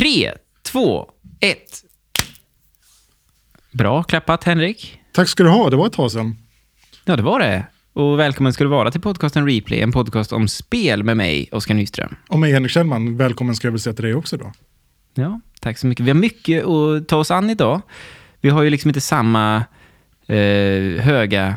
Tre, 0.00 0.32
två, 0.62 1.10
ett. 1.40 1.84
Bra 3.72 4.02
klappat, 4.02 4.44
Henrik. 4.44 5.00
Tack 5.12 5.28
ska 5.28 5.42
du 5.42 5.48
ha, 5.48 5.70
det 5.70 5.76
var 5.76 5.86
ett 5.86 5.92
tag 5.92 6.12
sedan. 6.12 6.36
Ja, 7.04 7.16
det 7.16 7.22
var 7.22 7.40
det. 7.40 7.66
Och 7.92 8.18
välkommen 8.18 8.52
ska 8.52 8.64
du 8.64 8.70
vara 8.70 8.90
till 8.90 9.00
podcasten 9.00 9.46
Replay, 9.46 9.80
en 9.80 9.92
podcast 9.92 10.32
om 10.32 10.48
spel 10.48 11.04
med 11.04 11.16
mig, 11.16 11.48
Oskar 11.52 11.74
Nyström. 11.74 12.16
Och 12.28 12.38
mig, 12.38 12.52
Henrik 12.52 12.72
Kjellman, 12.72 13.16
välkommen 13.16 13.56
ska 13.56 13.66
jag 13.66 13.72
väl 13.72 13.80
säga 13.80 13.94
till 13.94 14.04
dig 14.04 14.14
också 14.14 14.36
då. 14.36 14.52
Ja, 15.14 15.40
tack 15.60 15.78
så 15.78 15.86
mycket. 15.86 16.06
Vi 16.06 16.10
har 16.10 16.18
mycket 16.18 16.64
att 16.64 17.08
ta 17.08 17.16
oss 17.16 17.30
an 17.30 17.50
idag. 17.50 17.82
Vi 18.40 18.48
har 18.48 18.62
ju 18.62 18.70
liksom 18.70 18.88
inte 18.88 19.00
samma 19.00 19.56
eh, 20.26 21.02
höga, 21.02 21.56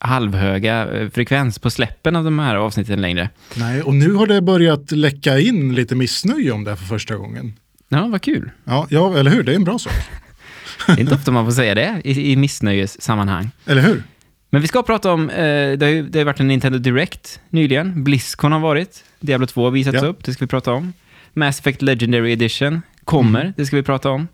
halvhöga 0.00 0.88
eh, 0.92 1.08
frekvens 1.10 1.58
på 1.58 1.70
släppen 1.70 2.16
av 2.16 2.24
de 2.24 2.38
här 2.38 2.56
avsnitten 2.56 3.00
längre. 3.00 3.30
Nej, 3.56 3.82
och 3.82 3.94
nu 3.94 4.12
har 4.14 4.26
det 4.26 4.40
börjat 4.42 4.90
läcka 4.90 5.38
in 5.38 5.74
lite 5.74 5.94
missnöje 5.94 6.50
om 6.52 6.64
det 6.64 6.70
här 6.70 6.76
för 6.76 6.84
första 6.84 7.16
gången. 7.16 7.54
Ja, 7.88 8.06
vad 8.06 8.22
kul. 8.22 8.50
Ja, 8.64 8.86
ja 8.90 9.18
eller 9.18 9.30
hur? 9.30 9.42
Det 9.42 9.52
är 9.52 9.56
en 9.56 9.64
bra 9.64 9.78
sak. 9.78 9.92
Det 10.86 10.92
är 10.92 11.00
inte 11.00 11.14
ofta 11.14 11.30
man 11.30 11.44
får 11.44 11.52
säga 11.52 11.74
det 11.74 12.00
i, 12.04 12.32
i 12.32 12.36
missnöjessammanhang. 12.36 13.50
Eller 13.66 13.82
hur? 13.82 14.02
Men 14.50 14.62
vi 14.62 14.68
ska 14.68 14.82
prata 14.82 15.12
om, 15.12 15.30
eh, 15.30 15.36
det, 15.78 15.78
har 15.82 15.86
ju, 15.92 16.02
det 16.08 16.18
har 16.18 16.24
varit 16.26 16.40
en 16.40 16.48
Nintendo 16.48 16.78
Direct 16.78 17.40
nyligen. 17.50 18.04
Blizzcon 18.04 18.52
har 18.52 18.60
varit. 18.60 19.04
Diablo 19.20 19.46
2 19.46 19.64
har 19.64 19.70
visats 19.70 19.98
Ja. 20.02 20.06
upp, 20.08 20.24
det 20.24 20.32
ska 20.32 20.44
vi 20.44 20.48
prata 20.48 20.72
om. 20.72 20.92
Mass 21.32 21.60
Effect 21.60 21.82
Legendary 21.82 22.32
Edition 22.32 22.82
kommer, 23.04 23.40
Mm. 23.40 23.52
det 23.56 23.66
ska 23.66 23.76
vi 23.76 23.82
prata 23.82 24.10
om. 24.10 24.28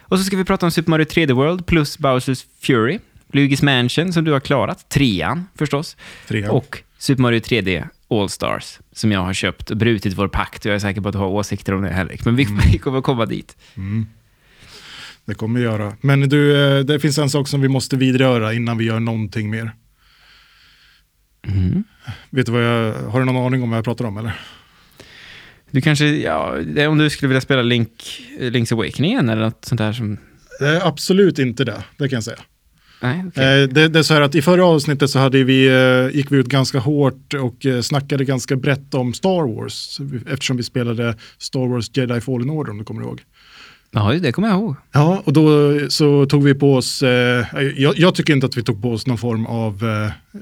Och 0.00 0.18
så 0.18 0.24
ska 0.24 0.36
vi 0.36 0.44
prata 0.44 0.66
om 0.66 0.72
Super 0.72 0.90
Mario 0.90 1.04
3D 1.04 1.32
World 1.32 1.66
plus 1.66 1.98
Bowsers 1.98 2.44
Fury. 2.62 2.98
Luigi's 3.32 3.64
Mansion 3.64 4.12
som 4.12 4.24
du 4.24 4.32
har 4.32 4.40
klarat, 4.40 4.88
trean 4.88 5.46
förstås. 5.54 5.96
Trea. 6.28 6.50
Och 6.50 6.82
Super 6.98 7.22
Mario 7.22 7.40
3D 7.40 7.88
All-Stars 8.10 8.78
som 8.92 9.12
jag 9.12 9.20
har 9.20 9.32
köpt 9.32 9.70
och 9.70 9.76
brutit 9.76 10.14
vår 10.14 10.28
pakt. 10.28 10.64
Jag 10.64 10.74
är 10.74 10.78
säker 10.78 11.00
på 11.00 11.08
att 11.08 11.12
du 11.12 11.18
har 11.18 11.28
åsikter 11.28 11.74
om 11.74 11.82
det, 11.82 11.88
Henrik. 11.88 12.24
Men 12.24 12.36
vi, 12.36 12.46
vi 12.72 12.78
kommer 12.78 13.00
komma 13.00 13.26
dit. 13.26 13.56
Mm. 13.76 14.06
Det 15.24 15.34
kommer 15.34 15.60
vi 15.60 15.66
göra. 15.66 15.96
Men 16.00 16.28
du, 16.28 16.76
eh, 16.78 16.84
det 16.84 17.00
finns 17.00 17.18
en 17.18 17.30
sak 17.30 17.48
som 17.48 17.60
vi 17.60 17.68
måste 17.68 17.96
vidröra 17.96 18.54
innan 18.54 18.78
vi 18.78 18.84
gör 18.84 19.00
någonting 19.00 19.50
mer. 19.50 19.72
Mm. 21.46 21.84
Vet 22.30 22.46
du 22.46 22.52
vad 22.52 22.64
jag, 22.64 22.94
har 22.94 23.20
du 23.20 23.26
någon 23.26 23.46
aning 23.46 23.62
om 23.62 23.70
vad 23.70 23.76
jag 23.76 23.84
pratar 23.84 24.04
om 24.04 24.16
eller? 24.16 24.40
Du 25.70 25.80
kanske, 25.80 26.06
ja, 26.06 26.56
det 26.66 26.82
är 26.82 26.88
om 26.88 26.98
du 26.98 27.10
skulle 27.10 27.28
vilja 27.28 27.40
spela 27.40 27.62
Link, 27.62 28.22
Link's 28.38 28.72
Awakening 28.72 29.10
igen 29.10 29.28
eller 29.28 29.42
något 29.42 29.64
sånt 29.64 29.78
där 29.78 29.92
som... 29.92 30.18
Det 30.58 30.68
är 30.68 30.86
absolut 30.86 31.38
inte 31.38 31.64
det, 31.64 31.84
det 31.96 32.08
kan 32.08 32.16
jag 32.16 32.24
säga. 32.24 32.38
Nej, 33.00 33.24
okej. 33.28 33.62
Eh, 33.62 33.68
Det, 33.68 33.88
det 33.88 33.98
är 33.98 34.02
så 34.02 34.14
här 34.14 34.20
att 34.20 34.34
i 34.34 34.42
förra 34.42 34.64
avsnittet 34.64 35.10
så 35.10 35.18
hade 35.18 35.44
vi, 35.44 35.66
eh, 35.68 36.16
gick 36.16 36.32
vi 36.32 36.36
ut 36.36 36.46
ganska 36.46 36.78
hårt 36.78 37.34
och 37.34 37.66
eh, 37.66 37.80
snackade 37.80 38.24
ganska 38.24 38.56
brett 38.56 38.94
om 38.94 39.14
Star 39.14 39.54
Wars. 39.54 40.00
Eftersom 40.28 40.56
vi 40.56 40.62
spelade 40.62 41.16
Star 41.38 41.68
Wars 41.68 41.90
Jedi 41.96 42.20
Fallen 42.20 42.50
Order 42.50 42.70
om 42.70 42.78
du 42.78 42.84
kommer 42.84 43.02
ihåg. 43.02 43.22
Ja, 43.92 44.12
det 44.22 44.32
kommer 44.32 44.48
jag 44.48 44.56
ihåg. 44.56 44.76
Ja, 44.92 45.22
och 45.24 45.32
då 45.32 45.78
så 45.88 46.26
tog 46.26 46.44
vi 46.44 46.54
på 46.54 46.74
oss, 46.74 47.02
eh, 47.02 47.46
jag, 47.76 47.98
jag 47.98 48.14
tycker 48.14 48.32
inte 48.32 48.46
att 48.46 48.56
vi 48.56 48.62
tog 48.62 48.82
på 48.82 48.92
oss 48.92 49.06
någon 49.06 49.18
form 49.18 49.46
av, 49.46 49.84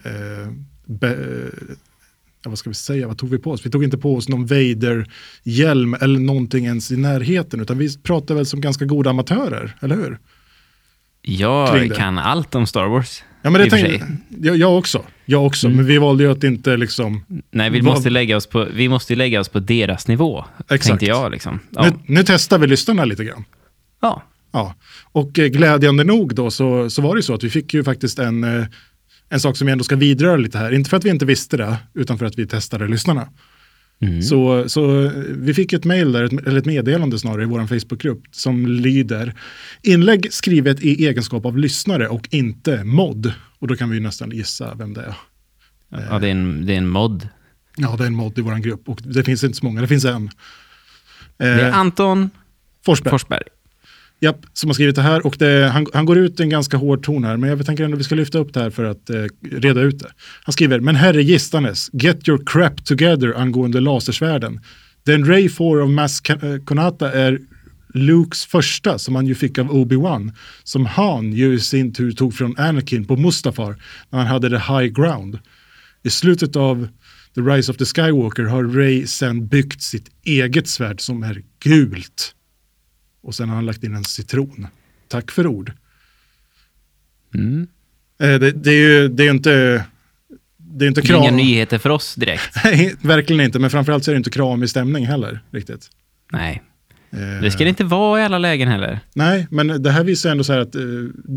eh, 0.05 0.53
be, 0.87 1.17
vad 2.45 2.59
ska 2.59 2.71
vi 2.71 2.75
säga, 2.75 3.07
vad 3.07 3.19
tog 3.19 3.31
vi 3.31 3.39
på 3.39 3.51
oss? 3.51 3.67
Vi 3.67 3.71
tog 3.71 3.85
inte 3.85 3.99
på 3.99 4.17
oss 4.17 4.29
någon 4.29 4.47
Vader-hjälm 4.47 5.95
eller 6.01 6.21
någonting 6.21 6.67
ens 6.67 6.91
i 6.91 6.97
närheten, 6.97 7.61
utan 7.61 7.79
vi 7.79 7.99
pratade 7.99 8.35
väl 8.35 8.47
som 8.47 8.61
ganska 8.61 8.85
goda 8.85 9.11
amatörer, 9.11 9.77
eller 9.81 9.97
hur? 9.97 10.19
Jag 11.31 11.97
kan 11.97 12.19
allt 12.19 12.55
om 12.55 12.67
Star 12.67 12.87
Wars. 12.87 13.23
Ja, 13.43 13.51
men 13.51 13.61
det 13.63 13.71
tänkte, 13.71 14.07
jag, 14.29 14.57
jag 14.57 14.79
också, 14.79 15.05
jag 15.25 15.47
också, 15.47 15.67
Mm. 15.67 15.77
men 15.77 15.87
vi 15.87 15.99
valde 15.99 16.25
ju 16.25 16.33
att 16.33 16.45
inte 16.45 16.77
liksom, 16.77 17.25
Nej, 17.51 17.71
vi 17.71 17.83
måste, 17.83 18.11
lägga 18.11 18.37
oss 18.37 18.47
på, 18.47 18.67
vi 18.75 18.89
måste 18.89 19.15
lägga 19.15 19.41
oss 19.41 19.49
på 19.49 19.61
deras 19.61 20.09
nivå, 20.09 20.45
Exakt. 20.61 20.85
tänkte 20.87 21.07
jag. 21.07 21.31
Liksom. 21.33 21.61
Ja. 21.71 21.83
nu, 21.85 21.93
nu 22.07 22.23
testar 22.27 22.59
vi 22.59 22.67
lyssnarna 22.67 23.05
lite 23.05 23.25
grann. 23.25 23.45
ja. 24.03 24.23
Ja, 24.53 24.75
och 25.13 25.39
eh, 25.39 25.47
glädjande 25.47 26.05
nog 26.05 26.35
då 26.35 26.51
så, 26.51 26.91
så 26.91 27.03
var 27.03 27.15
det 27.15 27.19
ju 27.19 27.23
så 27.23 27.35
att 27.35 27.45
vi 27.45 27.51
fick 27.51 27.75
ju 27.75 27.85
faktiskt 27.85 28.19
en, 28.19 28.45
eh, 28.45 28.67
en 29.29 29.41
sak 29.41 29.57
som 29.57 29.67
vi 29.67 29.73
ändå 29.73 29.85
ska 29.85 29.97
vidröra 29.97 30.37
lite 30.37 30.59
här. 30.59 30.75
Inte 30.75 30.91
för 30.91 30.97
att 30.97 31.05
vi 31.05 31.11
inte 31.11 31.25
visste 31.27 31.57
det, 31.57 31.77
utan 31.95 32.19
för 32.19 32.27
att 32.27 32.39
vi 32.39 32.47
testade 32.47 32.89
lyssnarna. 32.89 33.29
Mm. 34.01 34.23
Så, 34.23 34.69
så 34.69 35.11
vi 35.29 35.55
fick 35.55 35.73
ett 35.73 35.85
mejl 35.85 36.15
eller 36.15 36.57
ett 36.57 36.67
meddelande 36.67 37.19
snarare 37.19 37.43
i 37.43 37.47
vår 37.47 37.67
Facebookgrupp 37.67 38.23
som 38.31 38.67
lyder 38.67 39.35
inlägg 39.83 40.33
skrivet 40.33 40.81
i 40.83 41.07
egenskap 41.07 41.47
av 41.47 41.59
lyssnare 41.59 42.09
och 42.09 42.29
inte 42.31 42.85
mod. 42.85 43.33
Och 43.59 43.69
då 43.69 43.77
kan 43.77 43.91
vi 43.91 43.97
ju 43.97 44.03
nästan 44.03 44.31
gissa 44.31 44.75
vem 44.75 44.95
det 44.95 45.01
är. 45.01 45.15
ja, 46.11 46.19
det 46.19 46.27
är 46.27 46.31
en, 46.31 46.67
det 46.67 46.73
är 46.73 46.79
en 46.79 46.89
mod. 46.89 47.29
Ja, 47.77 47.95
det 47.99 48.05
är 48.05 48.07
en 48.07 48.15
mod 48.15 48.39
i 48.39 48.41
vår 48.41 48.55
grupp 48.55 48.89
och 48.89 49.01
det 49.05 49.25
finns 49.25 49.45
inte 49.45 49.59
så 49.59 49.65
många, 49.65 49.81
det 49.81 49.89
finns 49.89 50.05
en. 50.05 50.31
Det 51.37 51.45
är 51.45 51.69
Eh, 51.69 51.79
Anton 51.79 52.31
Forsberg. 52.85 53.11
Forsberg. 53.11 53.43
Japp, 54.21 54.47
som 54.53 54.69
har 54.69 54.75
skrivit 54.75 54.97
det 54.97 55.03
här 55.03 55.27
och 55.27 55.37
det, 55.39 55.69
han, 55.69 55.87
han 55.93 56.07
går 56.07 56.19
ut 56.19 56.41
i 56.41 56.43
en 56.43 56.51
ganska 56.51 56.77
hård 56.77 57.03
ton 57.03 57.25
här, 57.25 57.37
men 57.37 57.51
jag 57.51 57.67
tänker 57.67 57.85
ändå 57.85 57.95
att 57.95 58.01
vi 58.01 58.05
ska 58.05 58.15
lyfta 58.15 58.39
upp 58.39 58.55
det 58.55 58.61
här 58.61 58.71
för 58.71 58.85
att 58.85 59.11
eh, 59.11 59.25
reda 59.51 59.81
ut 59.81 59.99
det. 59.99 60.09
Han 60.43 60.53
skriver, 60.53 60.81
men 60.81 60.97
herre 60.97 61.23
gistanes, 61.23 61.91
get 61.93 62.29
your 62.29 62.43
crap 62.47 62.85
together 62.85 63.35
angående 63.37 63.81
lasersvärden. 63.81 64.61
Den 65.07 65.25
Ray 65.25 65.49
4 65.49 65.85
of 65.85 65.91
Mass 65.91 66.21
eh, 66.31 66.59
Konata 66.65 67.13
är 67.13 67.39
Lukes 67.95 68.45
första 68.45 68.99
som 68.99 69.15
han 69.15 69.27
ju 69.27 69.35
fick 69.35 69.59
av 69.59 69.71
Obi-Wan, 69.71 70.33
som 70.65 70.87
han 70.87 71.33
ju 71.33 71.55
i 71.55 71.61
sin 71.61 71.95
tur 71.95 72.13
tog 72.13 72.35
från 72.35 72.59
Anakin 72.59 73.05
på 73.05 73.17
Mustafar 73.17 73.77
när 74.11 74.19
han 74.19 74.29
hade 74.29 74.51
the 74.51 74.73
high 74.73 74.87
ground. 74.87 75.39
I 76.03 76.11
slutet 76.11 76.57
av 76.57 76.89
The 77.35 77.41
Rise 77.41 77.73
of 77.73 77.77
the 77.77 77.85
Skywalker 77.85 78.43
har 78.43 78.65
Ray 78.65 79.07
sen 79.07 79.49
byggt 79.49 79.83
sitt 79.83 80.11
eget 80.25 80.69
svärd 80.69 81.01
som 81.01 81.23
är 81.23 81.43
gult. 81.65 82.35
Och 83.29 83.35
sen 83.35 83.49
har 83.49 83.57
han 83.57 83.67
lagt 83.67 83.85
in 83.85 83.95
en 83.95 84.05
citron. 84.05 84.67
Tack 85.09 85.31
för 85.31 85.47
ord. 85.47 85.73
Mm. 87.35 87.67
Eh, 88.21 88.39
det, 88.41 88.53
det 88.53 88.71
är 88.71 88.75
ju 88.89 89.09
det 89.09 89.27
är 89.27 89.31
inte... 89.31 89.85
Det 90.57 90.85
är 90.85 90.89
inte 90.89 91.01
är 91.01 91.11
inga 91.15 91.23
kram. 91.25 91.37
nyheter 91.37 91.79
för 91.79 91.91
oss 91.91 92.15
direkt. 92.15 92.57
Nej, 92.65 92.95
verkligen 93.01 93.41
inte. 93.45 93.59
Men 93.59 93.71
framförallt 93.71 94.05
så 94.05 94.11
är 94.11 94.15
det 94.15 94.19
inte 94.19 94.31
kramig 94.31 94.71
stämning 94.71 95.07
heller 95.07 95.41
riktigt. 95.51 95.91
Nej, 96.33 96.63
Eh, 97.11 97.41
det 97.43 97.51
ska 97.51 97.65
det 97.65 97.69
inte 97.71 97.85
vara 97.85 98.21
i 98.21 98.25
alla 98.25 98.39
lägen 98.39 98.69
heller. 98.69 99.01
Nej, 99.15 99.47
men 99.51 99.83
det 99.83 99.91
här 99.91 100.05
visar 100.05 100.31
ändå 100.31 100.45
så 100.45 100.53
här 100.53 100.61
att 100.61 100.75
eh, 100.75 100.83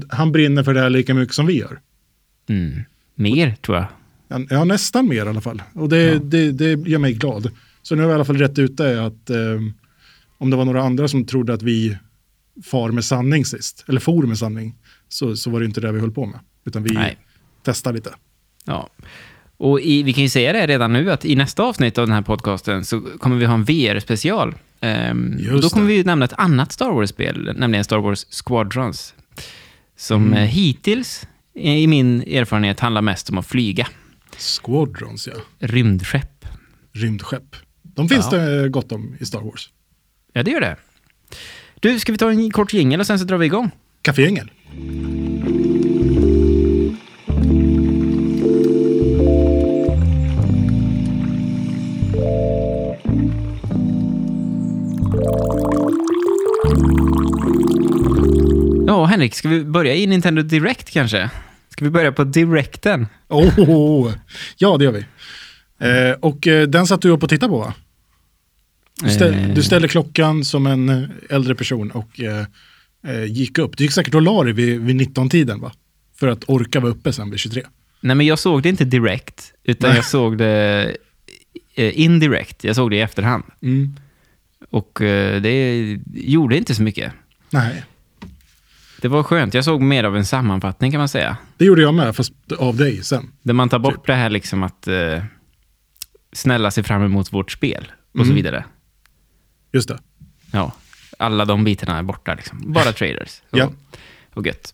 han 0.10 0.32
brinner 0.32 0.64
för 0.64 0.74
det 0.74 0.80
här 0.80 0.90
lika 0.90 1.14
mycket 1.14 1.36
som 1.36 1.46
vi 1.46 1.54
gör. 1.60 1.80
Mm. 2.50 2.80
Mer, 3.16 3.56
tror 3.62 3.78
jag. 3.78 3.86
Ja, 4.28 4.40
Ja, 4.50 4.64
nästan 4.64 5.08
mer 5.08 5.16
i 5.26 5.30
alla 5.30 5.42
fall. 5.42 5.62
Och 5.74 5.90
det, 5.90 5.98
Ja. 6.04 6.20
det, 6.24 6.52
det 6.52 6.90
gör 6.90 7.00
mig 7.00 7.14
glad. 7.14 7.52
Så 7.82 7.96
nu 7.96 8.02
har 8.02 8.08
vi 8.08 8.12
i 8.12 8.16
alla 8.16 8.26
fall 8.26 8.38
rätt 8.38 8.60
ut 8.60 8.78
det 8.78 9.06
att 9.06 9.30
eh, 9.30 9.38
om 10.42 10.50
det 10.50 10.58
var 10.58 10.66
några 10.66 10.84
andra 10.84 11.08
som 11.08 11.26
trodde 11.26 11.54
att 11.54 11.62
vi 11.62 11.98
far 12.64 12.92
med 12.92 13.06
sanning 13.06 13.46
sist, 13.46 13.86
eller 13.88 14.00
for 14.00 14.24
med 14.24 14.38
sanning, 14.38 14.76
så, 15.10 15.36
så 15.36 15.50
var 15.50 15.60
det 15.60 15.66
inte 15.66 15.82
det 15.82 15.92
vi 15.92 16.00
höll 16.00 16.12
på 16.12 16.26
med. 16.26 16.40
Utan 16.66 16.84
vi 16.84 16.94
Nej. 16.94 17.18
testade 17.64 17.96
lite. 17.96 18.14
Ja. 18.66 18.90
Och 19.58 19.82
i, 19.82 20.04
vi 20.04 20.14
kan 20.14 20.24
ju 20.24 20.30
säga 20.30 20.54
det 20.54 20.68
redan 20.68 20.94
nu 20.94 21.12
att 21.12 21.26
i 21.26 21.36
nästa 21.36 21.64
avsnitt 21.64 21.98
av 21.98 22.08
den 22.08 22.14
här 22.16 22.22
podcasten 22.22 22.86
så 22.86 23.02
kommer 23.02 23.36
vi 23.36 23.46
ha 23.46 23.54
en 23.54 23.64
VR-special. 23.66 24.56
Ehm, 24.80 25.38
då 25.62 25.70
kommer 25.70 25.86
det. 25.88 25.94
vi 25.94 25.98
ju 25.98 26.04
nämna 26.04 26.26
ett 26.26 26.34
annat 26.38 26.72
Star 26.72 26.92
Wars-spel, 26.92 27.54
nämligen 27.58 27.84
Star 27.86 27.98
Wars 27.98 28.26
Squadrons. 28.30 29.14
Som 29.98 30.26
Mm. 30.28 30.34
eh, 30.38 30.46
hittills, 30.50 31.28
i 31.54 31.88
min 31.88 32.22
erfarenhet, 32.22 32.80
handlar 32.80 33.02
mest 33.02 33.30
om 33.30 33.38
att 33.38 33.48
flyga. 33.48 33.88
Squadrons, 34.38 35.28
ja. 35.28 35.34
Rymdskepp. 35.60 36.46
Rymdskepp. 36.94 37.56
De 37.84 38.10
finns 38.10 38.28
Ja. 38.32 38.38
det 38.38 38.70
gott 38.70 38.92
om 38.92 39.16
i 39.20 39.26
Star 39.26 39.42
Wars. 39.42 39.70
Ja, 40.34 40.44
det 40.44 40.52
gör 40.52 40.62
det. 40.62 40.76
Du, 41.80 42.00
ska 42.00 42.12
vi 42.12 42.18
ta 42.18 42.32
en 42.32 42.52
kort 42.52 42.74
jingel 42.74 43.00
och 43.00 43.08
sen 43.08 43.20
så 43.20 43.26
drar 43.26 43.38
vi 43.38 43.46
igång? 43.46 43.72
Kaffeängel. 44.02 44.52
Ja, 58.88 59.06
Henrik, 59.06 59.36
ska 59.36 59.50
vi 59.50 59.64
börja 59.66 59.96
i 59.96 60.08
Nintendo 60.08 60.42
Direct 60.42 60.90
kanske? 60.90 61.30
Ska 61.70 61.86
vi 61.86 61.92
börja 61.92 62.12
på 62.12 62.24
Directen? 62.24 63.08
Oh, 63.30 64.14
ja, 64.58 64.78
det 64.78 64.84
gör 64.84 64.92
vi. 64.92 65.06
Eh, 65.80 66.16
och 66.20 66.48
eh, 66.48 66.68
den 66.68 66.88
satt 66.88 67.02
du 67.02 67.10
upp 67.10 67.24
och 67.24 67.30
tittade 67.30 67.50
på 67.50 67.58
va? 67.58 67.74
Du, 69.04 69.10
ställ, 69.10 69.34
Eh, 69.34 69.54
du 69.54 69.64
ställde 69.64 69.88
klockan 69.88 70.46
som 70.46 70.68
en 70.68 70.90
eh, 70.90 71.04
äldre 71.30 71.56
person 71.56 71.92
och 71.92 72.20
eh, 72.20 72.46
eh, 73.08 73.24
gick 73.26 73.58
upp. 73.58 73.78
Du 73.78 73.84
gick 73.84 73.94
säkert 73.94 74.16
och 74.16 74.22
la 74.22 74.44
dig 74.44 74.54
vid, 74.54 74.80
vid 74.82 75.02
19-tiden 75.02 75.60
va? 75.62 75.72
För 76.20 76.28
att 76.28 76.44
orka 76.50 76.80
vara 76.80 76.92
uppe 76.92 77.14
sen 77.14 77.30
vid 77.32 77.40
23. 77.40 77.64
Nej, 78.02 78.16
men 78.16 78.26
jag 78.26 78.40
såg 78.40 78.64
det 78.64 78.70
inte 78.70 78.86
direkt, 78.86 79.54
utan 79.64 79.90
Nej. 79.90 79.98
jag 79.98 80.06
såg 80.06 80.38
det 80.38 80.96
eh, 81.76 82.00
indirekt. 82.00 82.64
Jag 82.64 82.76
såg 82.76 82.90
det 82.90 82.96
i 82.96 83.02
efterhand. 83.02 83.44
Mm. 83.62 83.96
Och 84.70 85.02
eh, 85.02 85.42
det 85.42 85.98
gjorde 86.14 86.58
inte 86.58 86.76
så 86.76 86.84
mycket. 86.84 87.12
Nej, 87.50 87.84
Det 89.02 89.08
var 89.08 89.24
skönt. 89.24 89.54
Jag 89.54 89.66
såg 89.66 89.82
mer 89.82 90.04
av 90.04 90.18
en 90.18 90.26
sammanfattning 90.26 90.92
kan 90.92 91.00
man 91.00 91.10
säga. 91.10 91.38
det 91.58 91.66
gjorde 91.66 91.82
jag 91.82 91.94
med, 91.94 92.16
fast 92.16 92.34
av 92.60 92.78
dig 92.78 93.04
sen. 93.04 93.32
Där 93.42 93.54
man 93.54 93.70
tar 93.70 93.80
bort 93.80 94.08
det 94.08 94.14
här 94.16 94.30
liksom 94.30 94.64
att 94.64 94.88
eh, 94.88 95.24
snälla 96.34 96.72
sig 96.72 96.84
fram 96.84 97.04
emot 97.04 97.34
vårt 97.34 97.52
spel 97.52 97.92
och 98.12 98.18
så 98.20 98.24
Mm. 98.24 98.36
vidare. 98.36 98.66
Just 99.72 99.88
det. 99.88 100.00
Ja. 100.52 100.72
alla 101.18 101.46
de 101.46 101.64
bitarna 101.64 101.98
är 101.98 102.04
borta. 102.04 102.34
Liksom. 102.34 102.74
Bara 102.74 102.92
trailers. 102.94 103.42
Och, 103.50 103.58
Ja. 103.58 103.72
och 104.34 104.48
gött. 104.48 104.74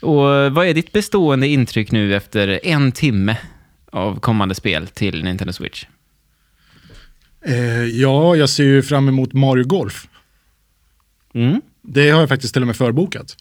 Och 0.00 0.18
vad 0.52 0.66
är 0.66 0.74
ditt 0.74 0.92
bestående 0.92 1.46
intryck 1.48 1.90
nu 1.90 2.16
efter 2.16 2.60
en 2.62 2.92
timme 2.92 3.36
av 3.90 4.20
kommande 4.20 4.54
spel 4.54 4.86
till 4.88 5.24
Nintendo 5.24 5.52
Switch? 5.52 5.84
Eh, 7.46 7.84
ja, 7.84 8.36
jag 8.36 8.48
ser 8.48 8.64
ju 8.64 8.82
fram 8.82 9.08
emot 9.08 9.32
Mario 9.32 9.64
Golf. 9.64 10.08
Mm. 11.34 11.62
Det 11.82 12.10
har 12.10 12.20
jag 12.20 12.28
faktiskt 12.28 12.52
till 12.54 12.62
och 12.62 12.66
med 12.66 12.76
förbokat. 12.76 13.36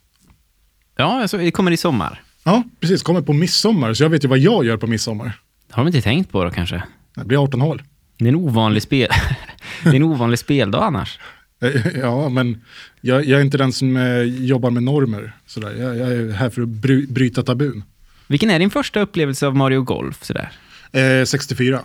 Ja, 0.95 1.21
alltså, 1.21 1.37
det 1.37 1.51
kommer 1.51 1.71
i 1.71 1.77
sommar. 1.77 2.21
Ja, 2.43 2.63
precis. 2.79 3.03
Kommer 3.03 3.21
på 3.21 3.33
midsommar, 3.33 3.93
så 3.93 4.03
jag 4.03 4.09
vet 4.09 4.23
ju 4.23 4.27
vad 4.27 4.39
jag 4.39 4.65
gör 4.65 4.77
på 4.77 4.87
midsommar. 4.87 5.39
Har 5.71 5.83
de 5.83 5.87
inte 5.87 6.01
tänkt 6.01 6.31
på 6.31 6.43
då 6.43 6.51
kanske? 6.51 6.83
Det 7.15 7.25
blir 7.25 7.43
18 7.43 7.61
hål. 7.61 7.81
Det 8.17 8.25
är 8.25 8.29
en 8.29 8.35
ovanlig, 8.35 8.83
spel... 8.83 9.09
det 9.83 9.89
är 9.89 9.95
en 9.95 10.03
ovanlig 10.03 10.39
speldag 10.39 10.83
annars. 10.83 11.19
Ja, 11.95 12.29
men 12.29 12.61
jag, 13.01 13.25
jag 13.25 13.39
är 13.39 13.43
inte 13.43 13.57
den 13.57 13.73
som 13.73 13.97
eh, 13.97 14.21
jobbar 14.21 14.69
med 14.71 14.83
normer. 14.83 15.31
Sådär. 15.45 15.75
Jag, 15.75 15.97
jag 15.97 16.11
är 16.11 16.31
här 16.31 16.49
för 16.49 16.61
att 16.61 16.67
bry, 16.67 17.07
bryta 17.07 17.43
tabun. 17.43 17.83
Vilken 18.27 18.49
är 18.49 18.59
din 18.59 18.69
första 18.69 18.99
upplevelse 18.99 19.47
av 19.47 19.55
Mario 19.55 19.81
Golf? 19.81 20.23
Sådär? 20.23 20.51
Eh, 20.91 21.25
64. 21.25 21.81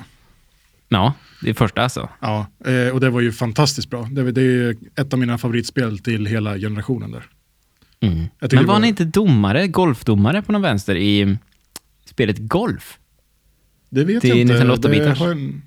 Ja, 0.89 1.15
det 1.43 1.51
är 1.51 1.55
första 1.55 1.83
alltså. 1.83 2.09
Ja, 2.21 2.47
eh, 2.67 2.89
och 2.95 3.01
det 3.01 3.11
var 3.11 3.21
ju 3.21 3.33
fantastiskt 3.33 3.91
bra. 3.91 4.09
Det, 4.13 4.33
det 4.33 4.43
är 4.43 4.77
ett 4.97 5.13
av 5.13 5.19
mina 5.19 5.39
favoritspel 5.39 5.99
till 5.99 6.27
hela 6.27 6.59
generationen 6.59 7.11
där. 7.11 7.25
Mm. 8.01 8.17
Men 8.41 8.51
var 8.51 8.63
var- 8.65 8.81
ni 8.81 8.89
inte 8.89 9.05
domare, 9.05 9.69
golfdomare 9.69 10.43
på 10.43 10.53
någon 10.53 10.63
vänster 10.63 10.97
i 10.97 11.37
spelet 12.05 12.37
Golf? 12.39 12.99
Det 13.91 14.05
vet 14.05 14.21
Till 14.21 14.31
jag 14.31 14.39
inte. 14.39 14.53
Nintendo 14.55 14.77
det, 14.77 14.89
8-bitars. 14.89 15.61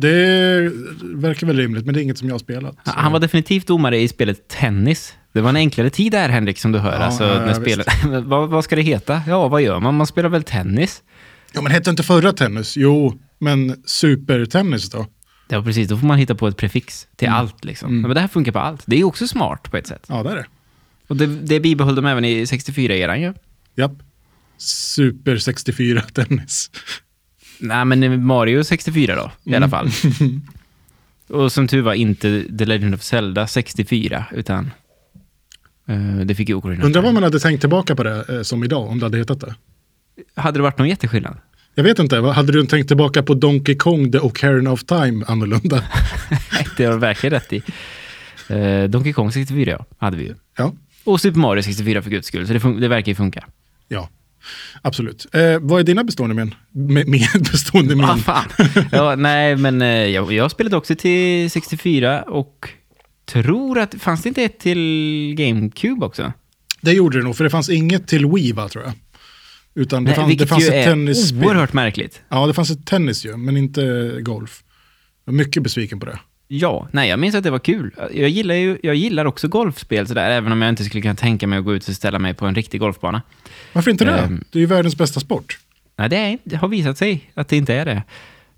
Det 0.00 0.72
verkar 1.02 1.46
väl 1.46 1.56
rimligt, 1.56 1.84
men 1.84 1.94
det 1.94 2.00
är 2.00 2.02
inget 2.02 2.18
som 2.18 2.28
jag 2.28 2.34
har 2.34 2.38
spelat. 2.38 2.74
så- 2.84 2.90
Han 2.90 3.12
var 3.12 3.20
definitivt 3.20 3.66
domare 3.66 3.98
i 4.00 4.08
spelet 4.08 4.48
Tennis. 4.48 5.14
Det 5.32 5.40
var 5.40 5.48
en 5.50 5.56
enklare 5.56 5.90
tid 5.90 6.12
där, 6.12 6.28
Henrik, 6.28 6.58
som 6.58 6.72
du 6.72 6.78
hör. 6.78 6.92
Ja, 6.92 6.98
alltså, 6.98 7.24
när 7.24 7.54
spelet... 7.54 7.86
vad, 8.24 8.48
vad 8.48 8.64
ska 8.64 8.76
det 8.76 8.82
heta? 8.82 9.22
Ja, 9.26 9.48
vad 9.48 9.62
gör 9.62 9.80
man? 9.80 9.94
Man 9.94 10.06
spelar 10.06 10.28
väl 10.28 10.42
tennis? 10.42 11.02
Ja, 11.52 11.62
men 11.62 11.72
hette 11.72 11.90
inte 11.90 12.02
förra 12.02 12.32
tennis? 12.32 12.76
Jo, 12.76 13.18
men 13.38 13.82
supertennis 13.86 14.90
då? 14.90 15.06
Ja, 15.48 15.62
precis. 15.62 15.88
Då 15.88 15.96
får 15.98 16.06
man 16.06 16.18
hitta 16.18 16.34
på 16.34 16.48
ett 16.48 16.56
prefix 16.56 17.06
till 17.16 17.28
Mm. 17.28 17.38
allt. 17.40 17.64
Liksom. 17.64 18.00
Men 18.00 18.14
det 18.14 18.20
här 18.20 18.28
funkar 18.28 18.52
på 18.52 18.58
allt. 18.58 18.82
Det 18.86 18.96
är 19.00 19.04
också 19.04 19.28
smart 19.28 19.70
på 19.70 19.76
ett 19.76 19.86
sätt. 19.86 20.06
Ja, 20.08 20.22
det 20.22 20.30
är 20.30 20.34
det. 20.36 20.46
Och 21.08 21.16
det, 21.16 21.26
det 21.26 21.60
bibehöll 21.60 21.94
de 21.94 22.06
även 22.06 22.24
i 22.24 22.44
64-eran 22.44 23.16
ju. 23.20 23.34
Japp. 23.76 23.92
Super 24.58 25.36
64 25.36 26.00
tennis. 26.00 26.70
Nej, 27.62 27.84
men 27.84 28.26
Mario 28.26 28.64
64 28.64 29.14
då, 29.16 29.30
i 29.44 29.48
Mm. 29.54 29.62
alla 29.62 29.70
fall. 29.70 29.88
Och 31.28 31.52
som 31.52 31.68
tur 31.68 31.82
var 31.82 31.94
inte 31.94 32.44
The 32.58 32.64
Legend 32.64 32.94
of 32.94 33.02
Zelda 33.02 33.46
64, 33.46 34.24
utan 34.32 34.70
eh, 35.88 36.16
det 36.24 36.34
fick 36.34 36.48
ju 36.48 36.54
Ocarina 36.54 36.84
Undrar 36.84 37.02
vad 37.02 37.14
man 37.14 37.22
hade 37.22 37.40
tänkt 37.40 37.60
tillbaka 37.60 37.96
på 37.96 38.02
det 38.02 38.24
eh, 38.36 38.42
som 38.42 38.64
idag, 38.64 38.88
om 38.88 38.98
det 38.98 39.06
hade 39.06 39.18
hetat 39.18 39.40
det. 39.40 39.54
Hade 40.34 40.58
det 40.58 40.62
varit 40.62 40.78
någon 40.78 40.88
jätteskillnad? 40.88 41.36
Jag 41.74 41.84
vet 41.84 41.98
inte, 41.98 42.20
vad- 42.20 42.34
hade 42.34 42.52
du 42.52 42.66
tänkt 42.66 42.88
tillbaka 42.88 43.22
på 43.22 43.34
Donkey 43.34 43.74
Kong, 43.76 44.12
The 44.12 44.18
Ocarina 44.18 44.70
of 44.72 44.84
Time 44.84 45.24
annorlunda? 45.28 45.82
Nej, 46.30 46.66
det 46.76 46.84
har 46.84 46.92
du 46.92 46.98
verkligen 46.98 47.32
rätt 47.40 47.52
i. 47.52 47.62
Uh, 48.50 48.84
Donkey 48.88 49.12
Kong 49.12 49.32
64 49.32 49.70
ja, 49.78 49.86
hade 49.98 50.16
vi 50.16 50.24
ju. 50.24 50.34
Ja, 50.56 50.72
Och 51.04 51.20
Super 51.20 51.38
Mario 51.38 51.62
64 51.62 52.02
för 52.02 52.10
guds 52.10 52.28
skull, 52.28 52.46
så 52.46 52.52
det, 52.52 52.58
fun- 52.58 52.80
det 52.80 52.88
verkar 52.88 53.08
ju 53.08 53.14
funka. 53.16 53.44
ja. 53.88 54.08
Absolut. 54.82 55.26
Eh, 55.34 55.58
vad 55.60 55.80
är 55.80 55.84
dina 55.84 56.04
bestående 56.04 56.34
men? 56.34 56.54
Med, 56.70 57.08
med 57.08 57.28
bestående 57.52 57.96
men? 57.96 58.04
Ah. 58.26 58.44
Ja, 58.92 59.16
nej, 59.16 59.56
men 59.56 59.82
eh, 59.82 59.88
jag, 59.88 60.32
jag 60.32 60.50
spelade 60.50 60.76
också 60.76 60.94
till 60.94 61.50
64 61.50 62.22
och 62.22 62.68
tror 63.26 63.78
att, 63.78 63.94
fanns 63.94 64.22
det 64.22 64.28
inte 64.28 64.42
ett 64.42 64.58
till 64.58 65.34
GameCube 65.38 66.06
också? 66.06 66.32
Det 66.80 66.92
gjorde 66.92 67.18
det 67.18 67.24
nog, 67.24 67.36
för 67.36 67.44
det 67.44 67.50
fanns 67.50 67.68
inget 67.70 68.08
till 68.08 68.26
Wii 68.26 68.52
va, 68.52 68.68
tror 68.68 68.84
jag. 68.84 68.92
Utan 69.74 70.04
det, 70.04 70.10
Nej, 70.10 70.16
fanns, 70.16 70.36
det 70.36 70.46
fanns 70.46 70.68
ett 70.68 70.84
tennisspel. 70.84 71.44
oerhört 71.44 71.72
märkligt. 71.72 72.22
Ja, 72.28 72.46
det 72.46 72.54
fanns 72.54 72.70
ett 72.70 72.86
tennis 72.86 73.26
ju, 73.26 73.36
men 73.36 73.56
inte 73.56 74.16
golf. 74.20 74.62
Jag 75.24 75.32
är 75.32 75.36
mycket 75.36 75.62
besviken 75.62 76.00
på 76.00 76.06
det. 76.06 76.18
Ja, 76.54 76.88
nej, 76.92 77.08
jag 77.08 77.18
minns 77.18 77.34
att 77.34 77.44
det 77.44 77.50
var 77.50 77.58
kul. 77.58 77.94
Jag 78.12 78.28
gillar, 78.28 78.54
ju, 78.54 78.78
jag 78.82 78.94
gillar 78.94 79.24
också 79.24 79.48
golfspel 79.48 80.06
sådär, 80.06 80.30
även 80.30 80.52
om 80.52 80.62
jag 80.62 80.68
inte 80.68 80.84
skulle 80.84 81.02
kunna 81.02 81.14
tänka 81.14 81.46
mig 81.46 81.58
att 81.58 81.64
gå 81.64 81.74
ut 81.74 81.88
och 81.88 81.94
ställa 81.94 82.18
mig 82.18 82.34
på 82.34 82.46
en 82.46 82.54
riktig 82.54 82.80
golfbana. 82.80 83.22
Varför 83.72 83.90
inte 83.90 84.04
det? 84.04 84.10
Ehm. 84.18 84.44
Det 84.50 84.58
är 84.58 84.60
ju 84.60 84.66
världens 84.66 84.96
bästa 84.96 85.20
sport. 85.20 85.58
Nej, 85.96 86.08
det, 86.08 86.16
är, 86.16 86.38
det 86.44 86.56
har 86.56 86.68
visat 86.68 86.98
sig 86.98 87.30
att 87.34 87.48
det 87.48 87.56
inte 87.56 87.74
är 87.74 87.84
det. 87.84 88.02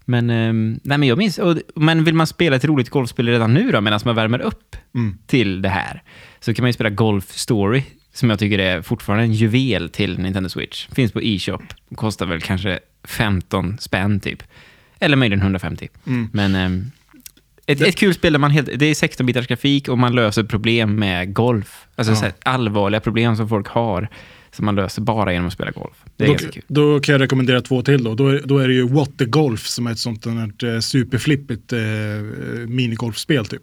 Men, 0.05 0.31
ehm, 0.31 0.81
nej, 0.83 0.99
men 0.99 1.09
jag 1.09 1.19
minns, 1.19 1.39
och, 1.39 1.57
men 1.75 2.05
vill 2.05 2.15
man 2.15 2.27
spela 2.27 2.57
ett 2.57 2.65
roligt 2.65 2.91
golfspel 2.91 3.29
redan 3.29 3.55
nu 3.55 3.71
då, 3.71 3.81
medan 3.81 4.01
man 4.05 4.15
värmer 4.15 4.41
upp 4.41 4.77
Mm. 4.95 5.19
till 5.27 5.63
det 5.63 5.69
här, 5.69 6.03
så 6.41 6.55
kan 6.55 6.63
man 6.63 6.69
ju 6.69 6.73
spela 6.73 6.91
Golf 6.91 7.33
Story, 7.33 7.83
som 8.13 8.31
jag 8.31 8.39
tycker 8.39 8.59
är 8.59 8.83
fortfarande 8.83 9.25
en 9.25 9.33
juvel 9.33 9.89
till 9.89 10.19
Nintendo 10.19 10.49
Switch. 10.49 10.89
Finns 10.89 11.13
på 11.13 11.23
e-shop, 11.23 11.63
kostar 11.95 12.27
väl 12.27 12.41
kanske 12.41 12.79
15 13.05 13.79
spänn 13.81 14.21
typ. 14.21 14.43
Eller 14.99 15.17
möjligen 15.17 15.41
150. 15.43 15.89
Mm. 16.07 16.29
Men 16.33 16.55
ehm, 16.55 16.91
ett, 17.67 17.81
ett 17.81 17.97
kul 17.97 18.15
spel 18.15 18.33
där 18.33 18.41
man 18.41 18.51
helt, 18.51 18.69
det 18.79 18.87
är 18.87 18.95
16-bitars 18.95 19.47
grafik 19.49 19.89
och 19.89 19.99
man 19.99 20.15
löser 20.15 20.45
problem 20.45 20.95
med 20.97 21.35
golf. 21.35 21.87
Alltså 21.97 22.13
Ja. 22.13 22.17
så 22.17 22.25
här, 22.25 22.35
allvarliga 22.43 23.01
problem 23.01 23.37
som 23.37 23.49
folk 23.49 23.69
har, 23.69 24.09
som 24.53 24.65
man 24.65 24.75
löser 24.75 25.03
bara 25.03 25.33
genom 25.33 25.47
att 25.47 25.53
spela 25.53 25.71
golf. 25.71 25.97
Det 26.17 26.25
är 26.25 26.29
Då, 26.29 26.35
kul. 26.35 26.63
då 26.69 27.01
kan 27.01 27.13
jag 27.13 27.21
rekommendera 27.23 27.61
två 27.61 27.83
till 27.83 28.05
då. 28.05 28.15
Då 28.15 28.29
är, 28.29 28.43
då 28.45 28.59
är 28.59 28.69
det 28.69 28.75
ju 28.75 28.89
What 28.89 29.19
the 29.19 29.25
Golf 29.25 29.67
som 29.67 29.87
är 29.87 29.93
ett 29.93 29.99
sånt 29.99 30.23
där, 30.23 30.75
eh, 30.75 30.81
superflippigt 30.81 31.73
eh, 31.73 31.79
minigolfspel 32.69 33.47
typ. 33.47 33.63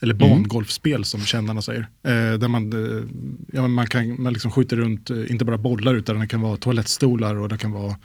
Eller 0.00 0.14
Mm. 0.14 0.28
bangolfspel 0.28 1.04
som 1.04 1.20
kännarna 1.20 1.62
säger. 1.62 1.80
Eh, 1.80 2.38
där 2.38 2.48
man, 2.48 2.72
eh, 2.72 3.02
ja, 3.52 3.68
man, 3.68 3.86
kan, 3.86 4.22
man 4.22 4.32
liksom 4.32 4.50
skjuter 4.50 4.76
runt, 4.76 5.10
eh, 5.10 5.30
inte 5.30 5.44
bara 5.44 5.58
bollar 5.58 5.94
utan 5.94 6.20
det 6.20 6.26
kan 6.26 6.40
vara 6.40 6.56
toalettstolar 6.56 7.36
och 7.36 7.48
det 7.48 7.58
kan 7.58 7.72
vara 7.72 7.96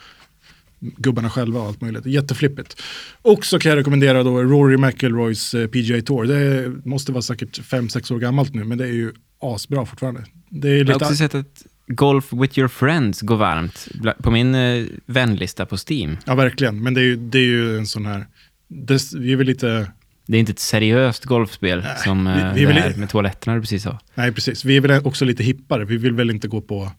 gubbarna 0.81 1.29
själva 1.29 1.59
och 1.59 1.67
allt 1.67 1.81
möjligt. 1.81 2.05
Jätteflippigt. 2.05 2.81
Och 3.21 3.45
så 3.45 3.59
kan 3.59 3.69
jag 3.69 3.77
rekommendera 3.79 4.23
då 4.23 4.41
Rory 4.43 4.77
McIlroys 4.77 5.53
eh, 5.53 5.67
PGA 5.67 6.01
Tour. 6.01 6.23
Det 6.25 6.69
måste 6.89 7.11
vara 7.11 7.21
säkert 7.21 7.59
5-6 7.59 8.13
år 8.13 8.19
gammalt 8.19 8.53
nu 8.53 8.63
men 8.63 8.77
det 8.77 8.83
är 8.85 8.93
ju 8.93 9.13
asbra 9.41 9.85
fortfarande. 9.85 10.25
Det 10.49 10.67
är 10.69 10.71
Jag 10.71 10.77
har 10.79 10.83
lite, 10.93 11.05
också 11.05 11.15
sett 11.15 11.35
att 11.35 11.63
Golf 11.87 12.33
with 12.33 12.59
your 12.59 12.67
friends 12.67 13.21
går 13.21 13.35
varmt 13.37 13.87
på 14.17 14.31
min 14.31 14.55
eh, 14.55 14.85
vänlista 15.05 15.65
på 15.65 15.77
Steam. 15.89 16.17
Ja, 16.25 16.35
verkligen. 16.35 16.83
Men 16.83 16.93
det 16.93 17.01
är 17.01 17.05
ju, 17.05 17.15
det 17.15 17.37
är 17.39 17.43
ju 17.43 17.77
en 17.77 17.87
sån 17.87 18.05
här... 18.05 18.25
Det, 18.67 19.13
vi 19.17 19.31
är 19.31 19.35
väl 19.35 19.47
lite... 19.47 19.91
Det 20.27 20.37
är 20.37 20.39
inte 20.39 20.51
ett 20.51 20.59
seriöst 20.59 21.25
golfspel 21.25 21.79
Nej, 21.81 21.97
som 22.03 22.25
vi- 22.25 22.31
eh, 22.41 22.53
vi 22.53 22.63
är 22.63 22.67
det 22.67 22.73
här 22.81 22.93
med 22.95 23.09
toaletterna 23.09 23.55
du 23.55 23.61
precis 23.61 23.83
sa. 23.83 23.99
Nej, 24.15 24.31
precis. 24.31 24.65
Vi 24.65 24.77
är 24.77 24.81
väl 24.81 25.05
också 25.05 25.25
lite 25.25 25.43
hippare. 25.43 25.85
Vi 25.85 25.97
vill 25.97 26.13
väl 26.13 26.29
inte 26.29 26.47
gå 26.47 26.61
på 26.61 26.91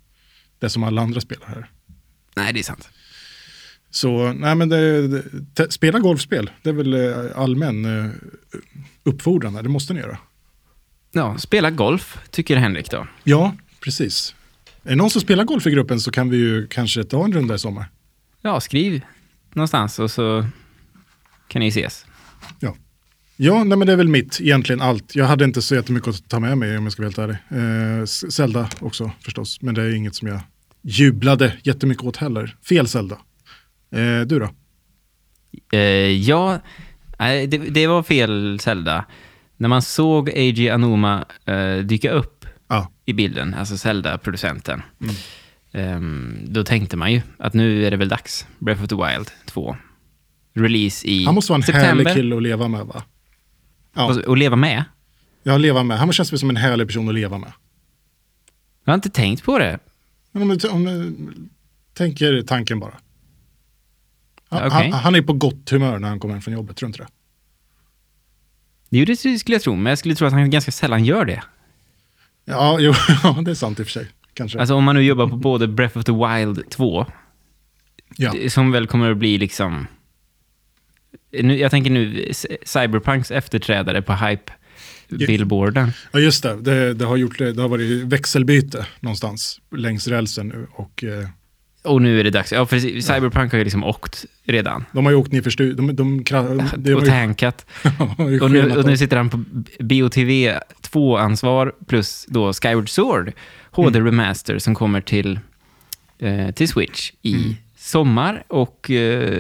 det 0.59 0.69
som 0.71 0.83
alla 0.85 1.03
andra 1.03 1.21
spelar 1.21 1.47
här. 1.47 1.67
Nej, 2.37 2.53
det 2.53 2.59
är 2.61 2.65
sant. 2.65 2.89
Så, 3.95 4.33
nej 4.33 4.55
men 4.55 4.69
det, 4.69 5.09
det, 5.55 5.73
spela 5.73 5.99
golfspel. 5.99 6.51
Det 6.63 6.71
är 6.71 6.75
väl 6.75 6.95
eh, 6.95 7.41
allmän 7.41 7.85
eh, 7.85 8.11
uppfordran. 9.03 9.55
Det 9.55 9.69
måste 9.69 9.95
ni 9.95 10.01
göra. 10.01 10.19
Ja, 11.13 11.39
spela 11.39 11.71
golf, 11.71 12.19
tycker 12.31 12.57
Henrik 12.57 12.91
då. 12.91 13.07
Ja, 13.25 13.55
precis. 13.81 14.35
Är 14.83 14.91
det 14.91 14.97
någon 14.97 15.11
som 15.11 15.21
spelar 15.21 15.45
golf 15.45 15.67
i 15.67 15.71
gruppen 15.71 16.01
så 16.01 16.11
kan 16.11 16.31
vi 16.31 16.37
ju 16.37 16.67
kanske 16.67 17.05
ta 17.05 17.25
en 17.25 17.33
runda 17.33 17.55
i 17.55 17.59
sommar. 17.59 17.87
Ja, 18.41 18.61
skriv 18.61 19.03
någonstans 19.53 19.99
och 19.99 20.11
så 20.11 20.47
kan 21.49 21.61
ni 21.61 21.69
ses. 21.69 22.07
Ja. 22.61 22.77
Ja, 23.37 23.65
nej 23.65 23.79
men 23.79 23.87
det 23.87 23.93
är 23.93 23.97
väl 23.97 24.09
mitt, 24.09 24.41
egentligen 24.41 24.81
allt. 24.81 25.15
Jag 25.15 25.27
hade 25.27 25.45
inte 25.45 25.63
så 25.63 25.75
jättemycket 25.75 26.09
att 26.09 26.29
ta 26.29 26.41
med 26.41 26.59
mig 26.59 26.79
om 26.79 26.85
jag 26.85 26.93
ska 26.93 27.03
vara 27.03 27.07
helt 27.07 27.41
ärlig. 27.51 28.01
Eh, 28.01 28.05
Zelda 28.07 28.69
också 28.81 29.11
förstås, 29.21 29.63
men 29.63 29.75
det 29.75 29.83
är 29.83 29.95
inget 29.95 30.15
som 30.15 30.29
jag 30.29 30.41
jublade 30.83 31.57
jättemycket 31.63 32.05
åt 32.05 32.17
heller. 32.17 32.57
Fel 32.69 32.89
Zelda. 32.89 33.19
Eh, 33.93 34.21
du 34.27 34.39
då? 34.39 34.49
Eh, 35.73 35.81
ja, 36.11 36.61
nej, 37.19 37.47
det, 37.47 37.59
det 37.59 37.87
var 37.87 38.03
fel 38.03 38.59
Zelda. 38.61 39.05
När 39.57 39.69
man 39.69 39.83
såg 39.83 40.29
Eiji 40.29 40.71
Anuma 40.71 41.25
eh, 41.45 41.77
dyka 41.77 42.11
upp 42.11 42.47
Ja. 42.69 42.91
i 43.05 43.13
bilden, 43.13 43.55
alltså 43.55 43.77
Zelda-producenten, 43.77 44.83
Mm. 45.01 45.15
ehm, 45.73 46.39
då 46.49 46.65
tänkte 46.65 46.97
man 46.97 47.13
ju 47.13 47.23
att 47.39 47.55
nu 47.55 47.87
är 47.87 47.91
det 47.91 47.97
väl 47.97 48.09
dags. 48.09 48.47
Breath 48.59 48.83
of 48.83 48.89
the 48.89 48.95
Wild 48.97 49.31
2. 49.47 49.77
Release 50.55 51.07
i 51.09 51.25
Han 51.25 51.35
måste 51.35 51.53
vara 51.53 51.57
en 51.57 51.63
september. 51.63 51.89
härlig 51.89 52.15
kille 52.15 52.37
att 52.37 52.43
leva 52.43 52.69
med 52.69 52.87
va? 52.87 53.03
Ja, 53.95 54.05
Och, 54.11 54.17
och 54.17 54.37
leva 54.37 54.57
med. 54.57 54.85
jag 55.43 55.61
leva 55.61 55.83
med. 55.83 55.99
Han 55.99 56.13
känns 56.13 56.33
väl 56.33 56.39
som 56.39 56.51
en 56.51 56.57
härlig 56.57 56.87
person 56.87 57.09
att 57.09 57.15
leva 57.15 57.39
med. 57.39 57.53
Jag 58.85 58.93
har 58.93 58.95
inte 58.95 59.11
tänkt 59.11 59.43
på 59.45 59.59
det. 59.59 59.79
Men 60.33 60.43
om 60.43 60.59
du 60.59 60.69
om, 60.69 60.85
du 60.85 61.15
tänker 61.95 62.43
tanken 62.43 62.81
bara. 62.81 62.95
Han, 64.53 64.67
Okej. 64.67 64.91
han, 64.91 64.93
han 64.93 65.15
är 65.15 65.23
på 65.23 65.33
gott 65.33 65.71
humör 65.71 65.99
när 65.99 66.09
han 66.09 66.21
kommer 66.21 66.35
hem 66.35 66.43
från 66.43 66.55
jobbet, 66.55 66.77
tror 66.77 66.87
du 66.87 66.91
inte 66.91 67.03
det? 67.03 67.09
Jo, 68.91 69.05
det 69.05 69.17
skulle 69.17 69.55
jag 69.55 69.63
tro, 69.63 69.77
men 69.77 69.91
jag 69.91 69.99
skulle 69.99 70.15
tro 70.15 70.27
att 70.27 70.33
han 70.33 70.51
ganska 70.51 70.73
sällan 70.73 71.05
gör 71.05 71.25
det. 71.25 71.43
Ja, 72.45 72.77
jo, 72.81 72.93
det 73.45 73.51
är 73.51 73.55
sant 73.55 73.81
i 73.81 73.83
och 73.83 73.87
för 73.87 73.93
sig. 73.93 74.07
Kanske. 74.35 74.59
Alltså 74.59 74.75
om 74.75 74.85
man 74.85 74.95
nu 74.95 75.03
jobbar 75.03 75.29
på 75.29 75.37
både 75.37 75.69
Breath 75.69 75.99
of 75.99 76.05
the 76.05 76.13
Wild 76.13 76.71
2, 76.71 77.07
ja. 78.17 78.51
som 78.51 78.73
väl 78.73 78.87
kommer 78.87 79.11
att 79.11 79.17
bli 79.17 79.39
liksom... 79.39 79.87
Nu, 81.31 81.59
jag 81.59 81.71
tänker 81.71 81.91
nu, 81.91 82.33
Cyberpunks 82.63 83.31
efterträdare 83.31 84.03
på 84.03 84.15
hype 84.15 84.53
billboarden. 85.09 85.93
Ja, 86.13 86.21
just 86.21 86.43
det. 86.43 86.61
Det, 86.61 86.95
det, 86.95 87.05
har, 87.05 87.17
gjort, 87.17 87.39
det 87.39 87.61
har 87.61 87.69
varit 87.69 88.05
växelbyte 88.05 88.87
någonstans 89.01 89.61
längs 89.77 90.09
rälsen 90.09 90.49
nu. 90.49 90.67
Och, 90.73 91.05
eh, 91.05 91.29
Och 91.83 92.03
nu 92.03 92.21
är 92.21 92.25
det 92.25 92.31
dags. 92.31 92.53
Ja, 92.53 92.67
precis. 92.67 93.07
Cyberpunk 93.07 93.53
har 93.53 93.59
ju 93.59 93.65
liksom 93.65 93.85
åkt 93.85 94.25
redan. 94.45 94.85
de 94.93 95.05
har 95.05 95.13
ju 95.13 95.19
åkt 95.19 95.33
ner 95.33 95.43
för 95.43 95.51
stu... 95.51 95.73
De, 95.75 95.97
de, 95.97 96.25
de, 96.25 96.63
de, 96.77 96.95
och 96.95 97.07
tankat. 97.07 97.67
Och 98.43 98.51
nu, 98.51 98.77
och 98.77 98.87
nu 98.87 98.97
sitter 98.97 99.17
han 99.17 99.31
på 99.31 99.37
BOTV 99.81 100.53
2-ansvar 100.83 101.73
plus 101.87 102.27
då 102.29 102.53
Skyward 102.53 102.89
Sword 102.89 103.33
HD 103.71 103.99
Mm. 103.99 104.07
Remaster 104.07 104.59
som 104.59 104.75
kommer 104.75 105.01
till, 105.01 105.39
eh, 106.19 106.51
till 106.51 106.69
Switch 106.69 107.13
i 107.23 107.35
Mm. 107.35 107.55
sommar. 107.77 108.43
Och 108.49 108.91
eh, 108.91 109.31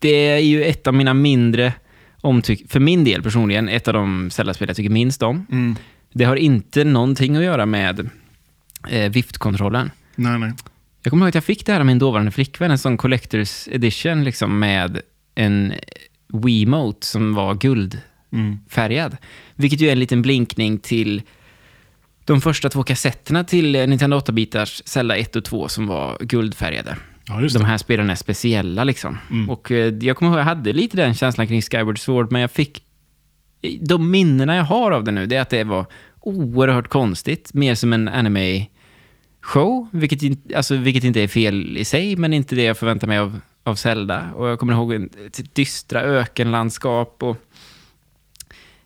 det- 0.00 0.08
är 0.28 0.38
ju 0.38 0.64
ett 0.64 0.86
av 0.86 0.94
mina 0.94 1.14
mindre 1.14 1.72
omtyck, 2.20 2.70
för 2.70 2.80
min 2.80 3.04
del 3.04 3.22
personligen, 3.22 3.68
ett 3.68 3.88
av 3.88 3.94
de 3.94 4.30
Zelda-spel 4.30 4.68
jag 4.68 4.76
tycker 4.76 4.90
minst 4.90 5.22
om. 5.22 5.46
Mm. 5.52 5.76
Det 6.12 6.24
har 6.24 6.36
inte 6.36 6.84
någonting 6.84 7.36
att 7.36 7.44
göra 7.44 7.66
med 7.66 8.10
eh, 8.88 9.10
viftkontrollen. 9.10 9.90
Nej, 10.16 10.38
nej. 10.38 10.52
Jag 11.02 11.10
kommer 11.10 11.26
ihåg 11.26 11.28
att 11.28 11.34
jag 11.34 11.44
fick 11.44 11.66
det 11.66 11.72
här 11.72 11.80
av 11.80 11.86
min 11.86 11.98
dåvarande 11.98 12.30
flickvän, 12.30 12.70
en 12.70 12.78
sån 12.78 12.98
Collector's 12.98 13.68
Edition 13.72 14.24
liksom 14.24 14.58
med 14.58 15.00
en 15.34 15.72
Wiimote 16.32 17.06
som 17.06 17.34
var 17.34 17.54
guldfärgad. 17.54 19.12
Mm. 19.12 19.22
Vilket 19.54 19.80
ju 19.80 19.88
är 19.88 19.92
en 19.92 19.98
liten 19.98 20.22
blinkning 20.22 20.78
till 20.78 21.22
de 22.24 22.40
första 22.40 22.68
två 22.68 22.82
kassetterna 22.82 23.44
till 23.44 23.72
Nintendo 23.72 24.18
8-bitars 24.18 24.82
Zelda 24.84 25.16
1 25.16 25.36
och 25.36 25.44
2 25.44 25.68
som 25.68 25.86
var 25.86 26.18
guldfärgade. 26.20 26.96
Ja, 27.26 27.40
De 27.40 27.64
här 27.64 27.78
spelen 27.78 28.10
är 28.10 28.14
speciella 28.14 28.84
liksom. 28.84 29.18
Mm. 29.30 29.50
Och 29.50 29.70
eh, 29.70 29.94
jag 30.00 30.16
kommer 30.16 30.30
ihåg 30.30 30.40
att 30.40 30.46
jag 30.46 30.56
hade 30.56 30.72
lite 30.72 30.96
den 30.96 31.14
känslan 31.14 31.46
kring 31.46 31.62
Skyward 31.62 31.98
Sword, 31.98 32.32
men 32.32 32.40
jag 32.40 32.50
fick... 32.50 32.84
De 33.80 34.10
minnena 34.10 34.56
jag 34.56 34.64
har 34.64 34.90
av 34.90 35.04
det 35.04 35.10
nu, 35.10 35.26
det 35.26 35.36
är 35.36 35.40
att 35.40 35.50
det 35.50 35.64
var 35.64 35.86
oerhört 36.20 36.88
konstigt. 36.88 37.54
Mer 37.54 37.74
som 37.74 37.92
en 37.92 38.08
anime-show, 39.54 39.86
vilket, 39.92 40.22
in- 40.22 40.42
alltså, 40.56 40.76
vilket 40.76 41.04
inte 41.04 41.20
är 41.22 41.28
fel 41.28 41.76
i 41.76 41.84
sig, 41.84 42.16
men 42.16 42.32
inte 42.32 42.54
det 42.54 42.62
jag 42.62 42.78
förväntar 42.78 43.06
mig 43.06 43.18
av, 43.18 43.40
av 43.64 43.74
Zelda. 43.74 44.30
Och 44.34 44.48
jag 44.48 44.58
kommer 44.58 44.72
ihåg 44.72 44.92
en, 44.92 45.10
ett 45.26 45.54
dystra 45.54 46.00
ökenlandskap 46.00 47.22
och 47.22 47.36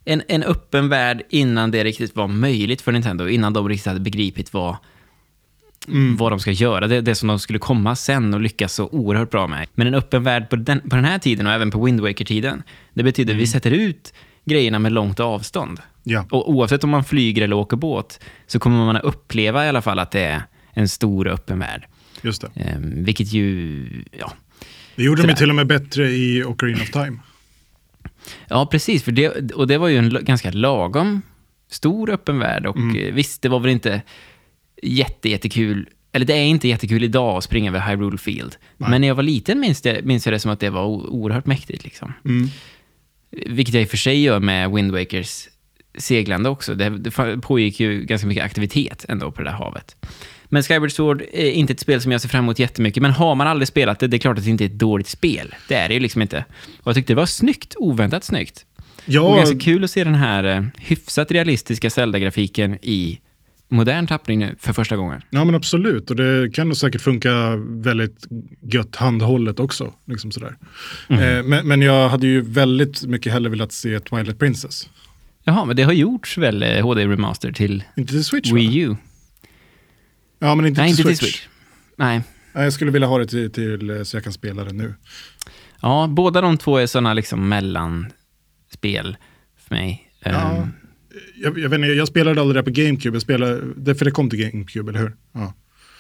en, 0.04 0.22
en 0.28 0.42
öppen 0.42 0.88
värld 0.88 1.22
innan 1.30 1.70
det 1.70 1.84
riktigt 1.84 2.16
var 2.16 2.28
möjligt 2.28 2.82
för 2.82 2.92
Nintendo, 2.92 3.28
innan 3.28 3.52
de 3.52 3.68
riktigt 3.68 3.86
hade 3.86 4.00
begripit 4.00 4.52
vad, 4.52 4.76
Mm. 5.88 6.16
vad 6.16 6.32
de 6.32 6.40
ska 6.40 6.50
göra. 6.50 6.86
Det, 6.86 7.00
det 7.00 7.14
som 7.14 7.28
de 7.28 7.38
skulle 7.38 7.58
komma 7.58 7.96
sen 7.96 8.34
och 8.34 8.40
lyckas 8.40 8.74
så 8.74 8.88
oerhört 8.88 9.30
bra 9.30 9.46
med. 9.46 9.66
Men 9.74 9.86
en 9.86 9.94
öppen 9.94 10.22
värld 10.22 10.50
på 10.50 10.56
den, 10.56 10.80
på 10.80 10.96
den 10.96 11.04
här 11.04 11.18
tiden 11.18 11.46
och 11.46 11.52
även 11.52 11.70
på 11.70 11.84
Wind 11.84 12.00
Waker-tiden, 12.00 12.62
det 12.94 13.02
betyder 13.02 13.32
Mm. 13.32 13.38
att 13.38 13.42
vi 13.42 13.46
sätter 13.46 13.70
ut 13.70 14.12
grejerna 14.44 14.78
med 14.78 14.92
långt 14.92 15.20
avstånd. 15.20 15.80
Ja. 16.02 16.26
Och 16.30 16.50
oavsett 16.50 16.84
om 16.84 16.90
man 16.90 17.04
flyger 17.04 17.42
eller 17.42 17.56
åker 17.56 17.76
båt 17.76 18.20
så 18.46 18.58
kommer 18.58 18.76
man 18.84 18.96
att 18.96 19.04
uppleva 19.04 19.64
i 19.66 19.68
alla 19.68 19.82
fall 19.82 19.98
att 19.98 20.10
det 20.10 20.20
är 20.20 20.42
en 20.74 20.88
stor 20.88 21.28
öppen 21.28 21.58
värld. 21.58 21.86
Just 22.22 22.40
det. 22.42 22.50
Ehm, 22.60 23.04
vilket 23.04 23.32
ju, 23.32 23.86
ja, 24.18 24.32
Det 24.96 25.02
gjorde 25.02 25.22
de 25.22 25.28
ju 25.28 25.34
till 25.34 25.50
och 25.50 25.56
med 25.56 25.66
bättre 25.66 26.08
i 26.10 26.44
Ocarina 26.44 26.82
of 26.82 26.90
Time. 26.90 27.18
Ja, 28.48 28.66
precis. 28.66 29.02
För 29.02 29.12
det, 29.12 29.52
och 29.52 29.66
det 29.66 29.78
var 29.78 29.88
ju 29.88 29.98
en 29.98 30.18
ganska 30.24 30.50
lagom 30.50 31.22
stor 31.70 32.10
öppen 32.10 32.38
värld. 32.38 32.66
Och 32.66 32.76
Mm. 32.76 32.96
eh, 32.96 33.14
visst, 33.14 33.42
det 33.42 33.48
var 33.48 33.60
väl 33.60 33.70
inte 33.70 34.02
jätte, 34.82 35.28
jättekul. 35.28 35.88
Eller 36.12 36.26
det 36.26 36.32
är 36.34 36.44
inte 36.44 36.68
jättekul 36.68 37.04
idag 37.04 37.36
att 37.36 37.44
springa 37.44 37.70
över 37.70 37.80
Hyrule 37.90 38.18
Field. 38.18 38.56
Nej. 38.76 38.90
Men 38.90 39.00
när 39.00 39.08
jag 39.08 39.14
var 39.14 39.22
liten 39.22 39.60
minns, 39.60 39.80
det, 39.82 40.04
minns 40.04 40.26
jag 40.26 40.32
det 40.34 40.38
som 40.40 40.50
att 40.50 40.60
det 40.60 40.70
var 40.70 40.84
oerhört 40.86 41.46
mäktigt. 41.46 41.84
Liksom. 41.84 42.12
Mm. 42.24 42.48
Vilket 43.30 43.74
jag 43.74 43.82
i 43.82 43.86
och 43.86 43.90
för 43.90 43.96
sig 43.96 44.22
gör 44.22 44.40
med 44.40 44.70
Wind 44.70 44.92
Wakers 44.92 45.48
seglande 45.98 46.48
också. 46.48 46.74
Det, 46.74 46.88
det 46.98 47.10
pågick 47.42 47.80
ju 47.80 48.02
ganska 48.04 48.26
mycket 48.26 48.44
aktivitet 48.44 49.04
ändå 49.08 49.32
på 49.32 49.42
det 49.42 49.48
där 49.48 49.56
havet. 49.56 49.96
Men 50.54 50.62
Skyward 50.62 50.92
Sword 50.92 51.22
är 51.32 51.50
inte 51.50 51.72
ett 51.72 51.80
spel 51.80 52.00
som 52.00 52.12
jag 52.12 52.20
ser 52.20 52.28
fram 52.28 52.44
emot 52.44 52.58
jättemycket, 52.58 53.02
men 53.02 53.10
har 53.10 53.34
man 53.34 53.46
aldrig 53.46 53.68
spelat 53.68 53.98
det, 53.98 54.06
det 54.06 54.16
är 54.16 54.18
klart 54.18 54.38
att 54.38 54.44
det 54.44 54.50
inte 54.50 54.64
är 54.64 54.66
ett 54.66 54.78
dåligt 54.78 55.08
spel. 55.08 55.54
Det 55.68 55.74
är 55.74 55.88
det 55.88 55.94
ju 55.94 56.00
liksom 56.00 56.22
inte. 56.22 56.44
Och 56.80 56.86
jag 56.86 56.94
tyckte 56.94 57.12
det 57.12 57.16
var 57.16 57.26
snyggt, 57.26 57.74
oväntat 57.78 58.24
snyggt. 58.24 58.66
Och 58.76 58.84
Ja, 59.04 59.36
ganska 59.36 59.58
kul 59.58 59.84
att 59.84 59.90
se 59.90 60.04
den 60.04 60.14
här 60.14 60.44
eh, 60.44 60.64
hyfsat 60.78 61.30
realistiska 61.30 61.90
Zelda-grafiken 61.90 62.78
i 62.82 63.20
modern 63.68 64.06
tappning 64.06 64.38
nu 64.38 64.56
för 64.58 64.72
första 64.72 64.96
gången. 64.96 65.22
ja, 65.30 65.44
men 65.44 65.54
absolut. 65.54 66.10
Och 66.10 66.16
det 66.16 66.54
kan 66.54 66.68
nog 66.68 66.76
säkert 66.76 67.00
funka 67.00 67.56
väldigt 67.66 68.26
gött 68.60 68.96
handhållet 68.96 69.60
också. 69.60 69.92
Liksom 70.06 70.30
sådär. 70.30 70.56
Mm. 71.08 71.38
Eh, 71.38 71.42
men, 71.44 71.68
men 71.68 71.82
jag 71.82 72.08
hade 72.08 72.26
ju 72.26 72.40
väldigt 72.40 73.02
mycket 73.06 73.32
hellre 73.32 73.50
velat 73.50 73.72
se 73.72 74.00
Twilight 74.00 74.38
Princess. 74.38 74.88
Jaha, 75.44 75.64
men 75.64 75.76
det 75.76 75.82
har 75.82 75.92
gjorts 75.92 76.38
väl 76.38 76.62
eh, 76.62 76.82
HD 76.82 77.06
Remaster 77.06 77.52
till 77.52 77.84
Inte 77.96 78.12
till 78.12 78.24
Switch 78.24 78.50
va? 78.50 78.56
Wii 78.56 78.78
U? 78.78 78.96
Ja, 80.38 80.54
men 80.54 80.66
inte, 80.66 80.80
Nej, 80.80 80.94
till, 80.96 81.00
inte 81.08 81.16
Switch. 81.18 81.32
till 81.32 81.40
Switch. 81.40 81.48
Nej. 81.96 82.22
Jag 82.52 82.72
skulle 82.72 82.90
vilja 82.90 83.08
ha 83.08 83.18
det 83.18 83.26
till, 83.26 83.50
till 83.50 83.90
eh, 83.90 84.02
så 84.02 84.16
jag 84.16 84.24
kan 84.24 84.32
spela 84.32 84.64
det 84.64 84.72
nu. 84.72 84.94
Ja, 85.82 86.06
båda 86.10 86.40
de 86.40 86.58
två 86.58 86.78
är 86.78 86.86
sådana 86.86 87.14
liksom 87.14 87.48
mellanspel 87.48 89.16
för 89.68 89.74
mig. 89.74 90.10
Ja. 90.24 90.30
Ehm, 90.30 90.68
Jag, 91.42 91.58
jag, 91.58 91.68
vet 91.68 91.76
inte, 91.78 91.88
jag 91.88 92.08
spelade 92.08 92.40
aldrig 92.40 92.64
det 92.64 92.72
på 92.72 92.80
GameCube, 92.80 93.14
jag 93.14 93.22
spelade, 93.22 93.60
det, 93.76 93.94
för 93.94 94.04
det 94.04 94.10
kom 94.10 94.30
till 94.30 94.38
GameCube, 94.50 94.90
eller 94.90 95.00
hur? 95.00 95.16
Ja. 95.32 95.54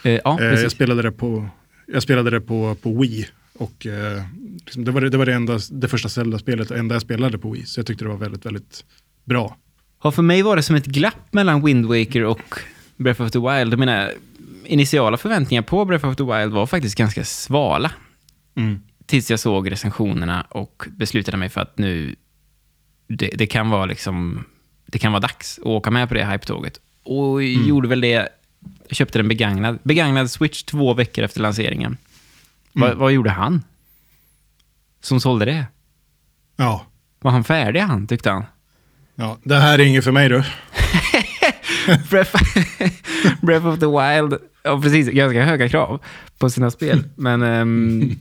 eh, 0.04 0.20
ja, 0.24 0.40
Eh, 0.40 0.60
jag 0.60 0.70
spelade 0.72 1.02
det 1.02 1.12
på, 1.12 1.48
jag 1.86 2.02
spelade 2.02 2.30
det 2.30 2.40
på, 2.40 2.74
på 2.82 3.00
Wii. 3.00 3.26
Och 3.58 3.86
eh, 3.86 4.22
liksom, 4.64 4.84
det 4.84 4.90
var, 4.90 5.00
det, 5.00 5.08
det, 5.10 5.16
var 5.18 5.26
det, 5.26 5.34
enda, 5.34 5.58
det 5.70 5.88
första 5.88 6.08
Zelda-spelet, 6.08 6.68
det 6.68 6.78
enda 6.78 6.94
jag 6.94 7.02
spelade 7.02 7.38
på 7.38 7.50
Wii. 7.50 7.64
Så 7.66 7.80
jag 7.80 7.86
tyckte 7.86 8.04
det 8.04 8.08
var 8.08 8.16
väldigt, 8.16 8.46
väldigt 8.46 8.84
bra. 9.24 9.56
Har 9.98 10.10
för 10.10 10.22
mig 10.22 10.42
varit 10.42 10.64
som 10.64 10.76
ett 10.76 10.86
glapp 10.86 11.32
mellan 11.32 11.64
Wind 11.64 11.86
Waker 11.86 12.24
och 12.24 12.40
Breath 13.04 13.22
of 13.22 13.30
the 13.30 13.38
Wild. 13.38 13.78
Mina 13.78 14.10
initiala 14.64 15.16
förväntningar 15.16 15.62
på 15.62 15.84
Breath 15.84 16.06
of 16.06 16.16
the 16.16 16.22
Wild 16.22 16.52
var 16.52 16.66
faktiskt 16.66 16.98
ganska 16.98 17.24
svala. 17.24 17.90
Tills 19.06 19.30
jag 19.30 19.40
såg 19.40 19.70
recensionerna 19.70 20.46
och 20.48 20.84
beslutade 20.90 21.36
mig 21.36 21.48
för 21.48 21.60
att 21.60 21.78
nu, 21.78 22.16
det, 23.08 23.30
det 23.34 23.46
kan 23.46 23.70
vara 23.70 23.86
liksom, 23.86 24.44
det 24.86 24.98
kan 24.98 25.12
vara 25.12 25.20
dags 25.20 25.58
att 25.58 25.64
åka 25.64 25.90
med 25.90 26.08
på 26.08 26.14
det 26.14 26.24
hype-tåget. 26.24 26.80
Och 27.02 27.42
gjorde 27.42 27.88
väl 27.88 28.00
det, 28.00 28.28
jag 28.88 28.96
köpte 28.96 29.18
den 29.18 29.28
begagnad, 29.28 29.78
begagnad 29.82 30.30
Switch 30.30 30.62
två 30.62 30.94
veckor 30.94 31.24
efter 31.24 31.40
lanseringen. 31.40 31.96
Vad, 32.72 32.94
vad 32.94 33.12
gjorde 33.12 33.30
han? 33.30 33.62
Som 35.00 35.20
sålde 35.20 35.44
det? 35.44 35.66
Ja. 36.56 36.86
Var 37.20 37.30
han 37.30 37.44
färdig 37.44 37.80
han, 37.80 38.06
tyckte 38.06 38.30
han? 38.30 38.44
ja, 39.14 39.38
det 39.42 39.56
här 39.56 39.78
är 39.78 39.84
inget 39.84 40.04
för 40.04 40.12
mig 40.12 40.28
du. 40.28 40.42
Breath, 42.10 42.32
Breath 43.42 43.66
of 43.66 43.78
the 43.78 43.86
Wild, 43.86 44.38
ja 44.62 44.80
precis, 44.82 45.08
ganska 45.08 45.44
höga 45.44 45.68
krav 45.68 46.00
på 46.38 46.50
sina 46.50 46.70
spel. 46.70 47.04
Men, 47.16 47.42
um, 47.42 48.16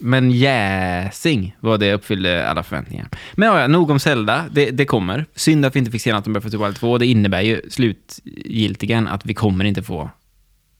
men 0.00 0.30
jäsing 0.30 1.56
vad 1.60 1.80
det 1.80 1.94
uppfyllde 1.94 2.48
alla 2.48 2.62
förväntningar. 2.62 3.08
Men 3.34 3.48
ja, 3.48 3.66
nog 3.66 3.90
om 3.90 4.00
Zelda, 4.00 4.44
det, 4.52 4.70
det 4.70 4.84
kommer. 4.84 5.26
Synd 5.34 5.64
att 5.64 5.76
vi 5.76 5.78
inte 5.78 5.90
fick 5.90 6.02
se 6.02 6.12
något 6.12 6.26
om 6.26 6.32
Breath 6.32 6.46
of 6.46 6.50
the 6.50 6.58
Wild 6.58 6.76
2. 6.76 6.98
Det 6.98 7.06
innebär 7.06 7.40
ju 7.40 7.60
slutgiltigen 7.70 9.08
att 9.08 9.26
vi 9.26 9.34
kommer 9.34 9.64
inte 9.64 9.82
få 9.82 10.10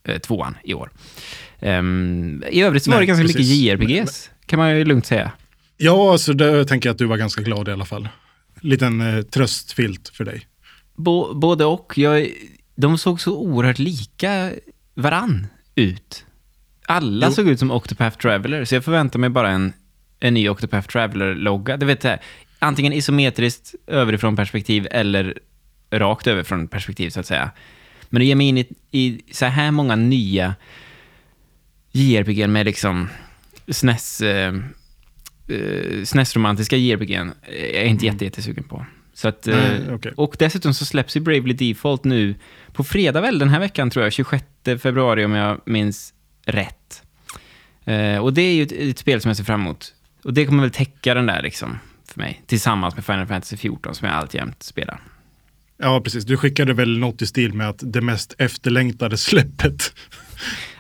eh, 0.05 0.19
tvåan 0.19 0.57
i 0.65 0.75
år. 0.75 0.91
Ehm, 1.61 2.45
I 2.51 2.63
övrigt 2.63 2.83
så 2.83 2.91
var 2.91 3.01
det 3.01 3.07
ganska 3.07 3.23
precis. 3.23 3.37
mycket 3.37 3.57
JRPGs, 3.57 4.31
kan 4.47 4.59
man 4.59 4.77
ju 4.77 4.85
lugnt 4.85 5.07
säga. 5.07 5.33
Ja, 5.77 6.13
alltså 6.13 6.33
det 6.33 6.65
tänker 6.65 6.89
jag 6.89 6.95
att 6.95 6.99
du 6.99 7.07
var 7.07 7.17
ganska 7.17 7.43
glad 7.43 7.69
i 7.69 7.73
alla 7.73 7.85
fall. 7.85 8.09
Liten 8.61 9.01
eh, 9.01 9.23
tröstfilt 9.23 10.09
för 10.09 10.25
dig. 10.25 10.47
Bo, 10.99 11.35
både 11.35 11.65
och. 11.65 11.99
Jag, 11.99 12.29
de 12.75 12.99
såg 12.99 13.21
så 13.21 13.37
oerhört 13.39 13.79
lika 13.79 14.53
varann 14.95 15.47
ut. 15.75 16.25
Alla 16.87 17.27
Jo. 17.27 17.33
såg 17.33 17.49
ut 17.49 17.59
som 17.59 17.71
Octopath 17.71 18.19
Traveler, 18.19 18.65
så 18.65 18.75
jag 18.75 18.85
förväntar 18.85 19.19
mig 19.19 19.31
bara 19.31 19.51
en, 19.51 19.73
en 20.21 20.35
ny 20.35 20.49
Octopath 20.49 20.89
Traveler-logga. 20.89 21.77
Det 21.77 21.87
vet 21.87 22.05
jag, 22.05 22.19
antingen 22.59 22.93
isometriskt 22.93 23.75
överifrån 23.87 24.37
perspektiv 24.37 24.89
eller 24.91 25.39
rakt 25.91 26.27
överifrån 26.27 26.69
perspektiv, 26.69 27.11
så 27.11 27.21
att 27.21 27.27
säga. 27.27 27.51
Men 28.09 28.23
att 28.23 28.27
ge 28.27 28.35
mig 28.35 28.49
in 28.49 28.59
i, 28.59 28.67
i 28.91 29.21
så 29.31 29.47
här 29.47 29.71
många 29.71 29.97
nya 29.97 30.55
JRPG 31.93 32.49
med 32.49 32.67
liksom 32.67 33.09
SNES, 33.69 34.21
eh, 34.21 34.55
eh, 35.49 36.05
SNES-romantiska 36.05 36.77
JRPG 36.77 37.15
är 37.15 37.33
jag 37.75 37.87
inte 37.87 38.07
jätte, 38.07 38.25
jättesugen 38.25 38.65
på. 38.65 38.87
Så 39.19 39.29
att, 39.29 39.47
eh, 39.47 39.57
Nej, 39.57 39.81
okej. 39.93 40.13
Och 40.17 40.37
dessutom 40.39 40.75
så 40.75 40.85
släpps 40.85 41.17
ju 41.17 41.21
Bravely 41.21 41.55
Default 41.55 42.05
nu 42.05 42.35
på 42.73 42.85
fredag 42.85 43.21
väl, 43.21 43.39
den 43.39 43.49
här 43.49 43.61
veckan 43.61 43.91
tror 43.91 44.05
jag, 44.05 44.13
26 44.13 44.45
februari 44.79 45.25
om 45.25 45.33
jag 45.33 45.61
minns 45.65 46.15
rätt. 46.45 47.03
Eh, 47.85 48.19
och 48.19 48.35
det 48.35 48.43
är 48.43 48.55
ju 48.55 48.63
ett, 48.63 48.73
ett 48.73 48.99
spel 48.99 49.21
som 49.21 49.29
jag 49.29 49.37
ser 49.37 49.45
fram 49.45 49.61
emot. 49.61 49.95
Och 50.25 50.35
det 50.35 50.47
kommer 50.47 50.63
väl 50.63 50.71
täcka 50.71 51.15
den 51.15 51.27
där 51.27 51.43
liksom, 51.43 51.79
för 52.09 52.21
mig, 52.21 52.43
tillsammans 52.47 52.95
med 52.95 53.05
Final 53.05 53.27
Fantasy 53.27 53.57
14 53.57 53.95
som 53.95 54.09
jag 54.09 54.17
alltjämt 54.17 54.63
spelar. 54.63 55.01
Ja, 55.79 56.01
precis. 56.01 56.25
Du 56.25 56.37
skickade 56.37 56.75
väl 56.75 56.99
något 56.99 57.23
i 57.23 57.27
stil 57.27 57.55
med 57.55 57.69
att 57.69 57.83
det 57.83 58.01
mest 58.01 58.35
efterlängtade 58.39 59.17
släppet. 59.17 59.93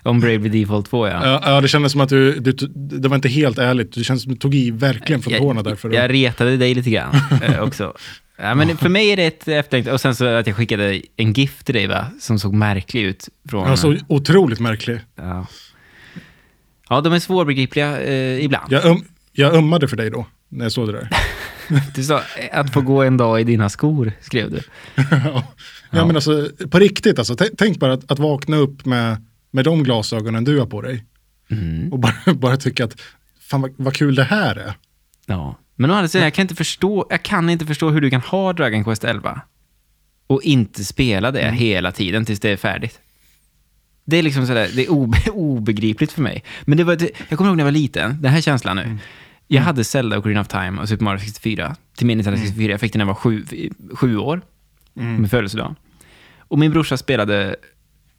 Om 0.02 0.20
Bravely 0.20 0.60
Default 0.60 0.90
2 0.90 1.08
ja. 1.08 1.26
Ja, 1.26 1.42
ja 1.44 1.60
det 1.60 1.68
kändes 1.68 1.92
som 1.92 2.00
att 2.00 2.08
du, 2.08 2.40
du, 2.40 2.52
det 2.74 3.08
var 3.08 3.16
inte 3.16 3.28
helt 3.28 3.58
ärligt. 3.58 3.92
Det 3.92 4.04
känns 4.04 4.22
som 4.22 4.32
att 4.32 4.36
du 4.36 4.40
tog 4.40 4.54
i 4.54 4.70
verkligen 4.70 5.22
från 5.22 5.34
tårna 5.34 5.62
där. 5.62 5.94
Jag 5.94 6.14
retade 6.14 6.56
dig 6.56 6.74
lite 6.74 6.90
grann 6.90 7.14
eh, 7.42 7.60
också. 7.62 7.94
Ja, 8.40 8.54
men 8.54 8.76
för 8.76 8.88
mig 8.88 9.10
är 9.10 9.16
det 9.16 9.26
ett 9.26 9.48
efterlängtat. 9.48 9.94
Och 9.94 10.00
sen 10.00 10.14
så 10.14 10.24
att 10.24 10.46
jag 10.46 10.56
skickade 10.56 11.02
en 11.16 11.32
GIF 11.32 11.64
till 11.64 11.74
dig 11.74 11.86
va? 11.86 12.06
Som 12.20 12.38
såg 12.38 12.54
märklig 12.54 13.02
ut. 13.02 13.28
Från, 13.48 13.68
Ja, 13.68 13.76
så 13.76 13.96
otroligt 14.08 14.60
märklig. 14.60 15.00
ja. 15.14 15.46
ja, 16.88 17.00
de 17.00 17.12
är 17.12 17.18
svårbegripliga 17.18 18.00
eh, 18.00 18.44
ibland. 18.44 18.72
Jag, 18.72 18.84
um, 18.84 19.04
jag 19.32 19.54
ömmade 19.54 19.88
för 19.88 19.96
dig 19.96 20.10
då, 20.10 20.26
när 20.48 20.64
jag 20.64 20.72
såg 20.72 20.88
det 20.88 20.92
där. 20.92 21.08
Du 21.94 22.04
sa 22.04 22.22
att 22.52 22.72
få 22.72 22.80
gå 22.80 23.02
en 23.02 23.16
dag 23.16 23.40
i 23.40 23.44
dina 23.44 23.68
skor, 23.68 24.12
skrev 24.20 24.50
du. 24.50 24.60
ja. 25.10 25.44
ja, 25.90 26.06
men 26.06 26.16
alltså 26.16 26.48
på 26.70 26.78
riktigt 26.78 27.18
alltså. 27.18 27.36
Tänk, 27.36 27.50
tänk 27.58 27.78
bara 27.78 27.92
att, 27.92 28.10
att 28.12 28.18
vakna 28.18 28.56
upp 28.56 28.84
med, 28.84 29.24
med 29.50 29.64
de 29.64 29.82
glasögonen 29.82 30.44
du 30.44 30.58
har 30.58 30.66
på 30.66 30.82
dig. 30.82 31.04
Mm. 31.50 31.92
Och 31.92 31.98
bara, 31.98 32.14
bara 32.34 32.56
tycka 32.56 32.84
att, 32.84 33.00
fan 33.40 33.60
vad, 33.60 33.74
vad 33.76 33.94
kul 33.94 34.14
det 34.14 34.24
här 34.24 34.56
är. 34.56 34.74
Ja. 35.26 35.58
Men 35.80 35.90
å 35.90 35.94
andra 35.94 36.08
sidan, 36.08 36.24
jag 36.24 36.34
kan, 36.34 36.42
inte 36.42 36.54
förstå, 36.54 37.06
jag 37.10 37.22
kan 37.22 37.50
inte 37.50 37.66
förstå 37.66 37.90
hur 37.90 38.00
du 38.00 38.10
kan 38.10 38.20
ha 38.20 38.52
Dragon 38.52 38.84
Quest 38.84 39.04
11 39.04 39.40
och 40.26 40.42
inte 40.42 40.84
spela 40.84 41.30
det 41.30 41.50
hela 41.50 41.92
tiden 41.92 42.24
tills 42.24 42.40
det 42.40 42.50
är 42.50 42.56
färdigt. 42.56 43.00
Det 44.04 44.16
är 44.16 44.22
liksom 44.22 44.46
sådär, 44.46 44.70
det 44.76 44.84
är 44.84 44.90
obe, 44.90 45.18
obegripligt 45.32 46.12
för 46.12 46.22
mig. 46.22 46.44
Men 46.62 46.78
det 46.78 46.84
var, 46.84 46.96
det, 46.96 47.10
jag 47.28 47.38
kommer 47.38 47.50
ihåg 47.50 47.56
när 47.56 47.62
jag 47.64 47.72
var 47.72 47.78
liten, 47.78 48.22
den 48.22 48.32
här 48.32 48.40
känslan 48.40 48.76
nu. 48.76 48.98
Jag 49.46 49.62
hade 49.62 49.84
Zelda 49.84 50.18
och 50.18 50.24
Green 50.24 50.38
of 50.38 50.48
Time 50.48 50.80
och 50.80 50.88
Super 50.88 51.04
Mario 51.04 51.18
64 51.18 51.76
till 51.96 52.06
min 52.06 52.18
Nintendo 52.18 52.40
64. 52.40 52.70
Jag 52.70 52.80
fick 52.80 52.92
den 52.92 52.98
när 52.98 53.04
jag 53.04 53.06
var 53.06 53.14
sju, 53.14 53.44
sju 53.94 54.16
år, 54.16 54.40
med 54.94 55.30
födelsedag. 55.30 55.74
Och 56.38 56.58
min 56.58 56.70
brorsa 56.70 56.96
spelade 56.96 57.56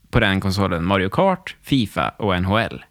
på 0.10 0.20
den 0.20 0.42
konsolen 0.42 0.86
Mario 0.86 1.10
Kart, 1.10 1.56
Fifa 1.62 2.10
och 2.10 2.42
NHL 2.42 2.84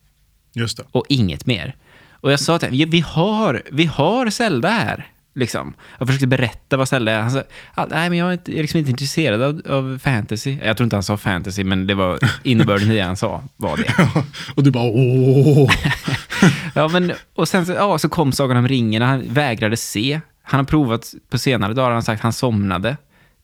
Just 0.53 0.77
det. 0.77 0.85
och 0.93 1.05
inget 1.09 1.47
mer. 1.47 1.77
Och 2.21 2.33
jag 2.33 2.41
sa 2.41 2.59
till 2.59 2.69
honom, 2.69 2.91
vi 2.91 3.01
har, 3.01 3.63
vi 3.71 3.85
har 3.85 4.31
Zelda 4.31 4.69
här. 4.69 5.07
Liksom. 5.35 5.75
Jag 5.99 6.09
försökte 6.09 6.27
berätta 6.27 6.77
vad 6.77 6.89
Zelda 6.89 7.13
är. 7.13 7.21
Han 7.21 7.31
sa, 7.31 7.43
nej 7.91 8.11
men 8.11 8.19
jag 8.19 8.29
är, 8.29 8.33
inte, 8.33 8.51
jag 8.51 8.59
är 8.59 8.63
liksom 8.63 8.79
inte 8.79 8.91
intresserad 8.91 9.43
av, 9.43 9.63
av 9.69 9.99
fantasy. 9.99 10.59
Jag 10.65 10.77
tror 10.77 10.85
inte 10.85 10.97
han 10.97 11.03
sa 11.03 11.17
fantasy, 11.17 11.65
men 11.65 11.87
det 11.87 11.95
var 11.95 12.19
innebörden 12.43 12.91
i 12.91 12.95
det 12.95 13.01
han 13.01 13.17
sa, 13.17 13.43
var 13.57 13.77
det. 13.77 14.11
och 14.55 14.63
du 14.63 14.71
bara 14.71 14.91
åh. 14.91 15.71
Ja, 16.75 16.89
men, 16.89 17.13
och 17.35 17.49
sen 17.49 17.67
så, 17.67 17.73
ja, 17.73 17.99
så 17.99 18.09
kom 18.09 18.33
Sagan 18.33 18.57
om 18.57 18.69
ringen 18.69 19.03
han 19.03 19.35
vägrade 19.35 19.77
se. 19.77 20.21
Han 20.43 20.61
har 20.61 20.65
provat 20.65 21.15
på 21.31 21.39
senare 21.39 21.75
dagar, 21.75 21.89
han 21.89 21.95
har 21.95 22.03
sagt 22.03 22.19
att 22.19 22.23
han 22.23 22.33
somnade. 22.33 22.97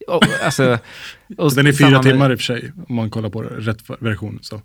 Och, 0.08 0.24
alltså, 0.44 0.78
och 1.38 1.54
Den 1.54 1.66
är 1.66 1.72
fyra 1.72 2.02
timmar 2.02 2.32
i 2.32 2.34
och 2.34 2.38
för 2.38 2.44
sig, 2.44 2.72
om 2.88 2.96
man 2.96 3.10
kollar 3.10 3.30
på 3.30 3.42
rätt 3.42 3.78
version. 4.00 4.38
Så. 4.42 4.60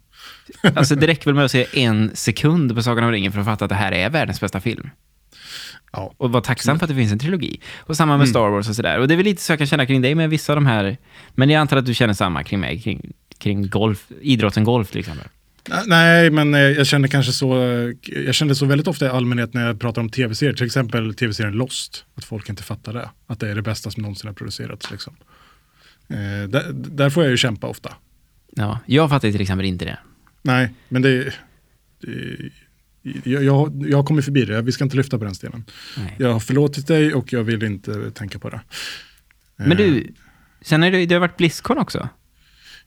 Alltså 0.75 0.95
det 0.95 1.07
räcker 1.07 1.25
väl 1.25 1.35
med 1.35 1.45
att 1.45 1.51
se 1.51 1.65
en 1.73 2.11
sekund 2.13 2.75
på 2.75 2.83
Sagan 2.83 3.03
om 3.03 3.11
ringen 3.11 3.31
för 3.31 3.39
att 3.39 3.45
fatta 3.45 3.65
att 3.65 3.69
det 3.69 3.75
här 3.75 3.91
är 3.91 4.09
världens 4.09 4.41
bästa 4.41 4.59
film. 4.59 4.89
Ja. 5.91 6.13
Och 6.17 6.31
vara 6.31 6.43
tacksam 6.43 6.79
för 6.79 6.85
att 6.85 6.89
det 6.89 6.95
finns 6.95 7.11
en 7.11 7.19
trilogi. 7.19 7.61
Och 7.77 7.97
samma 7.97 8.17
med 8.17 8.29
Star 8.29 8.49
Wars 8.49 8.69
och 8.69 8.75
sådär. 8.75 8.99
Och 8.99 9.07
det 9.07 9.13
är 9.13 9.15
väl 9.15 9.25
lite 9.25 9.41
så 9.41 9.51
jag 9.51 9.57
kan 9.59 9.67
känna 9.67 9.85
kring 9.85 10.01
dig 10.01 10.15
med 10.15 10.29
vissa 10.29 10.53
av 10.53 10.57
de 10.57 10.65
här. 10.65 10.97
Men 11.35 11.49
jag 11.49 11.59
antar 11.59 11.77
att 11.77 11.85
du 11.85 11.93
känner 11.93 12.13
samma 12.13 12.43
kring 12.43 12.59
mig, 12.59 12.81
kring, 12.81 13.13
kring 13.37 13.69
golf, 13.69 14.05
idrotten 14.21 14.63
golf 14.63 14.91
till 14.91 14.99
exempel. 14.99 15.27
Nej, 15.85 16.29
men 16.29 16.55
eh, 16.55 16.61
jag 16.61 16.87
känner 16.87 17.07
kanske 17.07 17.31
så, 17.31 17.63
eh, 17.63 17.91
jag 18.25 18.35
känner 18.35 18.53
så 18.53 18.65
väldigt 18.65 18.87
ofta 18.87 19.05
i 19.05 19.09
allmänhet 19.09 19.53
när 19.53 19.67
jag 19.67 19.79
pratar 19.79 20.01
om 20.01 20.09
tv-serier, 20.09 20.53
till 20.53 20.65
exempel 20.65 21.15
tv-serien 21.15 21.53
Lost, 21.53 22.05
att 22.15 22.23
folk 22.23 22.49
inte 22.49 22.63
fattar 22.63 22.93
det. 22.93 23.09
Att 23.27 23.39
det 23.39 23.49
är 23.49 23.55
det 23.55 23.61
bästa 23.61 23.91
som 23.91 24.01
någonsin 24.01 24.27
har 24.27 24.33
producerats. 24.33 24.91
Liksom. 24.91 25.15
Eh, 26.09 26.49
där, 26.49 26.71
där 26.73 27.09
får 27.09 27.23
jag 27.23 27.31
ju 27.31 27.37
kämpa 27.37 27.67
ofta. 27.67 27.93
Ja, 28.55 28.79
jag 28.85 29.09
fattar 29.09 29.31
till 29.31 29.41
exempel 29.41 29.65
inte 29.65 29.85
det. 29.85 29.97
Nej, 30.41 30.73
men 30.89 31.01
det, 31.01 31.33
det 31.99 32.51
jag, 33.23 33.83
jag, 33.87 34.05
kommit 34.05 34.25
förbi 34.25 34.45
det, 34.45 34.61
vi 34.61 34.71
ska 34.71 34.83
inte 34.83 34.97
lyfta 34.97 35.17
på 35.17 35.23
den 35.25 35.35
stenen. 35.35 35.65
Nej. 35.97 36.15
Jag 36.19 36.33
har 36.33 36.39
förlåtit 36.39 36.87
dig 36.87 37.13
och 37.13 37.33
jag 37.33 37.43
vill 37.43 37.63
inte 37.63 38.11
tänka 38.11 38.39
på 38.39 38.49
det. 38.49 38.61
Men 39.55 39.71
Eh, 39.71 39.77
du, 39.77 40.13
sen 40.61 40.81
har 40.81 40.91
det, 40.91 41.05
det 41.05 41.15
har 41.15 41.19
varit 41.19 41.37
Blizzcon 41.37 41.77
också. 41.77 42.09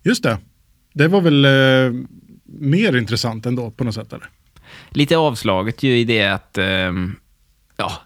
Just 0.03 0.23
det, 0.23 0.39
det 0.93 1.09
var 1.09 1.21
väl 1.21 1.45
eh, 1.45 2.03
mer 2.45 2.97
intressant 2.97 3.47
ändå 3.47 3.71
på 3.71 3.85
något 3.85 3.95
sätt. 3.95 4.13
Eller? 4.13 4.29
Lite 4.91 5.17
avslaget 5.17 5.83
ju 5.83 5.99
i 5.99 6.05
det 6.05 6.25
att, 6.25 6.59
ehm, 6.59 7.17
ja, 7.77 8.03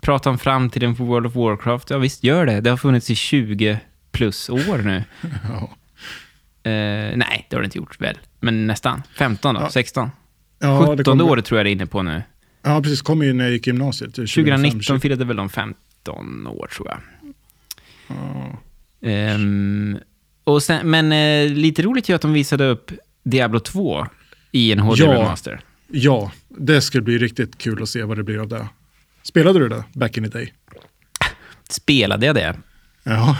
prata 0.00 0.30
om 0.30 0.38
framtiden 0.38 0.96
på 0.96 1.04
World 1.04 1.26
of 1.26 1.34
Warcraft. 1.34 1.90
Ja 1.90 1.98
visst, 1.98 2.24
gör 2.24 2.46
det. 2.46 2.60
Det 2.60 2.70
har 2.70 2.76
funnits 2.76 3.10
i 3.10 3.14
20 3.14 3.80
plus 4.12 4.48
år 4.48 4.78
nu. 4.78 5.04
Ja. 5.48 5.74
Eh, 6.68 7.16
nej, 7.16 7.46
det 7.50 7.56
har 7.56 7.60
det 7.62 7.64
inte 7.64 7.78
gjort 7.78 8.00
väl. 8.00 8.18
Men 8.40 8.66
nästan. 8.66 9.02
15 9.18 9.54
då, 9.54 9.60
Ja. 9.60 9.70
16. 9.70 10.10
Ja, 10.58 10.78
17 10.80 10.96
det 10.96 11.04
kom- 11.04 11.20
året 11.20 11.44
tror 11.44 11.58
jag 11.58 11.66
det 11.66 11.70
är 11.70 11.72
inne 11.72 11.86
på 11.86 12.02
nu. 12.02 12.22
Ja, 12.62 12.82
precis. 12.82 13.02
Kom 13.02 13.22
ju 13.22 13.32
när 13.32 13.44
jag 13.44 13.52
gick 13.52 13.66
gymnasiet. 13.66 14.14
2019 14.14 15.00
firade 15.00 15.24
väl 15.24 15.36
de 15.36 15.48
15 15.48 16.46
år 16.46 16.68
tror 16.76 16.88
jag. 16.88 16.98
Ja. 18.08 18.58
Ehm, 19.08 19.98
och 20.44 20.62
sen, 20.62 20.90
men 20.90 21.12
eh, 21.12 21.52
lite 21.56 21.82
roligt 21.82 22.08
ju 22.10 22.14
att 22.14 22.22
de 22.22 22.32
visade 22.32 22.64
upp 22.68 22.90
Diablo 23.24 23.60
2 23.60 24.06
i 24.52 24.72
en 24.72 24.78
HD 24.78 25.04
Ja. 25.04 25.14
remaster. 25.14 25.60
Ja, 25.88 26.32
det 26.48 26.80
skulle 26.80 27.02
bli 27.02 27.18
riktigt 27.18 27.58
kul 27.58 27.82
att 27.82 27.88
se 27.88 28.02
vad 28.02 28.16
det 28.16 28.22
blir 28.22 28.38
av 28.38 28.48
det. 28.48 28.68
Spelade 29.22 29.58
du 29.58 29.68
det 29.68 29.84
back 29.92 30.16
in 30.16 30.24
the 30.24 30.30
day? 30.30 30.52
Spelade 31.70 32.26
jag 32.26 32.34
det? 32.34 32.56
Ja. 33.02 33.36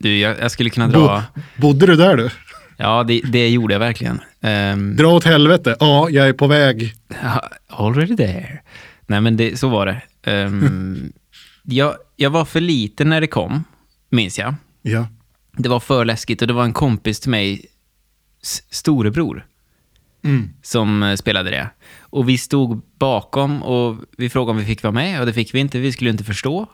Du, 0.00 0.18
jag, 0.18 0.38
jag 0.40 0.50
skulle 0.50 0.70
kunna 0.70 0.88
dra... 0.88 1.22
Bo, 1.56 1.62
bodde 1.68 1.86
du 1.86 1.96
där 1.96 2.16
du? 2.16 2.30
Ja, 2.76 3.04
det, 3.04 3.20
det 3.24 3.48
gjorde 3.48 3.74
jag 3.74 3.78
verkligen. 3.80 4.20
Um, 4.40 4.96
Dra 4.96 5.06
åt 5.12 5.24
helvete. 5.24 5.76
Ja, 5.80 6.10
jag 6.10 6.28
är 6.28 6.32
på 6.32 6.46
väg. 6.46 6.94
already 7.68 8.16
there. 8.16 8.60
Nej, 9.06 9.20
men 9.20 9.36
det, 9.36 9.56
så 9.58 9.68
var 9.68 9.86
det. 9.86 10.02
Ehm, 10.30 11.12
jag, 11.62 11.94
jag 12.16 12.30
var 12.30 12.44
för 12.44 12.60
liten 12.60 13.08
när 13.08 13.20
det 13.20 13.26
kom, 13.26 13.64
minns 14.10 14.38
jag. 14.38 14.54
Ja. 14.82 15.06
Det 15.56 15.68
var 15.68 15.80
för 15.80 16.04
läskigt 16.04 16.42
och 16.42 16.48
det 16.48 16.54
var 16.54 16.64
en 16.64 16.72
kompis 16.72 17.20
till 17.20 17.30
mig, 17.30 17.66
storebror, 18.70 19.46
Mm. 20.24 20.50
som 20.62 21.02
eh, 21.02 21.16
spelade 21.16 21.50
det. 21.50 21.70
Och 22.00 22.28
vi 22.28 22.38
stod 22.38 22.82
bakom 22.98 23.62
och 23.62 23.96
vi 24.16 24.30
frågade 24.30 24.50
om 24.50 24.56
vi 24.56 24.64
fick 24.64 24.82
vara 24.82 24.92
med 24.92 25.20
och 25.20 25.26
det 25.26 25.32
fick 25.32 25.54
vi 25.54 25.58
inte. 25.60 25.78
Vi 25.78 25.92
skulle 25.92 26.10
inte 26.10 26.24
förstå. 26.24 26.66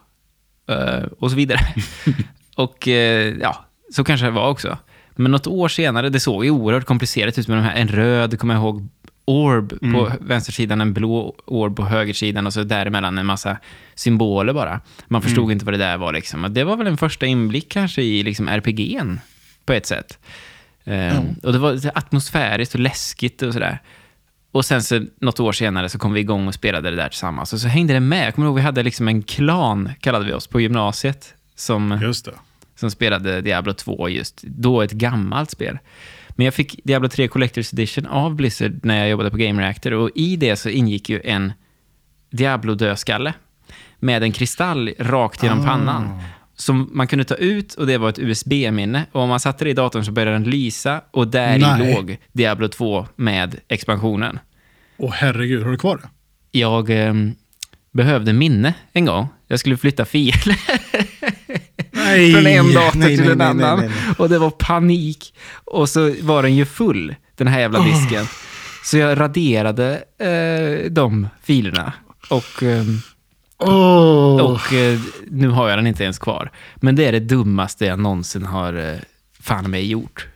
eh, 0.69 1.03
och 1.19 1.31
så 1.31 1.37
vidare. 1.37 1.61
och 2.57 2.89
eh, 2.89 3.35
ja, 3.41 3.65
så 3.93 4.05
kanske 4.05 4.27
det 4.27 4.31
var 4.33 4.49
också. 4.49 4.79
Men 5.11 5.31
något 5.33 5.47
år 5.47 5.69
senare, 5.69 6.09
det 6.09 6.21
såg 6.21 6.45
ju 6.45 6.51
oerhört 6.51 6.85
komplicerat 6.85 7.39
ut 7.39 7.49
med 7.49 7.59
de 7.59 7.63
här, 7.63 7.75
en 7.75 7.89
röd, 7.89 8.39
kommer 8.39 8.55
jag 8.55 8.61
ihåg, 8.61 8.89
orb 9.25 9.81
på 9.93 10.13
vänstersidan, 10.21 10.81
en 10.81 10.93
blå 10.93 11.35
orb 11.45 11.77
på 11.77 11.85
högersidan 11.85 12.47
och 12.47 12.53
så 12.53 12.63
däremellan 12.63 13.19
en 13.19 13.27
massa 13.27 13.57
symboler 13.95 14.53
bara. 14.53 14.81
Man 15.09 15.23
förstod 15.23 15.53
inte 15.53 15.65
vad 15.65 15.75
det 15.75 15.79
där 15.79 15.97
var 15.97 16.13
liksom. 16.13 16.45
Och 16.45 16.51
det 16.51 16.65
var 16.65 16.77
väl 16.77 16.87
en 16.87 16.97
första 16.97 17.27
inblick 17.27 17.69
kanske 17.73 18.03
i 18.03 18.23
liksom 18.23 18.49
RPG'n 18.49 19.19
på 19.67 19.73
ett 19.73 19.87
sätt. 19.87 20.19
Ehm, 20.85 21.25
Och 21.43 21.53
det 21.53 21.59
var 21.59 21.81
atmosfäriskt 21.95 22.75
och 22.75 22.81
läskigt 22.81 23.43
och 23.43 23.53
sådär. 23.53 23.79
Och 24.53 24.65
sen 24.65 24.83
så 24.83 25.07
något 25.21 25.41
år 25.41 25.53
senare 25.53 25.89
så 25.89 25.99
kom 25.99 26.13
vi 26.13 26.21
igång 26.21 26.49
och 26.49 26.55
spelade 26.55 26.91
det 26.91 26.97
där 26.97 27.09
tillsammans. 27.09 27.53
Och 27.53 27.61
så 27.61 27.69
hängde 27.69 27.93
det 27.95 28.01
med. 28.01 28.27
Jag 28.27 28.35
kommer 28.35 28.49
ihåg 28.49 28.57
vi 28.57 28.63
hade 28.63 28.83
liksom 28.83 29.09
en 29.09 29.23
klan, 29.23 29.91
kallade 30.01 30.25
vi 30.25 30.33
oss, 30.33 30.47
på 30.47 30.61
gymnasiet. 30.61 31.35
Som, 31.55 31.99
Just 32.03 32.25
det. 32.25 32.33
Som 32.77 32.91
spelade 32.91 33.41
Diablo 33.41 33.73
2 33.73 34.09
just. 34.09 34.43
Då 34.43 34.83
ett 34.83 34.93
gammalt 34.93 35.51
spel. 35.51 35.79
Men 36.29 36.45
jag 36.45 36.55
fick 36.55 36.81
Diablo 36.85 37.09
3 37.09 37.27
Collector's 37.27 37.75
Edition 37.75 38.07
av 38.07 38.35
Blizzard 38.35 38.81
när 38.83 38.99
jag 38.99 39.09
jobbade 39.09 39.31
på 39.31 39.37
Game 39.37 39.63
Reactor. 39.63 39.93
Och 39.93 40.11
i 40.15 40.37
det 40.37 40.57
så 40.57 40.69
ingick 40.69 41.09
ju 41.09 41.21
en 41.25 41.53
Diablo-dödskalle. 42.31 43.33
Med 43.99 44.23
en 44.23 44.33
kristall 44.33 44.91
rakt 44.99 45.43
genom 45.43 45.61
Ah. 45.61 45.65
pannan. 45.67 46.21
Som 46.55 46.91
man 46.93 47.07
kunde 47.07 47.25
ta 47.25 47.35
ut 47.35 47.75
och 47.75 47.87
det 47.87 47.99
var 47.99 48.09
ett 48.09 48.19
USB-minne. 48.19 49.07
Och 49.13 49.21
om 49.23 49.29
man 49.29 49.41
satte 49.41 49.65
det 49.65 49.71
i 49.71 49.75
datorn 49.75 50.05
så 50.05 50.13
började 50.13 50.33
den 50.33 50.45
lysa. 50.45 51.01
Och 51.11 51.29
där 51.29 51.59
Nej. 51.59 51.95
låg 51.95 52.17
Diablo 52.33 52.69
2 52.69 53.07
med 53.17 53.57
expansionen. 53.69 54.39
Åh 54.97 55.13
herregud, 55.13 55.63
har 55.65 55.71
du 55.71 55.79
kvar 55.79 55.97
det? 56.03 56.09
Jag 56.59 56.91
ehm, 56.91 57.35
behövde 57.93 58.33
minne 58.33 58.75
en 58.93 59.05
gång. 59.05 59.29
Jag 59.47 59.61
skulle 59.61 59.77
flytta 59.77 60.05
filer 60.05 60.57
Nej, 62.07 62.33
från 62.33 62.47
en 62.47 62.73
dator 62.73 62.99
nej, 62.99 63.17
till 63.17 63.31
en 63.31 63.41
annan. 63.41 63.93
Och 64.19 64.29
det 64.29 64.39
var 64.39 64.51
panik. 64.51 65.35
Och 65.65 65.89
så 65.89 66.15
var 66.21 66.43
den 66.43 66.55
ju 66.55 66.65
full, 66.65 67.15
den 67.37 67.47
här 67.47 67.61
jävla 67.61 67.81
disken. 67.81 68.27
Så 68.85 68.99
jag 68.99 69.21
raderade 69.21 70.05
eh, 70.19 70.91
de 70.91 71.29
filerna. 71.43 71.93
Och, 72.29 72.63
ehm, 72.63 73.01
Åh, 73.59 74.41
och 74.41 74.73
eh, 74.73 75.01
nu 75.31 75.49
har 75.49 75.69
jag 75.69 75.79
den 75.79 75.87
inte 75.87 76.05
ens 76.05 76.19
kvar. 76.19 76.51
Men 76.77 76.97
det 76.97 77.05
är 77.05 77.13
det 77.13 77.21
dummaste 77.21 77.85
jag 77.85 77.99
någonsin 77.99 78.47
har 78.47 78.93
eh, 78.93 78.99
fan 79.41 79.71
mig 79.71 79.91
gjort. 79.91 80.27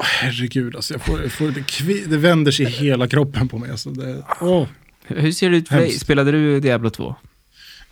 herregud, 0.00 0.76
alltså, 0.76 0.94
jag 0.94 1.02
får, 1.02 1.22
jag 1.22 1.32
får, 1.32 1.48
det, 1.48 2.10
det 2.10 2.16
vänder 2.16 2.52
sig 2.52 2.66
hela 2.66 3.08
kroppen 3.08 3.48
på 3.48 3.58
mig. 3.58 3.70
Alltså, 3.70 3.90
det, 3.90 4.24
åh. 4.40 4.66
Hur 5.06 5.32
ser 5.32 5.50
det 5.50 5.56
ut 5.56 5.68
för 5.68 5.76
dig? 5.76 5.90
Spelade 5.90 6.32
du 6.32 6.60
Diablo 6.60 6.90
2? 6.90 7.14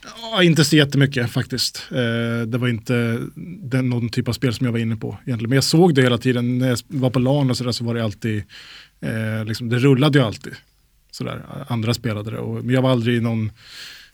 Ja, 0.04 0.42
inte 0.42 0.64
så 0.64 0.76
jättemycket 0.76 1.30
faktiskt. 1.30 1.86
Eh, 1.90 2.46
det 2.46 2.58
var 2.58 2.68
inte 2.68 3.18
den, 3.62 3.88
någon 3.88 4.08
typ 4.08 4.28
av 4.28 4.32
spel 4.32 4.54
som 4.54 4.66
jag 4.66 4.72
var 4.72 4.78
inne 4.78 4.96
på 4.96 5.18
egentligen. 5.24 5.48
Men 5.50 5.56
jag 5.56 5.64
såg 5.64 5.94
det 5.94 6.02
hela 6.02 6.18
tiden. 6.18 6.58
När 6.58 6.68
jag 6.68 6.78
var 6.86 7.10
på 7.10 7.18
LAN 7.18 7.50
och 7.50 7.56
sådär 7.56 7.72
så 7.72 7.84
var 7.84 7.94
det 7.94 8.04
alltid, 8.04 8.42
eh, 9.00 9.44
liksom, 9.44 9.68
det 9.68 9.78
rullade 9.78 10.18
ju 10.18 10.24
alltid. 10.24 10.52
Sådär. 11.10 11.42
Andra 11.68 11.94
spelade 11.94 12.30
det. 12.30 12.38
Och, 12.38 12.64
men 12.64 12.74
jag 12.74 12.82
var 12.82 12.90
aldrig 12.90 13.22
någon 13.22 13.52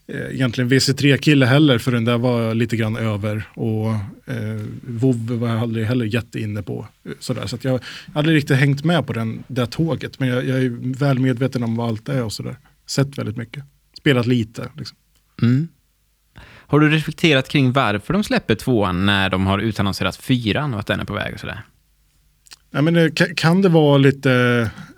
eh, 0.06 0.34
egentligen 0.34 0.70
VC3-kille 0.70 1.46
heller, 1.46 1.78
för 1.78 1.92
den 1.92 2.04
där 2.04 2.18
var 2.18 2.54
lite 2.54 2.76
grann 2.76 2.96
över. 2.96 3.48
Och 3.54 3.90
eh, 4.34 4.62
WoW 4.80 5.38
var 5.38 5.48
jag 5.48 5.58
aldrig 5.58 5.86
heller 5.86 6.04
jätteinne 6.04 6.62
på. 6.62 6.86
Eh, 7.04 7.12
sådär. 7.20 7.46
Så 7.46 7.56
att 7.56 7.64
jag 7.64 7.72
har 7.72 7.80
aldrig 8.12 8.36
riktigt 8.36 8.56
hängt 8.56 8.84
med 8.84 9.06
på 9.06 9.12
den, 9.12 9.44
det 9.48 9.66
tåget. 9.66 10.20
Men 10.20 10.28
jag, 10.28 10.46
jag 10.46 10.58
är 10.58 10.98
väl 10.98 11.18
medveten 11.18 11.62
om 11.62 11.76
vad 11.76 11.88
allt 11.88 12.08
är 12.08 12.22
och 12.22 12.32
sådär. 12.32 12.56
Sett 12.86 13.18
väldigt 13.18 13.36
mycket. 13.36 13.64
Spelat 13.98 14.26
lite. 14.26 14.68
Liksom. 14.76 14.96
Mm. 15.42 15.68
Har 16.68 16.80
du 16.80 16.88
reflekterat 16.90 17.48
kring 17.48 17.72
varför 17.72 18.12
de 18.12 18.24
släpper 18.24 18.54
tvåan 18.54 19.06
när 19.06 19.30
de 19.30 19.46
har 19.46 19.58
utannonserat 19.58 20.16
fyran 20.16 20.74
och 20.74 20.80
att 20.80 20.86
den 20.86 21.00
är 21.00 21.04
på 21.04 21.14
väg 21.14 21.34
och 21.34 21.40
sådär? 21.40 21.62
Ja, 22.70 22.82
men, 22.82 22.96
eh, 22.96 23.04
ka- 23.04 23.34
kan 23.34 23.62
det 23.62 23.68
vara 23.68 23.98
lite 23.98 24.32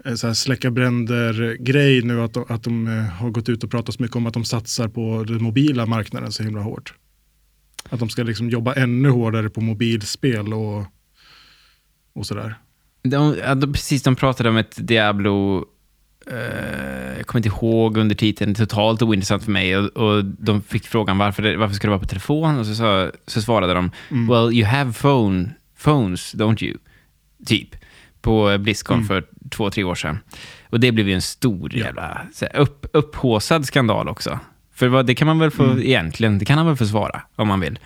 eh, 0.04 0.14
så 0.14 0.26
här 0.26 0.34
släcka 0.34 0.70
bränder-grej 0.70 2.02
nu 2.02 2.22
att 2.22 2.34
de, 2.34 2.44
att 2.48 2.62
de 2.62 2.86
eh, 2.86 3.04
har 3.04 3.30
gått 3.30 3.48
ut 3.48 3.64
och 3.64 3.70
pratat 3.70 3.94
så 3.94 4.02
mycket 4.02 4.16
om 4.16 4.26
att 4.26 4.34
de 4.34 4.44
satsar 4.44 4.88
på 4.88 5.24
den 5.24 5.42
mobila 5.42 5.86
marknaden 5.86 6.32
så 6.32 6.42
himla 6.42 6.60
hårt? 6.62 6.94
Att 7.90 7.98
de 8.00 8.08
ska 8.08 8.22
liksom 8.22 8.50
jobba 8.50 8.74
ännu 8.74 9.08
hårdare 9.10 9.50
på 9.50 9.60
mobilspel 9.60 10.54
och, 10.54 10.84
och 12.12 12.26
sådär. 12.26 12.54
De, 13.02 13.36
ja, 13.46 13.56
precis, 13.72 14.02
de 14.02 14.16
pratade 14.16 14.48
om 14.48 14.56
ett 14.56 14.86
Diablo... 14.86 15.64
eh, 16.30 17.16
jag 17.16 17.26
kommer 17.26 17.38
inte 17.46 17.48
ihåg 17.48 17.96
under 17.96 18.14
titeln, 18.14 18.54
totalt 18.54 19.02
ointressant 19.02 19.44
för 19.44 19.50
mig. 19.50 19.76
Och, 19.76 19.88
och 19.88 20.24
de 20.24 20.62
fick 20.62 20.86
frågan 20.86 21.18
varför, 21.18 21.42
det, 21.42 21.56
varför 21.56 21.74
ska 21.74 21.86
det 21.86 21.90
vara 21.90 22.00
på 22.00 22.06
telefon? 22.06 22.58
Och 22.58 22.66
så, 22.66 22.74
sa, 22.74 23.10
så 23.26 23.42
svarade 23.42 23.74
de, 23.74 23.90
well 24.08 24.52
you 24.52 24.66
have 24.66 24.92
phone, 24.92 25.50
phones, 25.84 26.34
don't 26.34 26.64
you? 26.64 26.76
Typ. 27.46 27.68
På 28.20 28.58
Blizzcon 28.58 29.04
för 29.04 29.24
två, 29.50 29.70
tre 29.70 29.84
år 29.84 29.94
sedan. 29.94 30.18
Och 30.70 30.80
det 30.80 30.92
blev 30.92 31.08
ju 31.08 31.14
en 31.14 31.22
stor 31.22 31.70
Ja. 31.74 31.84
jävla 31.84 32.20
så 32.34 32.46
upp, 32.46 32.86
upphåsad 32.92 33.66
skandal 33.66 34.08
också. 34.08 34.38
För 34.74 34.88
vad, 34.88 35.06
det 35.06 35.14
kan 35.14 35.26
man 35.26 35.38
väl 35.38 35.50
få, 35.50 35.78
egentligen, 35.80 36.38
det 36.38 36.44
kan 36.44 36.58
han 36.58 36.66
väl 36.66 36.76
försvara 36.76 37.22
om 37.36 37.48
man 37.48 37.60
vill. 37.60 37.78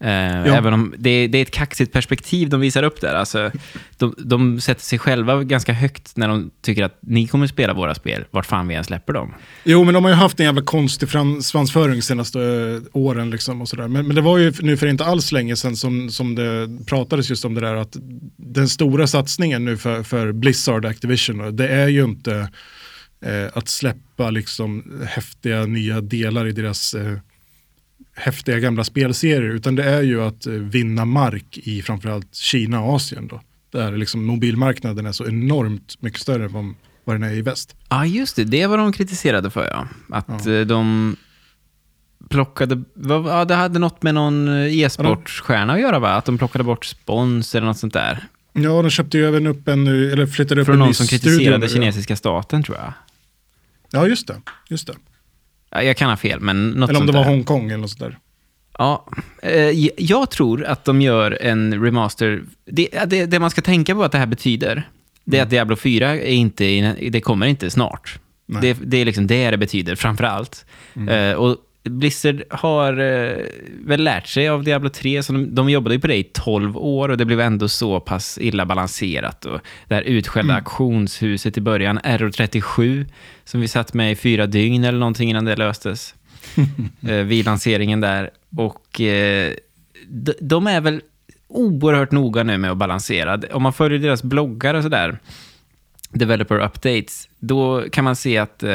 Eh, 0.00 0.56
Även 0.56 0.72
om 0.72 0.94
det, 0.98 1.26
det 1.26 1.38
är 1.38 1.42
ett 1.42 1.50
kaxigt 1.50 1.92
perspektiv 1.92 2.48
de 2.48 2.60
visar 2.60 2.82
upp 2.82 3.00
där. 3.00 3.14
Alltså, 3.14 3.50
de, 3.98 4.14
de 4.18 4.60
sätter 4.60 4.82
sig 4.82 4.98
själva 4.98 5.44
ganska 5.44 5.72
högt 5.72 6.16
när 6.16 6.28
de 6.28 6.50
tycker 6.62 6.84
att 6.84 6.98
ni 7.00 7.26
kommer 7.26 7.46
spela 7.46 7.74
våra 7.74 7.94
spel, 7.94 8.24
vart 8.30 8.46
fan 8.46 8.68
vi 8.68 8.74
än 8.74 8.84
släpper 8.84 9.12
dem. 9.12 9.34
Jo, 9.64 9.84
men 9.84 9.94
de 9.94 10.04
har 10.04 10.10
ju 10.10 10.16
haft 10.16 10.40
en 10.40 10.46
jävla 10.46 10.62
konstig 10.62 11.08
svansföring 11.42 11.94
de 11.94 12.02
senaste 12.02 12.40
eh, 12.40 12.88
åren. 12.92 13.30
Liksom 13.30 13.60
och 13.60 13.68
sådär. 13.68 13.88
Men, 13.88 14.06
men 14.06 14.16
det 14.16 14.22
var 14.22 14.38
ju 14.38 14.52
nu 14.60 14.76
för 14.76 14.86
inte 14.86 15.04
alls 15.04 15.32
länge 15.32 15.56
sedan 15.56 15.76
som, 15.76 16.10
som 16.10 16.34
det 16.34 16.68
pratades 16.86 17.30
just 17.30 17.44
om 17.44 17.54
det 17.54 17.60
där 17.60 17.74
att 17.74 17.96
den 18.36 18.68
stora 18.68 19.06
satsningen 19.06 19.64
nu 19.64 19.76
för, 19.76 20.02
för 20.02 20.32
Blizzard 20.32 20.84
Activision, 20.84 21.56
det 21.56 21.68
är 21.68 21.88
ju 21.88 22.04
inte 22.04 22.48
eh, 23.24 23.46
att 23.54 23.68
släppa 23.68 24.30
liksom 24.30 25.00
häftiga 25.08 25.66
nya 25.66 26.00
delar 26.00 26.46
i 26.46 26.52
deras 26.52 26.94
eh, 26.94 27.18
häftiga 28.16 28.58
gamla 28.58 28.84
spelserier, 28.84 29.54
utan 29.54 29.74
det 29.74 29.84
är 29.84 30.02
ju 30.02 30.22
att 30.22 30.46
eh, 30.46 30.52
vinna 30.52 31.04
mark 31.04 31.58
i 31.62 31.82
framförallt 31.82 32.34
Kina 32.34 32.80
och 32.80 32.94
Asien. 32.94 33.28
Då, 33.28 33.40
där 33.70 33.96
liksom 33.96 34.24
mobilmarknaden 34.24 35.06
är 35.06 35.12
så 35.12 35.26
enormt 35.26 36.02
mycket 36.02 36.20
större 36.20 36.44
än 36.44 36.74
vad, 37.04 37.14
den 37.14 37.22
är 37.22 37.32
i 37.32 37.42
väst. 37.42 37.76
Ja, 37.88 38.06
just 38.06 38.36
det. 38.36 38.44
Det 38.44 38.66
var 38.66 38.78
de 38.78 38.92
kritiserade 38.92 39.50
för, 39.50 39.66
ja. 39.66 39.88
Att 40.16 40.46
eh, 40.46 40.60
de 40.60 41.16
plockade... 42.28 42.82
Ja, 43.08 43.44
det 43.44 43.54
hade 43.54 43.78
något 43.78 44.02
med 44.02 44.14
någon 44.14 44.48
eh, 44.48 44.78
e-sportstjärna 44.78 45.72
att 45.72 45.80
göra, 45.80 45.98
va? 45.98 46.10
Att 46.10 46.24
de 46.24 46.38
plockade 46.38 46.64
bort 46.64 46.84
spons 46.84 47.54
eller 47.54 47.66
något 47.66 47.78
sånt 47.78 47.92
där. 47.92 48.26
Ja, 48.52 48.82
de 48.82 48.90
köpte 48.90 49.18
ju 49.18 49.28
även 49.28 49.46
upp 49.46 49.68
en, 49.68 49.86
eller 49.86 50.26
flyttade 50.26 50.60
upp 50.60 50.64
Från 50.64 50.74
en 50.74 50.78
någon 50.78 50.88
ny 50.88 50.94
som 50.94 51.06
studio 51.06 51.28
kritiserade 51.28 51.66
nu, 51.66 51.68
kinesiska 51.68 52.16
staten, 52.16 52.62
tror 52.62 52.76
jag. 52.76 52.86
Ja. 52.86 52.92
ja, 53.90 54.06
just 54.06 54.26
det. 54.26 54.42
Just 54.68 54.86
det. 54.86 54.94
Ja, 55.70 55.82
Jag 55.82 55.96
kan 55.96 56.10
ha 56.10 56.16
fel, 56.16 56.40
men 56.40 56.70
något 56.70 56.90
Eller 56.90 57.00
om 57.00 57.06
det 57.06 57.12
var. 57.12 57.24
Hongkong 57.24 57.66
eller 57.66 57.76
något 57.76 57.90
sånt 57.90 58.00
där. 58.00 58.18
Ja, 58.78 59.06
eh, 59.42 59.88
jag 59.96 60.30
tror 60.30 60.64
att 60.64 60.84
de 60.84 61.02
gör 61.02 61.38
en 61.40 61.84
remaster. 61.84 62.42
Det, 62.64 62.88
det, 63.06 63.26
det 63.26 63.40
man 63.40 63.50
ska 63.50 63.62
tänka 63.62 63.94
på 63.94 64.04
att 64.04 64.12
det 64.12 64.18
här 64.18 64.26
betyder, 64.26 64.88
det 65.24 65.38
är 65.38 65.42
att 65.42 65.50
Diablo 65.50 65.76
4 65.76 66.08
är 66.10 66.32
inte, 66.32 66.94
det 67.10 67.20
kommer 67.20 67.46
inte 67.46 67.70
snart. 67.70 68.18
Det, 68.60 68.78
det 68.84 68.96
är 68.96 69.04
liksom 69.04 69.26
det 69.26 69.50
det 69.50 69.58
betyder, 69.58 69.94
framför 69.94 70.24
allt. 70.24 70.66
Eh, 71.08 71.32
och 71.32 71.56
Blizzard 71.82 72.42
har 72.50 73.00
eh, 73.00 73.36
väl 73.84 74.04
lärt 74.04 74.26
sig 74.26 74.48
av 74.48 74.64
Diablo 74.64 74.88
3, 74.88 75.22
så 75.22 75.32
de, 75.32 75.54
de 75.54 75.70
jobbade 75.70 75.94
ju 75.94 76.00
på 76.00 76.06
det 76.06 76.16
i 76.16 76.22
12 76.22 76.76
år 76.76 77.08
och 77.08 77.16
det 77.16 77.24
blev 77.24 77.40
ändå 77.40 77.68
så 77.68 78.00
pass 78.00 78.38
illa 78.38 78.66
balanserat. 78.66 79.44
Och 79.44 79.60
det 79.88 79.94
här 79.94 80.02
utskällda 80.02 80.54
auktionshuset 80.54 81.58
i 81.58 81.60
början, 81.60 82.00
Error 82.04 82.30
37, 82.30 83.06
som 83.44 83.60
vi 83.60 83.68
satt 83.68 83.94
med 83.94 84.12
i 84.12 84.16
fyra 84.16 84.46
dygn 84.46 84.84
eller 84.84 84.98
någonting 84.98 85.30
innan 85.30 85.44
det 85.44 85.56
löstes 85.56 86.14
eh, 87.08 87.14
vid 87.14 87.44
lanseringen 87.44 88.00
där. 88.00 88.30
Och 88.56 89.00
eh, 89.00 89.52
de, 90.08 90.32
de 90.40 90.66
är 90.66 90.80
väl 90.80 91.00
oerhört 91.48 92.10
noga 92.10 92.42
nu 92.42 92.58
med 92.58 92.70
att 92.70 92.76
balansera. 92.76 93.40
Om 93.52 93.62
man 93.62 93.72
följer 93.72 93.98
deras 93.98 94.22
bloggar 94.22 94.74
och 94.74 94.82
sådär, 94.82 95.18
developer 96.12 96.58
updates, 96.58 97.28
då 97.38 97.84
kan 97.92 98.04
man 98.04 98.16
se 98.16 98.38
att 98.38 98.62
eh, 98.62 98.70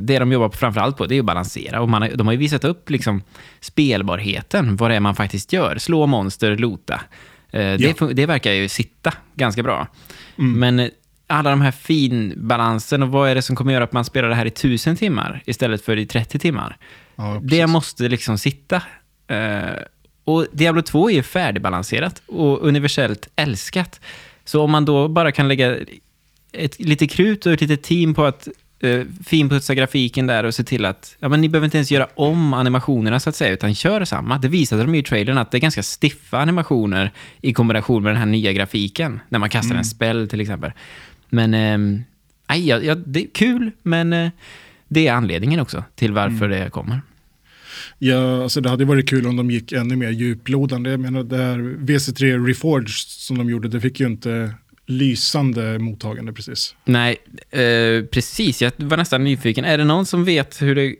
det 0.00 0.18
de 0.18 0.32
jobbar 0.32 0.48
på 0.48 0.56
framförallt 0.56 0.96
på, 0.96 1.06
det 1.06 1.14
är 1.14 1.20
att 1.20 1.24
balansera. 1.26 1.80
Och 1.80 1.88
man 1.88 2.02
har, 2.02 2.08
de 2.14 2.26
har 2.26 2.32
ju 2.32 2.38
visat 2.38 2.64
upp 2.64 2.90
liksom 2.90 3.22
spelbarheten, 3.60 4.76
vad 4.76 4.90
det 4.90 4.94
är 4.96 5.00
man 5.00 5.14
faktiskt 5.14 5.52
gör. 5.52 5.78
Slå 5.78 6.06
monster, 6.06 6.56
lota. 6.56 6.94
Eh, 7.50 7.60
det, 7.60 7.76
Ja. 7.80 7.92
fun- 7.92 8.12
det 8.12 8.26
verkar 8.26 8.52
ju 8.52 8.68
sitta 8.68 9.12
ganska 9.34 9.62
bra. 9.62 9.86
Men 10.36 10.78
eh, 10.80 10.88
alla 11.26 11.50
de 11.50 11.60
här 11.60 11.70
finbalansen 11.72 13.02
och 13.02 13.08
vad 13.08 13.30
är 13.30 13.34
det 13.34 13.42
som 13.42 13.56
kommer 13.56 13.72
göra 13.72 13.84
att 13.84 13.92
man 13.92 14.04
spelar 14.04 14.28
det 14.28 14.34
här 14.34 14.46
i 14.46 14.50
tusen 14.50 14.96
timmar 14.96 15.42
istället 15.46 15.84
för 15.84 15.96
i 15.96 16.06
30 16.06 16.38
timmar? 16.38 16.76
Ja, 17.16 17.40
Det 17.42 17.66
måste 17.66 18.08
liksom 18.08 18.38
sitta. 18.38 18.82
Eh, 19.28 19.60
och 20.24 20.46
Diablo 20.52 20.82
2 20.82 21.10
är 21.10 21.14
ju 21.14 21.22
färdigbalanserat 21.22 22.22
och 22.26 22.66
universellt 22.68 23.28
älskat. 23.36 24.00
Så 24.44 24.62
om 24.62 24.70
man 24.70 24.84
då 24.84 25.08
bara 25.08 25.32
kan 25.32 25.48
lägga 25.48 25.76
ett, 26.52 26.80
lite 26.80 27.06
krut 27.06 27.46
och 27.46 27.52
ett 27.52 27.60
litet 27.60 27.82
team 27.82 28.14
på 28.14 28.24
att 28.24 28.48
uh, 28.84 29.04
finputsa 29.24 29.74
grafiken 29.74 30.26
där 30.26 30.44
och 30.44 30.54
se 30.54 30.64
till 30.64 30.84
att 30.84 31.16
ja, 31.20 31.28
men 31.28 31.40
ni 31.40 31.48
behöver 31.48 31.64
inte 31.64 31.76
ens 31.76 31.90
göra 31.90 32.08
om 32.14 32.54
animationerna 32.54 33.20
så 33.20 33.28
att 33.28 33.36
säga, 33.36 33.52
utan 33.52 33.74
kör 33.74 34.04
samma. 34.04 34.38
Det 34.38 34.48
visade 34.48 34.82
de 34.82 34.94
ju 34.94 35.00
i 35.00 35.04
trailern 35.04 35.38
att 35.38 35.50
det 35.50 35.58
är 35.58 35.60
ganska 35.60 35.82
stiffa 35.82 36.38
animationer 36.38 37.12
i 37.40 37.52
kombination 37.52 38.02
med 38.02 38.12
den 38.12 38.18
här 38.18 38.26
nya 38.26 38.52
grafiken, 38.52 39.20
när 39.28 39.38
man 39.38 39.50
kastar 39.50 39.76
en 39.76 39.84
spell 39.84 40.28
till 40.28 40.40
exempel. 40.40 40.72
Men 41.28 41.54
eh, 41.54 42.02
nej, 42.48 42.66
ja, 42.68 42.80
ja, 42.80 42.94
det 42.94 43.20
är 43.20 43.28
kul, 43.32 43.70
men 43.82 44.12
eh, 44.12 44.30
det 44.88 45.08
är 45.08 45.12
anledningen 45.12 45.60
också 45.60 45.84
till 45.94 46.12
varför 46.12 46.48
det 46.48 46.70
kommer. 46.70 47.00
Ja, 47.98 48.42
alltså 48.42 48.60
det 48.60 48.70
hade 48.70 48.84
varit 48.84 49.08
kul 49.08 49.26
om 49.26 49.36
de 49.36 49.50
gick 49.50 49.72
ännu 49.72 49.96
mer 49.96 50.10
djuplodande. 50.10 50.90
Jag 50.90 51.00
menar, 51.00 51.22
det 51.22 51.36
här 51.36 51.58
VC3 51.58 52.46
Reforged 52.46 52.90
som 52.98 53.38
de 53.38 53.50
gjorde, 53.50 53.68
det 53.68 53.80
fick 53.80 54.00
ju 54.00 54.06
inte 54.06 54.54
lysande 54.86 55.78
mottagande 55.78 56.32
precis. 56.32 56.74
Nej, 56.84 57.16
eh, 57.50 58.04
precis. 58.04 58.62
Jag 58.62 58.72
var 58.76 58.96
nästan 58.96 59.24
nyfiken. 59.24 59.64
Är 59.64 59.78
det 59.78 59.84
någon 59.84 60.06
som 60.06 60.24
vet 60.24 60.62
hur 60.62 60.74
det 60.74 60.94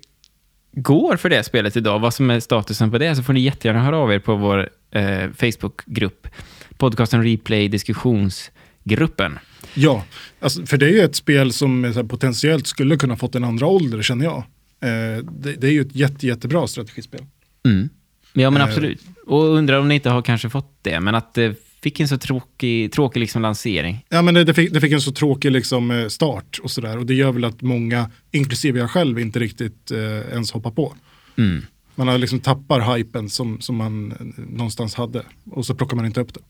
går 0.73 1.17
för 1.17 1.31
det 1.31 1.45
spelet 1.45 1.77
idag? 1.77 1.99
Vad 1.99 2.15
som 2.15 2.31
är 2.31 2.41
statusen 2.41 2.91
på 2.91 2.99
det? 2.99 3.17
Så 3.17 3.23
får 3.23 3.33
ni 3.33 3.41
jättegärna 3.41 3.83
höra 3.85 3.97
av 3.99 4.13
er 4.13 4.19
på 4.19 4.37
vår 4.37 4.69
eh, 4.91 5.31
Facebookgrupp. 5.37 6.29
Podcasten 6.77 7.23
Replay 7.25 7.69
diskussionsgruppen. 7.69 9.39
Ja, 9.75 10.05
alltså, 10.41 10.67
för 10.67 10.77
det 10.77 10.87
är 10.87 10.91
ju 10.93 11.01
ett 11.01 11.17
spel 11.17 11.53
som 11.53 11.85
eh, 11.85 11.95
här, 11.95 12.03
potentiellt 12.05 12.67
skulle 12.67 12.97
kunna 12.97 13.17
fått 13.17 13.35
en 13.35 13.45
andra 13.45 13.67
ålder 13.67 14.03
känner 14.03 14.25
jag. 14.25 14.37
Eh, 14.81 15.25
det, 15.25 15.53
det 15.53 15.67
är 15.67 15.73
ju 15.73 15.81
ett 15.81 15.95
jätte, 15.95 16.27
jättebra 16.27 16.67
strategispel. 16.67 17.21
Mm. 17.65 17.89
Ja, 18.33 18.51
men 18.51 18.63
Eh. 18.63 18.69
absolut. 18.69 19.03
Och 19.27 19.43
undrar 19.45 19.79
om 19.79 19.89
ni 19.89 19.95
inte 19.95 20.11
har 20.11 20.23
kanske 20.23 20.51
fått 20.51 20.79
det, 20.83 21.01
men 21.01 21.15
att 21.15 21.35
det 21.35 21.55
fick 21.87 22.01
en 22.01 22.09
så 22.09 22.19
tråkig, 22.19 22.93
tråkig 22.93 23.21
liksom 23.21 23.43
lansering. 23.43 24.05
Ja, 24.09 24.23
men 24.23 24.35
det, 24.35 24.45
det, 24.45 24.55
fick, 24.55 24.73
det 24.73 24.81
fick 24.81 24.93
en 24.93 25.01
så 25.01 25.13
tråkig 25.13 25.53
liksom, 25.53 25.91
eh, 25.91 26.09
start 26.09 26.59
och 26.63 26.71
sådär. 26.71 26.99
Och 26.99 27.07
det 27.07 27.15
gör 27.15 27.33
väl 27.33 27.45
att 27.45 27.63
många, 27.63 28.11
inklusive 28.31 28.79
jag 28.79 28.91
själv, 28.91 29.19
inte 29.19 29.39
riktigt 29.39 29.91
eh, 29.91 30.33
ens 30.33 30.53
hoppar 30.53 30.71
på. 30.71 30.95
Mm. 31.37 31.63
Man 31.95 32.09
har 32.09 32.19
liksom 32.19 32.41
tappar 32.41 32.97
hypen 32.97 33.29
som, 33.29 33.61
som 33.61 33.77
man 33.77 34.13
eh, 34.13 34.17
någonstans 34.37 34.95
hade. 34.95 35.23
Och 35.51 35.67
så 35.67 35.75
plockar 35.75 35.97
man 35.97 36.07
inte 36.07 36.21
upp 36.21 36.35
det. 36.35 36.41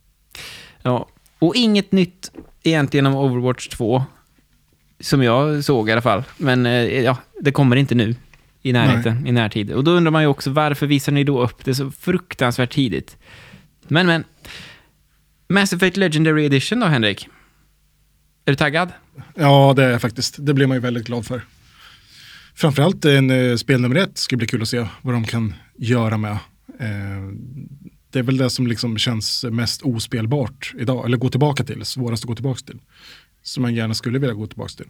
Ja, 0.83 1.09
och 1.39 1.57
inget 1.57 1.93
nytt 1.93 2.31
egentligen 2.63 3.07
om 3.07 3.15
Overwatch 3.15 3.69
2. 3.69 4.05
Som 5.01 5.23
jag 5.23 5.65
såg 5.65 5.89
i 5.89 5.93
alla 5.93 6.03
fall. 6.03 6.23
Men 6.37 6.67
eh, 6.67 7.03
ja, 7.03 7.17
det 7.41 7.53
kommer 7.53 7.77
inte 7.77 7.95
nu. 7.95 8.15
I 8.63 8.73
närheten, 8.73 9.27
i 9.27 9.33
närtid. 9.33 9.71
Och 9.71 9.85
då 9.85 9.91
undrar 9.91 10.11
man 10.11 10.23
ju 10.23 10.29
också 10.29 10.51
varför 10.51 10.87
visar 10.87 11.13
ni 11.13 11.25
då 11.25 11.43
upp 11.43 11.65
det 11.65 11.75
så 11.75 11.91
fruktansvärt 11.91 12.73
tidigt? 12.73 13.17
Men, 13.89 14.07
men. 14.07 14.25
Mass 15.49 15.73
Effect 15.73 15.97
Legendary 15.97 16.45
Edition 16.45 16.81
då, 16.81 16.87
Henrik? 16.87 17.29
Är 18.45 18.53
du 18.53 18.57
taggad? 18.57 18.93
Ja, 19.35 19.73
det 19.77 19.85
är 19.85 19.91
jag 19.91 20.01
faktiskt. 20.01 20.37
Det 20.39 20.55
blir 20.55 20.67
man 20.67 20.77
ju 20.77 20.81
väldigt 20.81 21.07
glad 21.07 21.27
för. 21.27 21.43
Framförallt 22.55 23.05
en 23.05 23.31
eh, 23.31 23.57
spel 23.57 23.81
nummer 23.81 23.97
ett 23.97 24.19
ska 24.19 24.37
bli 24.37 24.47
kul 24.47 24.63
att 24.63 24.69
se 24.69 24.87
vad 25.03 25.15
de 25.15 25.25
kan 25.25 25.55
göra 25.77 26.17
med. 26.17 26.39
Eh, 26.81 27.33
det 28.11 28.19
är 28.19 28.23
väl 28.23 28.37
det 28.37 28.51
som 28.51 28.67
liksom 28.67 28.99
känns 28.99 29.45
mest 29.45 29.83
ospelbart 29.83 30.75
idag, 30.79 31.07
eller 31.07 31.17
gå 31.17 31.29
tillbaka 31.29 31.65
till, 31.65 31.85
svårast 31.85 32.25
att 32.25 32.29
gå 32.29 32.35
tillbaka 32.35 32.61
till. 32.67 32.79
Som 33.43 33.63
man 33.63 33.75
gärna 33.75 33.95
skulle 33.95 34.19
vilja 34.19 34.35
gå 34.35 34.47
tillbaka 34.47 34.73
till. 34.77 34.87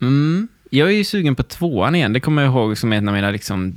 Mm. 0.00 0.48
Jag 0.70 0.88
är 0.88 0.92
ju 0.92 1.04
sugen 1.04 1.34
på 1.34 1.42
tvåan 1.42 1.94
igen. 1.94 2.12
Det 2.12 2.20
kommer 2.20 2.42
jag 2.42 2.52
ihåg 2.52 2.78
som 2.78 2.92
en 2.92 3.08
av 3.08 3.14
mina 3.14 3.30
liksom 3.30 3.76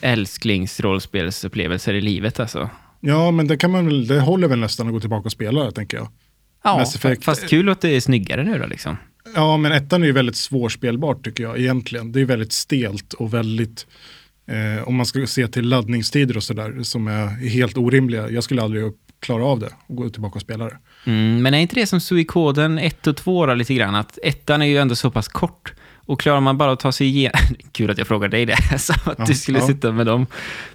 älsklingsrollspelsupplevelser 0.00 1.94
i 1.94 2.00
livet 2.00 2.40
alltså. 2.40 2.70
Ja, 3.06 3.30
men 3.30 3.46
det, 3.46 3.56
kan 3.56 3.70
man 3.70 3.86
väl, 3.86 4.06
det 4.06 4.20
håller 4.20 4.48
väl 4.48 4.58
nästan 4.58 4.86
att 4.86 4.92
gå 4.92 5.00
tillbaka 5.00 5.24
och 5.24 5.32
spela, 5.32 5.70
tänker 5.70 5.96
jag. 5.96 6.08
Ja, 6.64 6.84
fast 7.20 7.48
kul 7.48 7.68
att 7.68 7.80
det 7.80 7.88
är 7.96 8.00
snyggare 8.00 8.44
nu 8.44 8.58
då 8.58 8.66
liksom. 8.66 8.96
Ja, 9.34 9.56
men 9.56 9.72
ettan 9.72 10.02
är 10.02 10.06
ju 10.06 10.12
väldigt 10.12 10.36
svårspelbart 10.36 11.24
tycker 11.24 11.44
jag 11.44 11.58
egentligen. 11.58 12.12
Det 12.12 12.20
är 12.20 12.24
väldigt 12.24 12.52
stelt 12.52 13.12
och 13.12 13.34
väldigt, 13.34 13.86
eh, 14.46 14.88
om 14.88 14.94
man 14.94 15.06
ska 15.06 15.26
se 15.26 15.48
till 15.48 15.68
laddningstider 15.68 16.36
och 16.36 16.42
sådär, 16.42 16.82
som 16.82 17.08
är 17.08 17.26
helt 17.48 17.76
orimliga. 17.76 18.30
Jag 18.30 18.44
skulle 18.44 18.62
aldrig 18.62 18.92
klara 19.20 19.44
av 19.44 19.60
det 19.60 19.70
och 19.86 19.96
gå 19.96 20.08
tillbaka 20.08 20.34
och 20.34 20.42
spela 20.42 20.64
det. 20.64 20.78
Mm, 21.06 21.42
men 21.42 21.54
är 21.54 21.58
inte 21.58 21.74
det 21.74 21.86
som 21.86 22.00
Suikoden 22.00 22.78
1 22.78 23.06
och 23.06 23.16
2 23.16 23.46
då, 23.46 23.54
lite 23.54 23.74
grann? 23.74 23.94
Att 23.94 24.18
ettan 24.22 24.62
är 24.62 24.66
ju 24.66 24.78
ändå 24.78 24.96
så 24.96 25.10
pass 25.10 25.28
kort. 25.28 25.72
Och 26.06 26.20
klarar 26.20 26.40
man 26.40 26.58
bara 26.58 26.72
att 26.72 26.80
ta 26.80 26.92
sig 26.92 27.06
igenom... 27.06 27.40
Kul 27.72 27.90
att 27.90 27.98
jag 27.98 28.06
frågar 28.06 28.28
dig 28.28 28.46
det, 28.46 28.56
som 28.78 28.96
att 29.04 29.18
Ja, 29.18 29.24
du 29.24 29.34
skulle 29.34 29.58
ja. 29.58 29.66
sitta 29.66 29.92
med 29.92 30.06
dem. 30.06 30.26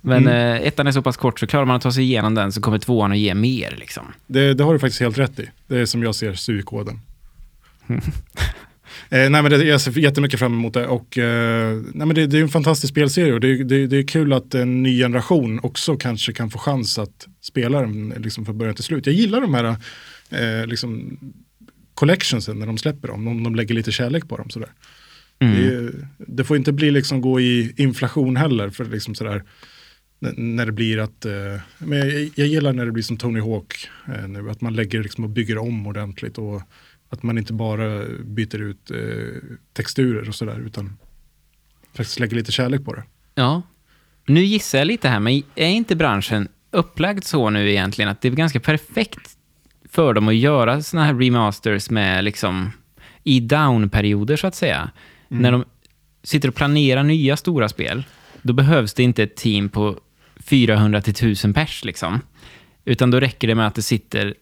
Men 0.01 0.27
Mm. 0.27 0.55
eh, 0.61 0.67
ettan 0.67 0.87
är 0.87 0.91
så 0.91 1.01
pass 1.01 1.17
kort, 1.17 1.39
så 1.39 1.47
klarar 1.47 1.65
man 1.65 1.75
att 1.75 1.81
ta 1.81 1.91
sig 1.91 2.03
igenom 2.03 2.35
den 2.35 2.51
så 2.51 2.61
kommer 2.61 2.77
tvåan 2.77 3.11
att 3.11 3.17
ge 3.17 3.33
mer. 3.35 3.75
Liksom. 3.79 4.03
Det, 4.27 4.53
det 4.53 4.63
har 4.63 4.73
du 4.73 4.79
faktiskt 4.79 5.01
helt 5.01 5.17
rätt 5.17 5.39
i. 5.39 5.49
Det 5.67 5.77
är 5.77 5.85
som 5.85 6.03
jag 6.03 6.15
ser 6.15 6.33
SUI-koden. 6.33 6.99
eh, 9.09 9.29
nej, 9.29 9.29
men 9.29 9.43
det, 9.49 9.63
jag 9.63 9.81
ser 9.81 9.99
jättemycket 9.99 10.39
fram 10.39 10.53
emot 10.53 10.73
det. 10.73 10.87
Och, 10.87 11.17
eh, 11.17 11.75
nej, 11.93 12.07
men 12.07 12.15
det, 12.15 12.27
det 12.27 12.37
är 12.37 12.41
en 12.41 12.49
fantastisk 12.49 12.91
spelserie 12.93 13.33
och 13.33 13.39
det, 13.39 13.63
det, 13.63 13.87
det 13.87 13.97
är 13.97 14.07
kul 14.07 14.33
att 14.33 14.53
en 14.55 14.83
ny 14.83 14.97
generation 14.99 15.59
också 15.63 15.97
kanske 15.97 16.33
kan 16.33 16.49
få 16.49 16.59
chans 16.59 16.99
att 16.99 17.27
spela 17.41 17.81
den 17.81 18.13
liksom 18.17 18.45
från 18.45 18.57
början 18.57 18.75
till 18.75 18.83
slut. 18.83 19.05
Jag 19.05 19.15
gillar 19.15 19.41
de 19.41 19.53
här 19.53 19.65
eh, 20.29 20.67
liksom, 20.67 21.17
collectionsen 21.93 22.59
när 22.59 22.65
de 22.65 22.77
släpper 22.77 23.07
dem, 23.07 23.27
om 23.27 23.43
de 23.43 23.55
lägger 23.55 23.75
lite 23.75 23.91
kärlek 23.91 24.27
på 24.29 24.37
dem. 24.37 24.49
Sådär. 24.49 24.65
Mm. 24.67 24.77
Det, 25.39 25.91
det 26.17 26.43
får 26.43 26.57
inte 26.57 26.71
bli 26.71 26.91
liksom 26.91 27.21
gå 27.21 27.39
i 27.39 27.73
inflation 27.77 28.35
heller. 28.35 28.69
För 28.69 28.85
liksom 28.85 29.15
sådär, 29.15 29.43
när 30.35 30.65
det 30.65 30.71
blir 30.71 30.97
att, 30.97 31.25
eh, 31.25 31.59
men 31.77 31.97
jag, 31.97 32.29
jag 32.35 32.47
gillar 32.47 32.73
när 32.73 32.85
det 32.85 32.91
blir 32.91 33.03
som 33.03 33.17
Tony 33.17 33.39
Hawk 33.39 33.89
eh, 34.07 34.27
nu, 34.27 34.49
att 34.49 34.61
man 34.61 34.75
lägger 34.75 35.03
liksom 35.03 35.23
och 35.23 35.29
bygger 35.29 35.57
om 35.57 35.87
ordentligt 35.87 36.37
och 36.37 36.61
att 37.09 37.23
man 37.23 37.37
inte 37.37 37.53
bara 37.53 38.05
byter 38.23 38.61
ut 38.61 38.91
eh, 38.91 39.57
texturer 39.73 40.29
och 40.29 40.35
sådär 40.35 40.59
utan 40.65 40.97
faktiskt 41.93 42.19
lägger 42.19 42.35
lite 42.35 42.51
kärlek 42.51 42.85
på 42.85 42.93
det. 42.93 43.03
Ja. 43.35 43.61
Nu 44.25 44.43
gissar 44.43 44.77
jag 44.77 44.87
lite 44.87 45.09
här, 45.09 45.19
men 45.19 45.41
är 45.55 45.67
inte 45.67 45.95
branschen 45.95 46.47
upplagd 46.71 47.23
så 47.23 47.49
nu 47.49 47.69
egentligen 47.69 48.11
att 48.11 48.21
det 48.21 48.27
är 48.27 48.31
ganska 48.31 48.59
perfekt 48.59 49.37
för 49.89 50.13
dem 50.13 50.27
att 50.27 50.35
göra 50.35 50.81
såna 50.81 51.05
här 51.05 51.13
remasters 51.13 51.89
med 51.89 52.23
liksom 52.23 52.71
i 53.23 53.39
down-perioder 53.39 54.35
så 54.35 54.47
att 54.47 54.55
säga. 54.55 54.91
När 55.37 55.51
de 55.51 55.65
sitter 56.23 56.49
och 56.49 56.55
planerar 56.55 57.03
nya 57.03 57.37
stora 57.37 57.69
spel, 57.69 58.03
då 58.41 58.53
behövs 58.53 58.93
det 58.93 59.03
inte 59.03 59.23
ett 59.23 59.35
team 59.35 59.69
på 59.69 59.99
400 60.39 61.01
till 61.01 61.11
1000 61.11 61.53
pers 61.53 61.85
liksom. 61.85 62.21
Utan 62.85 63.11
då 63.11 63.19
räcker 63.19 63.47
det 63.47 63.55
med 63.55 63.67
att 63.67 63.75
det 63.75 63.81
sitter 63.81 64.33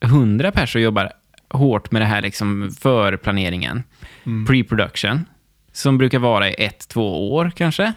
100 0.00 0.52
pers 0.52 0.74
och 0.74 0.80
jobbar 0.80 1.12
hårt 1.48 1.90
med 1.90 2.02
det 2.02 2.06
här 2.06 2.22
liksom 2.22 2.70
för 2.80 3.16
planeringen. 3.16 3.82
Pre-production, 4.24 5.24
som 5.72 5.98
brukar 5.98 6.18
vara 6.18 6.50
i 6.50 6.54
ett, 6.58 6.88
två 6.88 7.34
år 7.34 7.52
kanske. 7.56 7.92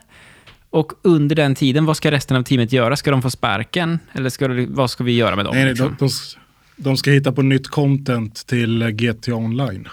Och 0.70 0.92
under 1.02 1.36
den 1.36 1.56
tiden, 1.56 1.86
vad 1.86 1.98
ska 1.98 2.12
resten 2.12 2.38
av 2.38 2.44
teamet 2.44 2.72
göra? 2.72 2.96
Ska 2.96 3.12
de 3.12 3.22
få 3.22 3.30
sparken? 3.30 4.00
Eller 4.14 4.30
ska 4.30 4.48
det, 4.48 4.66
vad 4.66 4.92
ska 4.92 5.04
vi 5.04 5.12
göra 5.12 5.36
med 5.36 5.46
dem? 5.46 5.56
Nej, 5.56 5.66
liksom? 5.66 5.96
de, 6.00 6.06
de, 6.06 6.10
de 6.84 6.98
ska 6.98 7.12
hitta 7.12 7.32
på 7.32 7.42
nytt 7.42 7.68
content 7.68 8.48
till 8.48 8.92
GTA 8.92 9.36
Online. 9.36 9.88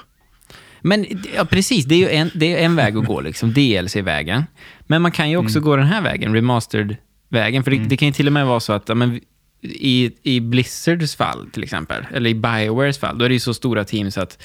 Men 0.83 1.07
ja, 1.37 1.45
precis, 1.45 1.85
det 1.85 1.95
är 1.95 1.99
ju 1.99 2.11
en, 2.11 2.31
det 2.35 2.55
är 2.55 2.65
en 2.65 2.77
väg 2.77 2.97
att 2.97 3.05
gå, 3.05 3.21
liksom, 3.21 3.53
DLC-vägen. 3.53 4.45
Men 4.81 5.03
man 5.03 5.13
kan 5.13 5.31
ju 5.31 5.37
också 5.37 5.61
gå 5.61 5.77
den 5.77 5.87
här 5.87 6.03
vägen, 6.03 6.35
remastered-vägen. 6.35 7.65
För 7.65 7.71
det, 7.71 7.79
det 7.79 7.97
kan 7.97 8.09
ju 8.09 8.15
till 8.15 8.27
och 8.27 8.33
med 8.33 8.47
vara 8.47 8.61
så 8.61 8.73
att 8.73 8.89
ja, 8.89 8.95
men, 8.95 9.21
i, 9.63 10.11
i 10.23 10.41
Blizzards 10.41 11.17
fall, 11.17 11.51
till 11.51 11.63
exempel, 11.63 12.07
eller 12.15 12.31
i 12.31 12.35
Biowares 12.35 12.99
fall, 12.99 13.19
då 13.19 13.25
är 13.25 13.29
det 13.29 13.35
ju 13.35 13.41
så 13.41 13.55
stora 13.55 13.85
team 13.85 14.11
så 14.11 14.21
att 14.21 14.43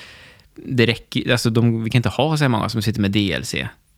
det 0.55 0.85
räcker, 0.85 1.31
alltså 1.31 1.49
de, 1.49 1.83
vi 1.83 1.89
kan 1.89 1.99
inte 1.99 2.09
ha 2.09 2.37
så 2.37 2.43
här 2.43 2.49
många 2.49 2.69
som 2.69 2.81
sitter 2.81 3.01
med 3.01 3.11
DLC. 3.11 3.51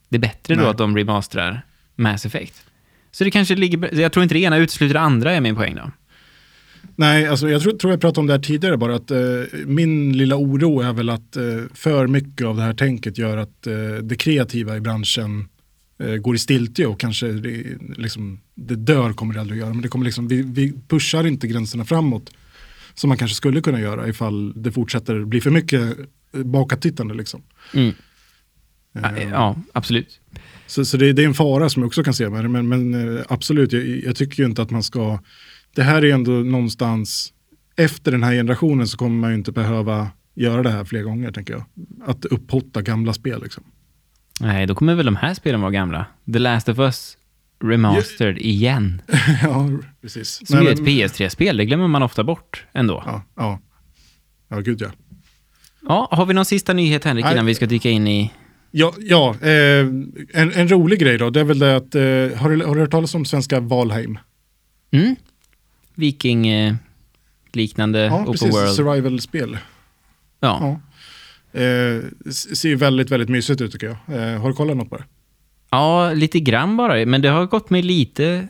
Det 0.10 0.18
är 0.18 0.20
bättre 0.20 0.56
då 0.56 0.62
Nej. 0.62 0.70
att 0.70 0.78
de 0.78 0.98
remasterar 0.98 1.62
Mass 1.96 2.26
Effect. 2.26 2.64
Så 3.12 3.24
det 3.24 3.32
kanske 3.32 3.56
ligger, 3.56 4.00
jag 4.00 4.12
tror 4.12 4.24
inte 4.24 4.36
det 4.36 4.40
ena 4.40 4.58
utesluter 4.58 4.94
det 4.94 5.00
andra, 5.00 5.34
är 5.34 5.42
min 5.42 5.56
poäng 5.56 5.76
då. 5.76 5.92
Nej, 7.00 7.28
alltså 7.28 7.50
jag 7.50 7.62
tror, 7.62 7.74
tror 7.74 7.94
jag 7.94 8.02
pratade 8.02 8.20
om 8.20 8.28
det 8.28 8.34
här 8.34 8.40
tidigare 8.40 8.78
bara 8.78 8.96
att 8.96 9.12
eh, 9.12 9.20
min 9.66 10.18
lilla 10.18 10.36
oro 10.36 10.82
är 10.82 10.94
väl 10.94 11.10
att 11.10 11.36
eh, 11.36 11.44
för 11.74 12.08
mycket 12.08 12.48
av 12.48 12.56
det 12.56 12.62
här 12.62 12.74
tänket 12.74 13.18
gör 13.18 13.38
att 13.38 13.68
eh, 13.68 13.74
det 14.04 14.16
kreativa 14.16 14.78
i 14.78 14.80
branschen 14.80 15.48
eh, 16.00 16.16
går 16.16 16.36
i 16.36 16.38
stiltje 16.38 16.86
och 16.86 17.00
kanske 17.00 17.28
det, 17.28 17.64
liksom, 17.98 18.40
det 18.56 18.76
dör 18.76 19.14
kommer 19.14 19.34
det 19.34 19.40
aldrig 19.42 19.60
att 19.60 19.66
göra. 19.66 19.74
Men 19.74 19.82
det 19.82 19.88
kommer 19.88 20.06
liksom, 20.06 20.28
vi, 20.28 20.42
vi 20.42 20.74
pushar 20.88 21.28
inte 21.28 21.48
gränserna 21.48 21.86
framåt 21.86 22.32
som 22.94 23.08
man 23.08 23.18
kanske 23.18 23.36
skulle 23.36 23.62
kunna 23.62 23.80
göra 23.80 24.08
ifall 24.08 24.64
det 24.64 24.72
fortsätter 24.72 25.26
bli 25.26 25.42
för 25.42 25.52
mycket 25.52 26.00
eh, 26.34 26.44
bakåttittande. 26.44 27.14
Liksom. 27.14 27.42
Mm. 27.74 27.94
Eh, 28.96 29.30
Ja, 29.32 29.56
absolut. 29.74 30.20
Så, 30.68 30.86
så 30.86 30.98
det, 30.98 31.14
det 31.14 31.24
är 31.24 31.28
en 31.28 31.34
fara 31.34 31.70
som 31.70 31.82
jag 31.82 31.88
också 31.88 32.04
kan 32.04 32.14
se 32.14 32.30
med 32.30 32.44
det. 32.44 32.50
Men, 32.50 32.68
men 32.68 33.24
absolut, 33.30 33.74
jag, 33.74 33.88
jag 33.88 34.16
tycker 34.16 34.44
ju 34.44 34.50
inte 34.50 34.62
att 34.62 34.72
man 34.72 34.84
ska... 34.84 35.20
Det 35.80 35.84
här 35.84 36.06
är 36.06 36.14
ändå 36.14 36.32
någonstans... 36.32 37.34
Efter 37.76 38.12
den 38.12 38.24
här 38.24 38.34
generationen 38.34 38.88
så 38.88 38.98
kommer 38.98 39.20
man 39.20 39.30
ju 39.30 39.36
inte 39.36 39.52
behöva 39.52 40.12
göra 40.36 40.64
det 40.64 40.70
här 40.70 40.84
fler 40.84 41.04
gånger, 41.04 41.32
tänker 41.32 41.54
jag. 41.54 41.64
Att 42.06 42.26
upphotta 42.26 42.82
gamla 42.82 43.14
spel 43.14 43.42
liksom. 43.44 43.64
Nej, 44.40 44.68
då 44.68 44.76
kommer 44.76 44.96
väl 44.96 45.06
de 45.06 45.16
här 45.16 45.34
spelen 45.34 45.62
vara 45.62 45.72
gamla. 45.72 46.06
The 46.34 46.40
Last 46.40 46.70
of 46.70 46.80
Us 46.80 47.18
Remastered 47.64 48.38
igen. 48.38 49.02
ja, 49.44 49.70
precis. 50.02 50.48
Som 50.48 50.58
Nej, 50.60 50.68
är 50.68 50.72
ett 50.72 50.80
men- 50.80 50.88
PS3-spel, 50.88 51.58
det 51.58 51.66
glömmer 51.66 51.88
man 51.88 52.04
ofta 52.04 52.24
bort 52.24 52.66
ändå. 52.74 53.04
Ja. 53.06 53.22
Ja, 53.36 53.44
ja. 53.44 53.60
Ja, 54.56 54.62
gud 54.62 54.82
ja. 55.88 56.08
har 56.12 56.26
vi 56.26 56.34
någon 56.34 56.46
sista 56.46 56.74
nyhet 56.74 57.06
Henrik 57.06 57.26
Nej. 57.26 57.34
innan 57.34 57.46
vi 57.46 57.56
ska 57.56 57.66
dyka 57.66 57.90
in 57.90 58.08
i... 58.08 58.32
Ja, 58.72 58.94
ja 59.00 59.36
eh, 59.42 59.80
en, 60.34 60.52
en 60.54 60.68
rolig 60.68 61.00
grej 61.00 61.18
då, 61.18 61.30
det 61.30 61.40
är 61.40 61.44
väl 61.44 61.60
det 61.60 61.76
att, 61.76 61.96
eh, 61.96 62.02
har, 62.42 62.50
du, 62.50 62.66
har 62.66 62.76
du 62.76 62.82
hört 62.82 62.92
talas 62.92 63.16
om 63.16 63.26
svenska 63.26 63.60
Valheim? 63.60 64.18
Mm? 64.92 65.16
Viking-liknande 66.00 68.00
Ja, 68.00 68.22
open 68.22 68.32
precis, 68.32 68.54
world. 68.56 68.76
survival-spel. 68.76 69.58
Ja. 70.40 70.60
Ja. 70.62 70.80
Eh, 71.60 72.02
ser 72.32 72.70
ju 72.70 72.76
väldigt, 72.76 73.12
väldigt 73.12 73.30
mysigt 73.30 73.62
ut 73.62 73.72
tycker 73.72 73.88
jag. 73.88 73.98
Eh, 74.34 74.42
har 74.42 74.50
du 74.50 74.56
kollat 74.56 74.78
något 74.78 74.90
på 74.90 74.98
det? 74.98 75.04
ja, 75.72 76.14
lite 76.14 76.40
grann 76.40 76.78
bara, 76.78 77.06
men 77.06 77.22
det 77.22 77.30
har 77.30 77.46
gått 77.46 77.70
mig 77.70 77.82
lite 77.82 78.48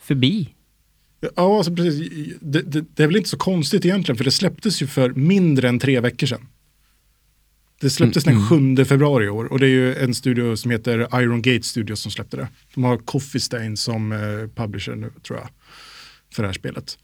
förbi. 0.00 0.48
Ja, 1.36 1.56
alltså 1.56 1.74
precis. 1.74 2.32
Det, 2.40 2.62
det, 2.62 2.84
det 2.96 3.02
är 3.02 3.06
väl 3.06 3.16
inte 3.16 3.28
så 3.28 3.36
konstigt 3.36 3.84
egentligen, 3.84 4.16
för 4.16 4.24
det 4.24 4.30
släpptes 4.30 4.82
ju 4.82 4.86
för 4.86 5.10
mindre 5.10 5.68
än 5.68 5.78
tre 5.78 6.00
veckor 6.00 6.26
sedan. 6.26 6.48
Det 7.80 7.90
släpptes 7.90 8.26
Mm, 8.26 8.74
den 8.74 8.76
7 8.76 8.84
februari 8.84 9.24
i 9.24 9.28
år 9.28 9.44
och 9.44 9.58
det 9.58 9.66
är 9.66 9.70
ju 9.70 9.94
en 9.96 10.14
studio 10.14 10.56
som 10.56 10.70
heter 10.70 11.20
Iron 11.22 11.42
Gate 11.42 11.62
Studios 11.62 12.00
som 12.00 12.10
släppte 12.10 12.36
det. 12.36 12.48
De 12.74 12.84
har 12.84 12.96
Coffee 12.96 13.40
Stain 13.40 13.76
som 13.76 14.12
eh, 14.12 14.18
publisher 14.54 14.94
nu, 14.94 15.10
tror 15.26 15.38
jag, 15.38 15.48
för 16.32 16.42
det 16.42 16.48
här 16.48 16.54
spelet. 16.54 16.98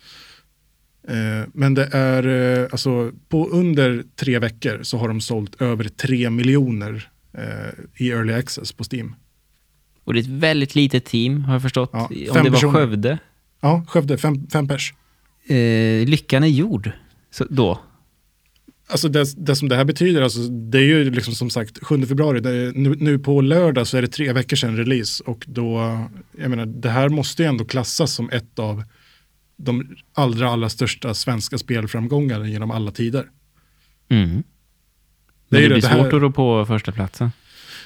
Eh, 1.08 1.48
men 1.52 1.74
det 1.74 1.88
är, 1.92 2.26
eh, 2.26 2.68
alltså 2.72 3.12
på 3.28 3.48
under 3.48 4.04
tre 4.16 4.38
veckor 4.38 4.82
så 4.82 4.98
har 4.98 5.08
de 5.08 5.20
sålt 5.20 5.62
över 5.62 5.84
tre 5.84 6.30
miljoner 6.30 7.10
eh, 7.32 8.04
i 8.04 8.10
early 8.10 8.32
access 8.32 8.72
på 8.72 8.84
Steam. 8.92 9.14
Och 10.04 10.14
det 10.14 10.20
är 10.20 10.22
ett 10.22 10.28
väldigt 10.28 10.74
litet 10.74 11.04
team, 11.04 11.44
har 11.44 11.52
jag 11.52 11.62
förstått. 11.62 11.90
Ja, 11.92 12.06
Om 12.06 12.14
det 12.16 12.30
var 12.30 12.50
personer. 12.50 12.72
Skövde. 12.72 13.18
Ja, 13.60 13.84
Skövde, 13.88 14.18
fem, 14.18 14.46
fem 14.52 14.68
pers. 14.68 14.94
Eh, 15.46 16.08
lyckan 16.08 16.44
är 16.44 16.48
gjord. 16.48 16.90
Så, 17.30 17.44
då. 17.50 17.80
Alltså 18.90 19.08
det, 19.08 19.46
det 19.46 19.56
som 19.56 19.68
det 19.68 19.76
här 19.76 19.84
betyder, 19.84 20.22
alltså, 20.22 20.40
det 20.40 20.78
är 20.78 20.82
ju 20.82 21.10
liksom 21.10 21.34
som 21.34 21.50
sagt 21.50 21.78
7 21.84 22.06
februari, 22.06 22.38
är, 22.38 22.72
nu, 22.72 22.96
nu 23.00 23.18
på 23.18 23.40
lördag 23.40 23.86
så 23.86 23.96
är 23.96 24.02
det 24.02 24.08
tre 24.08 24.32
veckor 24.32 24.56
sedan 24.56 24.76
release 24.76 25.24
och 25.26 25.44
då, 25.48 25.98
jag 26.38 26.50
menar, 26.50 26.66
det 26.66 26.90
här 26.90 27.08
måste 27.08 27.42
ju 27.42 27.48
ändå 27.48 27.64
klassas 27.64 28.12
som 28.12 28.30
ett 28.30 28.58
av 28.58 28.84
de 29.58 29.96
allra, 30.14 30.48
allra 30.50 30.68
största 30.68 31.14
svenska 31.14 31.58
spelframgångarna 31.58 32.48
genom 32.48 32.70
alla 32.70 32.90
tider. 32.90 33.26
Mm. 34.10 34.28
Det 34.36 34.42
Men 35.48 35.58
är 35.58 35.60
det, 35.60 35.62
ju 35.62 35.68
blir 35.68 35.82
det 35.82 35.88
här- 35.88 35.96
svårt 36.04 36.12
att 36.12 36.20
rå 36.20 36.30
på 36.32 36.66
första 36.66 36.92
platsen. 36.92 37.30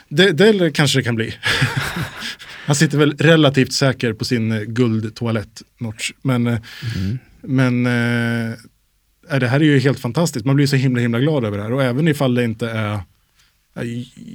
Det, 0.09 0.33
det 0.33 0.71
kanske 0.71 0.99
det 0.99 1.03
kan 1.03 1.15
bli. 1.15 1.35
Han 2.67 2.77
sitter 2.77 2.99
väl 2.99 3.17
relativt 3.19 3.73
säker 3.73 4.13
på 4.13 4.25
sin 4.25 4.53
eh, 4.53 4.61
guldtoalett, 4.61 5.63
Notch. 5.81 6.11
Men, 6.23 6.47
eh, 6.47 6.59
men 7.41 7.87
eh, 7.87 8.53
är 9.29 9.41
det 9.41 9.49
här 9.49 9.61
är 9.61 9.65
ju 9.65 9.79
helt 9.79 10.01
fantastiskt. 10.01 10.47
Man 10.47 10.57
blir 10.57 10.67
så 10.67 10.77
himla 10.77 11.01
himla 11.01 11.21
glad 11.21 11.45
över 11.45 11.57
det 11.59 11.63
här. 11.65 11.73
Och 11.73 11.83
även 11.83 12.09
ifall 12.09 12.35
det 12.35 12.45
inte 12.45 12.71
är... 12.71 13.01
eh, 13.75 13.83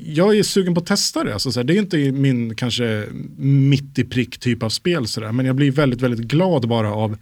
Jag 0.05 0.37
är 0.37 0.43
sugen 0.43 0.73
på 0.73 0.79
att 0.79 0.85
testa 0.85 1.23
det. 1.23 1.33
Alltså, 1.33 1.51
så 1.51 1.59
här, 1.59 1.63
det 1.63 1.73
är 1.73 1.79
inte 1.79 2.11
min 2.11 2.55
kanske 2.55 3.05
mitt 3.37 3.99
i 3.99 4.03
prick 4.03 4.37
typ 4.37 4.63
av 4.63 4.69
spel. 4.69 5.07
Så 5.07 5.21
där, 5.21 5.31
men 5.31 5.45
jag 5.45 5.55
blir 5.55 5.71
väldigt, 5.71 6.01
väldigt 6.01 6.27
glad 6.27 6.67
bara 6.67 6.93
av 6.93 7.17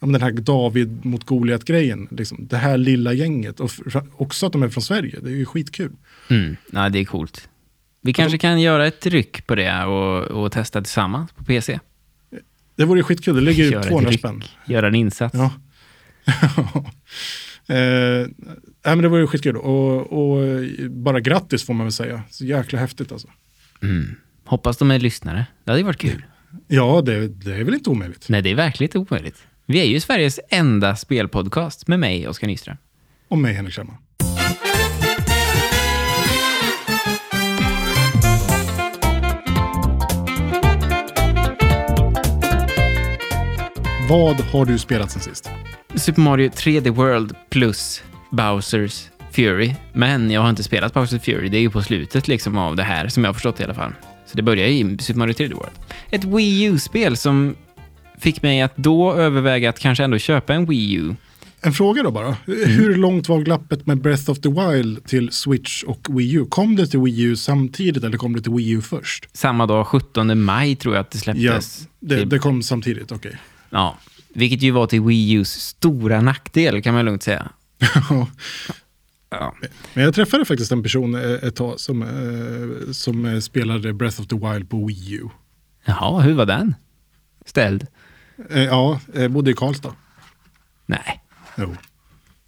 den 0.00 0.22
här 0.22 0.32
David 0.32 1.04
mot 1.04 1.24
Goliat-grejen. 1.24 2.08
Liksom, 2.10 2.46
det 2.50 2.56
här 2.56 2.78
lilla 2.78 3.12
gänget. 3.12 3.60
Och 3.60 3.70
också 4.16 4.46
att 4.46 4.52
de 4.52 4.62
är 4.62 4.68
från 4.68 4.82
Sverige. 4.82 5.18
Det 5.22 5.30
är 5.30 5.34
ju 5.34 5.44
skitkul. 5.44 5.92
Mm. 6.30 6.56
Ja, 6.72 6.88
det 6.88 6.98
är 6.98 7.04
coolt. 7.04 7.48
Vi 8.00 8.12
kanske 8.12 8.38
kan 8.38 8.60
göra 8.60 8.86
ett 8.86 9.06
ryck 9.06 9.46
på 9.46 9.54
det 9.54 9.84
och, 9.84 10.22
och 10.22 10.52
testa 10.52 10.80
tillsammans 10.80 11.32
på 11.32 11.44
PC. 11.44 11.78
Det 12.76 12.84
vore 12.84 13.02
skitkul, 13.02 13.34
det 13.34 13.40
ligger 13.40 13.78
ett 13.78 13.88
200 13.88 14.10
ryck. 14.10 14.18
spänn. 14.18 14.42
Göra 14.66 14.86
en 14.86 14.94
insats. 14.94 15.34
Ja. 15.34 15.52
eh, 17.74 18.26
nej, 18.88 18.96
men 18.96 19.02
det 19.02 19.08
vore 19.08 19.26
skitkul. 19.26 19.56
Och, 19.56 20.12
och 20.12 20.60
bara 20.90 21.20
grattis 21.20 21.66
får 21.66 21.74
man 21.74 21.86
väl 21.86 21.92
säga. 21.92 22.22
Så 22.30 22.44
jäkla 22.44 22.78
häftigt 22.78 23.12
alltså. 23.12 23.28
Mm. 23.82 24.14
Hoppas 24.44 24.76
de 24.76 24.90
är 24.90 24.98
lyssnare. 24.98 25.46
Det 25.64 25.70
hade 25.70 25.80
ju 25.80 25.86
varit 25.86 25.98
kul. 25.98 26.24
Ja, 26.68 27.02
det, 27.06 27.28
det 27.28 27.54
är 27.54 27.64
väl 27.64 27.74
inte 27.74 27.90
omöjligt. 27.90 28.28
Nej, 28.28 28.42
det 28.42 28.50
är 28.50 28.54
verkligen 28.54 28.88
inte 28.88 28.98
omöjligt. 28.98 29.46
Vi 29.66 29.80
är 29.80 29.84
ju 29.84 30.00
Sveriges 30.00 30.40
enda 30.50 30.96
spelpodcast 30.96 31.88
med 31.88 32.00
mig, 32.00 32.28
Oskar 32.28 32.46
Nyström. 32.46 32.76
Om 33.28 33.42
mig, 33.42 33.54
Henrik 33.54 33.74
Kjellman. 33.74 33.96
Vad 44.08 44.40
har 44.40 44.64
du 44.64 44.78
spelat 44.78 45.10
sen 45.10 45.22
sist? 45.22 45.50
Super 45.94 46.20
Mario 46.20 46.50
3D 46.50 46.90
World 46.90 47.34
plus 47.50 48.02
Bowsers 48.30 49.04
Fury. 49.32 49.74
Men 49.92 50.30
jag 50.30 50.40
har 50.40 50.50
inte 50.50 50.62
spelat 50.62 50.94
Bowsers 50.94 51.22
Fury. 51.22 51.48
Det 51.48 51.56
är 51.58 51.60
ju 51.60 51.70
på 51.70 51.82
slutet 51.82 52.28
liksom 52.28 52.58
av 52.58 52.76
det 52.76 52.82
här, 52.82 53.08
som 53.08 53.24
jag 53.24 53.28
har 53.28 53.34
förstått 53.34 53.60
i 53.60 53.64
alla 53.64 53.74
fall. 53.74 53.92
Så 54.26 54.36
det 54.36 54.42
börjar 54.42 54.66
i 54.68 54.96
Super 55.00 55.18
Mario 55.18 55.32
3D 55.34 55.54
World. 55.54 55.72
Ett 56.10 56.24
Wii 56.24 56.64
U-spel 56.64 57.16
som 57.16 57.54
fick 58.18 58.42
mig 58.42 58.60
att 58.62 58.76
då 58.76 59.14
överväga 59.14 59.68
att 59.70 59.78
kanske 59.78 60.04
ändå 60.04 60.18
köpa 60.18 60.54
en 60.54 60.66
Wii 60.66 60.94
U. 60.94 61.14
En 61.60 61.72
fråga 61.72 62.02
då 62.02 62.10
bara. 62.10 62.36
Hur 62.46 62.96
långt 62.96 63.28
var 63.28 63.40
glappet 63.40 63.86
med 63.86 63.98
Breath 64.00 64.30
of 64.30 64.40
the 64.40 64.48
Wild 64.48 65.04
till 65.06 65.32
Switch 65.32 65.82
och 65.82 66.06
Wii 66.10 66.32
U? 66.34 66.46
Kom 66.48 66.76
det 66.76 66.86
till 66.86 67.00
Wii 67.00 67.20
U 67.22 67.36
samtidigt 67.36 68.04
eller 68.04 68.18
kom 68.18 68.36
det 68.36 68.42
till 68.42 68.52
Wii 68.52 68.70
U 68.70 68.80
först? 68.82 69.28
Samma 69.32 69.66
dag, 69.66 69.86
17 69.86 70.40
maj 70.42 70.76
tror 70.76 70.94
jag 70.94 71.00
att 71.00 71.10
det 71.10 71.16
Ja, 71.18 71.22
släpptes. 71.22 71.88
det, 72.00 72.16
till- 72.16 72.28
det 72.28 72.38
kom 72.38 72.62
samtidigt, 72.62 73.12
okej. 73.12 73.36
Ja, 73.70 73.98
vilket 74.34 74.62
ju 74.62 74.70
var 74.70 74.86
till 74.86 75.00
Wii 75.00 75.32
Us 75.34 75.48
stora 75.52 76.20
nackdel 76.20 76.82
kan 76.82 76.94
man 76.94 77.04
lugnt 77.04 77.22
säga. 77.22 77.48
Ja. 79.30 79.54
Men 79.94 80.04
jag 80.04 80.14
träffade 80.14 80.44
faktiskt 80.44 80.72
en 80.72 80.82
person 80.82 81.14
eh, 81.14 81.30
ett 81.30 81.56
tag 81.56 81.80
som, 81.80 82.02
eh, 82.02 82.92
som 82.92 83.24
eh, 83.24 83.40
spelade 83.40 83.92
Breath 83.92 84.20
of 84.20 84.26
the 84.26 84.36
Wild 84.36 84.70
på 84.70 84.86
Wii 84.86 85.12
U. 85.14 85.28
Jaha, 85.84 86.20
hur 86.20 86.34
var 86.34 86.46
den? 86.46 86.74
Ställd? 87.46 87.86
Ja, 88.50 89.00
bodde 89.30 89.50
i 89.50 89.54
Karlstad. 89.54 89.94
Nej. 90.86 91.22
Jo. 91.56 91.76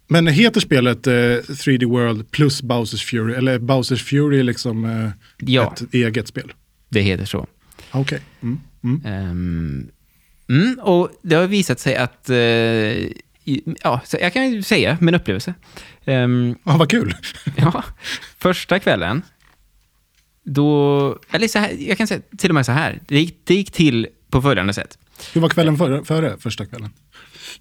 Men 0.07 0.27
heter 0.27 0.61
spelet 0.61 1.07
eh, 1.07 1.11
3D 1.11 1.85
World 1.85 2.31
plus 2.31 2.61
Bowsers 2.61 3.03
Fury? 3.05 3.33
Eller 3.33 3.59
Bowsers 3.59 4.03
Fury 4.03 4.39
är 4.39 4.43
liksom 4.43 4.85
eh, 4.85 5.09
Ja, 5.37 5.73
ett 5.73 5.93
eget 5.93 6.27
spel? 6.27 6.53
det 6.89 7.01
heter 7.01 7.25
så. 7.25 7.47
Okej. 7.91 8.21
Mm. 8.41 8.59
Mm. 8.83 9.01
Ehm, 9.05 9.87
mm, 10.49 10.79
och 10.79 11.09
det 11.21 11.35
har 11.35 11.47
visat 11.47 11.79
sig 11.79 11.95
att... 11.95 12.29
eh, 12.29 12.35
ja, 13.83 14.01
så 14.05 14.17
jag 14.21 14.33
kan 14.33 14.51
ju 14.51 14.63
säga 14.63 14.97
min 15.01 15.15
upplevelse. 15.15 15.53
Ehm, 16.05 16.55
Ah, 16.63 16.77
vad 16.77 16.89
kul. 16.89 17.15
ja, 17.57 17.83
första 18.39 18.79
kvällen, 18.79 19.21
då... 20.43 21.19
Eller 21.31 21.47
så 21.47 21.59
här, 21.59 21.75
jag 21.79 21.97
kan 21.97 22.07
säga 22.07 22.21
till 22.37 22.49
och 22.49 22.55
med 22.55 22.65
så 22.65 22.71
här. 22.71 22.99
Det 23.07 23.19
gick, 23.19 23.41
det 23.43 23.53
gick 23.55 23.71
till 23.71 24.07
på 24.29 24.41
följande 24.41 24.73
sätt. 24.73 24.97
Hur 25.33 25.41
var 25.41 25.49
kvällen 25.49 25.77
före, 25.77 26.05
före 26.05 26.37
första 26.39 26.65
kvällen? 26.65 26.89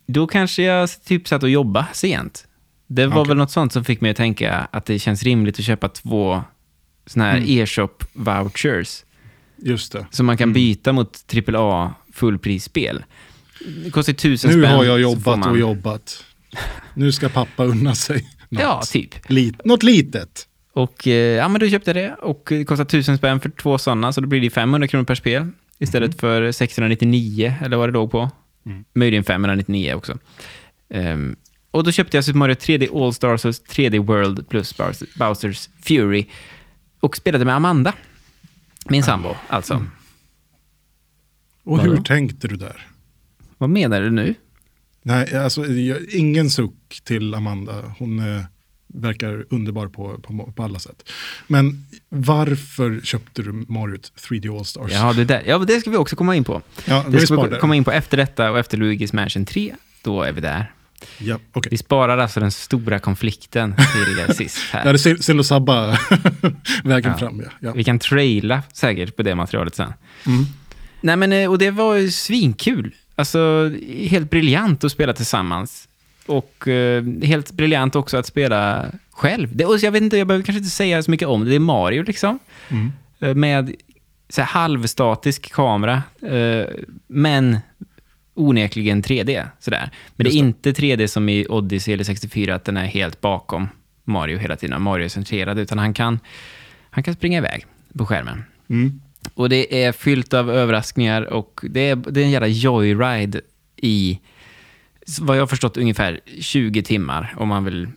Då 0.06 0.26
kanske 0.26 0.62
jag 0.62 1.04
typ 1.04 1.28
satt 1.28 1.42
och 1.42 1.50
jobbade 1.50 1.86
sent. 1.92 2.46
Det 2.86 3.06
var 3.06 3.20
Okej. 3.20 3.28
väl 3.28 3.36
något 3.36 3.50
sånt 3.50 3.72
som 3.72 3.84
fick 3.84 4.00
mig 4.00 4.10
att 4.10 4.16
tänka 4.16 4.68
att 4.70 4.86
det 4.86 4.98
känns 4.98 5.22
rimligt 5.22 5.58
att 5.58 5.64
köpa 5.64 5.88
två 5.88 6.42
såna 7.06 7.24
här 7.24 7.36
Mm. 7.36 7.48
e-shop-vouchers. 7.48 9.04
Just 9.56 9.92
det. 9.92 10.06
Som 10.10 10.26
man 10.26 10.36
kan 10.36 10.52
byta 10.52 10.92
mot 10.92 11.24
AAA 11.48 11.94
fullprisspel. 12.12 13.04
Det 13.84 13.90
kostar 13.90 14.12
tusen 14.12 14.50
Nu 14.50 14.62
spänn. 14.62 14.76
har 14.76 14.84
jag 14.84 15.00
jobbat 15.00 15.38
man- 15.38 15.50
och 15.50 15.58
jobbat. 15.58 16.24
Nu 16.94 17.12
ska 17.12 17.28
pappa 17.28 17.64
unna 17.64 17.94
sig 17.94 18.16
något. 18.48 18.60
Ja, 18.62 18.82
typ. 18.90 19.30
Lit, 19.30 19.64
något 19.64 19.82
litet. 19.82 20.46
Och 20.72 21.06
eh, 21.08 21.12
ja, 21.36 21.48
men 21.48 21.60
då 21.60 21.68
köpte 21.68 21.92
det 21.92 22.14
och 22.14 22.46
det 22.48 22.64
kostar 22.64 22.84
tusen 22.84 23.18
spänn 23.18 23.40
för 23.40 23.50
två 23.50 23.78
sådana, 23.78 24.12
så 24.12 24.20
då 24.20 24.26
blir 24.26 24.40
det 24.40 24.50
500 24.50 24.88
kronor 24.88 25.04
per 25.04 25.14
spel 25.14 25.48
istället 25.78 26.20
för 26.20 26.52
699 26.52 27.54
eller 27.64 27.76
vad 27.76 27.88
det 27.88 27.92
låg 27.92 28.10
på. 28.10 28.30
Mm. 28.66 28.84
Möjligen 28.94 29.24
599 29.24 29.94
också. 29.94 30.18
Ehm, 30.90 31.36
och 31.70 31.84
då 31.84 31.92
köpte 31.92 32.16
jag 32.16 32.24
Super 32.24 32.38
Mario 32.38 32.54
3D 32.54 33.04
All-Stars 33.06 33.44
och 33.44 33.50
3D 33.52 33.98
World 33.98 34.48
plus 34.48 34.76
Bowser- 34.78 35.18
Bowsers 35.18 35.68
Fury 35.82 36.26
och 37.00 37.16
spelade 37.16 37.44
med 37.44 37.54
Amanda. 37.54 37.92
Min 38.88 39.02
sambo, 39.02 39.34
alltså. 39.48 39.74
Och 41.64 41.78
Vadå? 41.78 41.90
hur 41.90 42.02
tänkte 42.02 42.48
du 42.48 42.56
där? 42.56 42.86
Vad 43.60 43.70
menar 43.70 44.00
du 44.00 44.10
nu? 44.10 44.34
Nej, 45.02 45.36
alltså, 45.36 45.64
ingen 46.12 46.50
suck 46.50 47.00
till 47.04 47.34
Amanda. 47.34 47.94
Hon 47.98 48.18
eh, 48.18 48.42
verkar 48.86 49.44
underbar 49.50 49.88
på, 49.88 50.18
på, 50.18 50.52
på 50.56 50.62
alla 50.62 50.78
sätt. 50.78 51.08
Men 51.46 51.86
varför 52.08 53.00
köpte 53.04 53.42
du 53.42 53.52
Mario 53.52 53.96
3D 53.96 54.58
All-Stars? 54.58 54.92
Ja, 54.92 55.12
det, 55.12 55.24
där. 55.24 55.42
ja, 55.46 55.58
det 55.58 55.80
ska 55.80 55.90
vi 55.90 55.96
också 55.96 56.16
komma 56.16 56.36
in 56.36 56.44
på. 56.44 56.62
ja 56.84 57.04
Det 57.08 57.16
vi 57.16 57.26
ska 57.26 57.42
vi 57.42 57.56
komma 57.58 57.76
in 57.76 57.84
på 57.84 57.90
efter 57.92 58.16
detta 58.16 58.50
och 58.50 58.58
efter 58.58 58.78
Luigi's 58.78 59.14
Mansion 59.14 59.44
3. 59.44 59.74
Då 60.02 60.22
är 60.22 60.32
vi 60.32 60.40
där. 60.40 60.72
Ja, 61.18 61.38
okej. 61.52 61.70
Vi 61.70 61.76
sparar 61.78 62.18
alltså 62.18 62.40
den 62.40 62.50
stora 62.50 62.98
konflikten 62.98 63.74
till 63.76 64.34
sist 64.36 64.58
här. 64.72 64.86
Ja, 64.86 64.92
det 64.92 65.06
är 65.06 65.22
synd 65.22 65.40
att 65.40 65.46
sabba 65.46 65.86
vägen 66.84 67.10
Ja. 67.12 67.18
fram. 67.18 67.40
Ja. 67.40 67.50
Ja. 67.60 67.72
Vi 67.72 67.84
kan 67.84 67.98
traila 67.98 68.62
säkert 68.72 69.16
på 69.16 69.22
det 69.22 69.34
materialet 69.34 69.74
sen. 69.74 69.92
Mm. 70.26 70.44
Nej, 71.00 71.16
men 71.16 71.32
eh, 71.32 71.50
och 71.50 71.58
det 71.58 71.70
var 71.70 71.94
ju 71.94 72.10
svinkul. 72.10 72.94
Alltså, 73.20 73.72
helt 74.08 74.30
briljant 74.30 74.84
att 74.84 74.92
spela 74.92 75.12
tillsammans. 75.12 75.88
Och 76.26 76.68
eh, 76.68 77.04
helt 77.22 77.52
briljant 77.52 77.96
också 77.96 78.16
att 78.16 78.26
spela 78.26 78.86
själv. 79.10 79.56
Det, 79.56 79.64
och 79.64 79.78
jag 79.78 79.92
vet 79.92 80.02
inte, 80.02 80.16
jag 80.16 80.26
behöver 80.26 80.44
kanske 80.44 80.58
inte 80.58 80.70
säga 80.70 81.02
så 81.02 81.10
mycket 81.10 81.28
om 81.28 81.44
det. 81.44 81.50
Det 81.50 81.56
är 81.56 81.60
Mario 81.60 82.02
liksom. 82.02 82.38
Mm. 82.68 82.92
Eh, 83.20 83.34
med 83.34 83.74
så 84.28 84.40
här, 84.40 84.48
halvstatisk 84.48 85.52
kamera, 85.52 86.02
eh, 86.22 86.66
men 87.06 87.58
onekligen 88.34 89.02
3D. 89.02 89.46
Sådär. 89.58 89.90
Men 90.16 90.24
det 90.24 90.30
är 90.30 90.36
inte 90.36 90.72
3D 90.72 91.06
som 91.06 91.28
i 91.28 91.46
Odyssey 91.48 91.94
eller 91.94 92.04
64, 92.04 92.54
att 92.54 92.64
den 92.64 92.76
är 92.76 92.86
helt 92.86 93.20
bakom 93.20 93.68
Mario 94.04 94.38
hela 94.38 94.56
tiden. 94.56 94.82
Mario 94.82 95.04
är 95.04 95.08
centrerad, 95.08 95.58
utan 95.58 95.78
han 95.78 95.94
kan, 95.94 96.20
han 96.90 97.04
kan 97.04 97.14
springa 97.14 97.38
iväg 97.38 97.66
på 97.98 98.06
skärmen. 98.06 98.44
Mm. 98.68 99.00
Och 99.34 99.48
det 99.48 99.82
är 99.84 99.92
fyllt 99.92 100.34
av 100.34 100.50
överraskningar 100.50 101.22
och 101.22 101.60
det 101.70 101.80
är, 101.80 101.96
det 101.96 102.20
är 102.20 102.24
en 102.24 102.30
jävla 102.30 102.48
joyride 102.48 103.40
i, 103.76 104.20
vad 105.20 105.36
jag 105.36 105.42
har 105.42 105.46
förstått, 105.46 105.76
ungefär 105.76 106.20
20 106.40 106.82
timmar 106.82 107.34
om 107.36 107.48
man 107.48 107.64
vill 107.64 107.88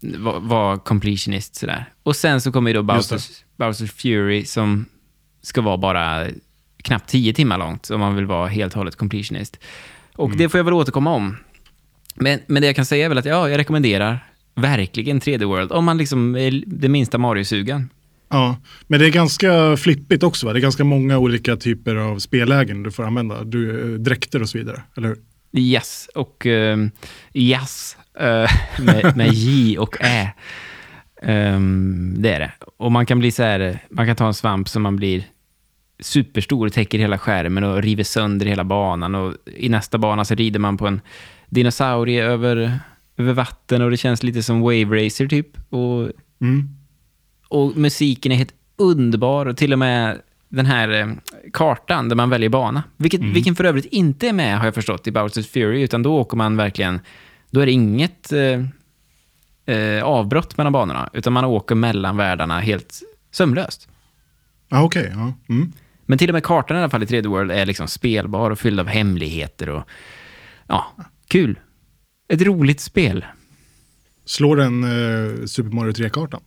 va- 0.00 0.38
vara 0.38 0.78
completionist 0.78 1.54
sådär. 1.54 1.84
Och 2.02 2.16
sen 2.16 2.40
så 2.40 2.52
kommer 2.52 2.70
ju 2.70 2.74
då. 2.74 2.82
Bowsers, 2.82 3.28
Bowsers 3.56 3.92
Fury 3.92 4.44
som 4.44 4.86
ska 5.42 5.60
vara 5.60 5.76
bara 5.76 6.26
knappt 6.82 7.08
10 7.10 7.34
timmar 7.34 7.58
långt 7.58 7.90
om 7.90 8.00
man 8.00 8.16
vill 8.16 8.26
vara 8.26 8.48
helt 8.48 8.72
och 8.72 8.78
hållet 8.78 8.96
completionist. 8.96 9.58
Och 10.14 10.26
Mm. 10.26 10.38
det 10.38 10.48
får 10.48 10.58
jag 10.58 10.64
väl 10.64 10.74
återkomma 10.74 11.10
om. 11.14 11.36
Men, 12.14 12.40
men 12.46 12.62
det 12.62 12.66
jag 12.66 12.76
kan 12.76 12.86
säga 12.86 13.04
är 13.04 13.08
väl 13.08 13.18
att 13.18 13.24
ja, 13.24 13.48
jag 13.48 13.58
rekommenderar 13.58 14.26
verkligen 14.54 15.20
3D 15.20 15.44
World 15.44 15.72
om 15.72 15.84
man 15.84 15.98
liksom 15.98 16.36
är 16.36 16.62
det 16.66 16.88
minsta 16.88 17.18
Mario-sugen. 17.18 17.90
Ja, 18.32 18.56
men 18.86 19.00
det 19.00 19.06
är 19.06 19.10
ganska 19.10 19.76
flippigt 19.76 20.22
också. 20.22 20.46
Va? 20.46 20.52
Det 20.52 20.58
är 20.58 20.62
ganska 20.62 20.84
många 20.84 21.18
olika 21.18 21.56
typer 21.56 21.96
av 21.96 22.18
spellägen 22.18 22.82
du 22.82 22.90
får 22.90 23.04
använda. 23.04 23.44
Du, 23.44 23.80
eh, 23.80 23.98
dräkter 23.98 24.42
och 24.42 24.48
så 24.48 24.58
vidare, 24.58 24.82
eller 24.96 25.08
hur? 25.08 25.16
Yes 25.56 26.08
och 26.14 26.46
uh, 26.46 26.86
yes 27.34 27.96
eh, 28.18 28.50
med, 28.84 29.16
med 29.16 29.32
J 29.32 29.78
och 29.78 29.96
Ä. 30.00 30.32
Ehm, 31.22 32.14
det 32.18 32.32
är 32.32 32.40
det. 32.40 32.52
Och 32.76 32.92
man 32.92 33.06
kan 33.06 33.18
bli 33.18 33.30
så 33.30 33.42
här, 33.42 33.78
man 33.90 34.06
kan 34.06 34.16
ta 34.16 34.26
en 34.26 34.34
svamp 34.34 34.68
som 34.68 34.82
man 34.82 34.96
blir 34.96 35.24
superstor 36.00 36.66
och 36.66 36.72
täcker 36.72 36.98
hela 36.98 37.18
skärmen 37.18 37.64
och 37.64 37.82
river 37.82 38.04
sönder 38.04 38.46
hela 38.46 38.64
banan. 38.64 39.14
Och 39.14 39.34
I 39.56 39.68
nästa 39.68 39.98
bana 39.98 40.24
så 40.24 40.34
rider 40.34 40.60
man 40.60 40.76
på 40.76 40.86
en 40.86 41.00
dinosaurie 41.48 42.24
över, 42.24 42.78
över 43.16 43.32
vatten 43.32 43.82
och 43.82 43.90
det 43.90 43.96
känns 43.96 44.22
lite 44.22 44.42
som 44.42 44.60
Wave 44.60 45.04
Racer 45.06 45.26
typ. 45.26 45.72
Och, 45.72 46.10
Mm. 46.40 46.68
Och 47.52 47.76
musiken 47.76 48.32
är 48.32 48.36
helt 48.36 48.54
underbar 48.76 49.46
och 49.46 49.56
till 49.56 49.72
och 49.72 49.78
med 49.78 50.20
den 50.48 50.66
här 50.66 50.88
eh, 50.88 51.08
kartan 51.52 52.08
där 52.08 52.16
man 52.16 52.30
väljer 52.30 52.48
bana. 52.48 52.82
Vilket, 52.96 53.20
Vilken 53.20 53.54
för 53.54 53.64
övrigt 53.64 53.84
inte 53.84 54.28
är 54.28 54.32
med 54.32 54.58
har 54.58 54.64
jag 54.64 54.74
förstått 54.74 55.06
i 55.06 55.10
Bowsers 55.12 55.48
Fury, 55.48 55.82
utan 55.82 56.02
då 56.02 56.16
åker 56.16 56.36
man 56.36 56.56
verkligen, 56.56 57.00
då 57.50 57.60
är 57.60 57.66
det 57.66 57.72
inget 57.72 58.32
eh, 58.32 59.76
eh, 59.76 60.04
avbrott 60.04 60.56
mellan 60.56 60.72
banorna, 60.72 61.10
utan 61.12 61.32
man 61.32 61.44
åker 61.44 61.74
mellan 61.74 62.16
världarna 62.16 62.60
helt 62.60 63.02
sömlöst. 63.30 63.88
Ja, 64.68 64.82
okej. 64.82 65.10
ja. 65.14 65.32
Mm. 65.48 65.72
Men 66.06 66.18
till 66.18 66.30
och 66.30 66.34
med 66.34 66.44
kartan 66.44 66.76
i 66.76 66.80
alla 66.80 66.90
fall 66.90 67.02
i 67.02 67.06
3D 67.06 67.28
World 67.28 67.50
är 67.50 67.66
liksom 67.66 67.88
spelbar 67.88 68.50
och 68.50 68.58
fylld 68.58 68.80
av 68.80 68.86
hemligheter 68.86 69.68
och 69.68 69.88
ja, 70.66 70.86
kul. 71.28 71.58
Ett 72.28 72.42
roligt 72.42 72.80
spel. 72.80 73.24
Slår 74.24 74.56
den 74.56 74.84
eh, 74.84 75.46
Super 75.46 75.70
Mario 75.70 75.92
3-kartan? 75.92 76.40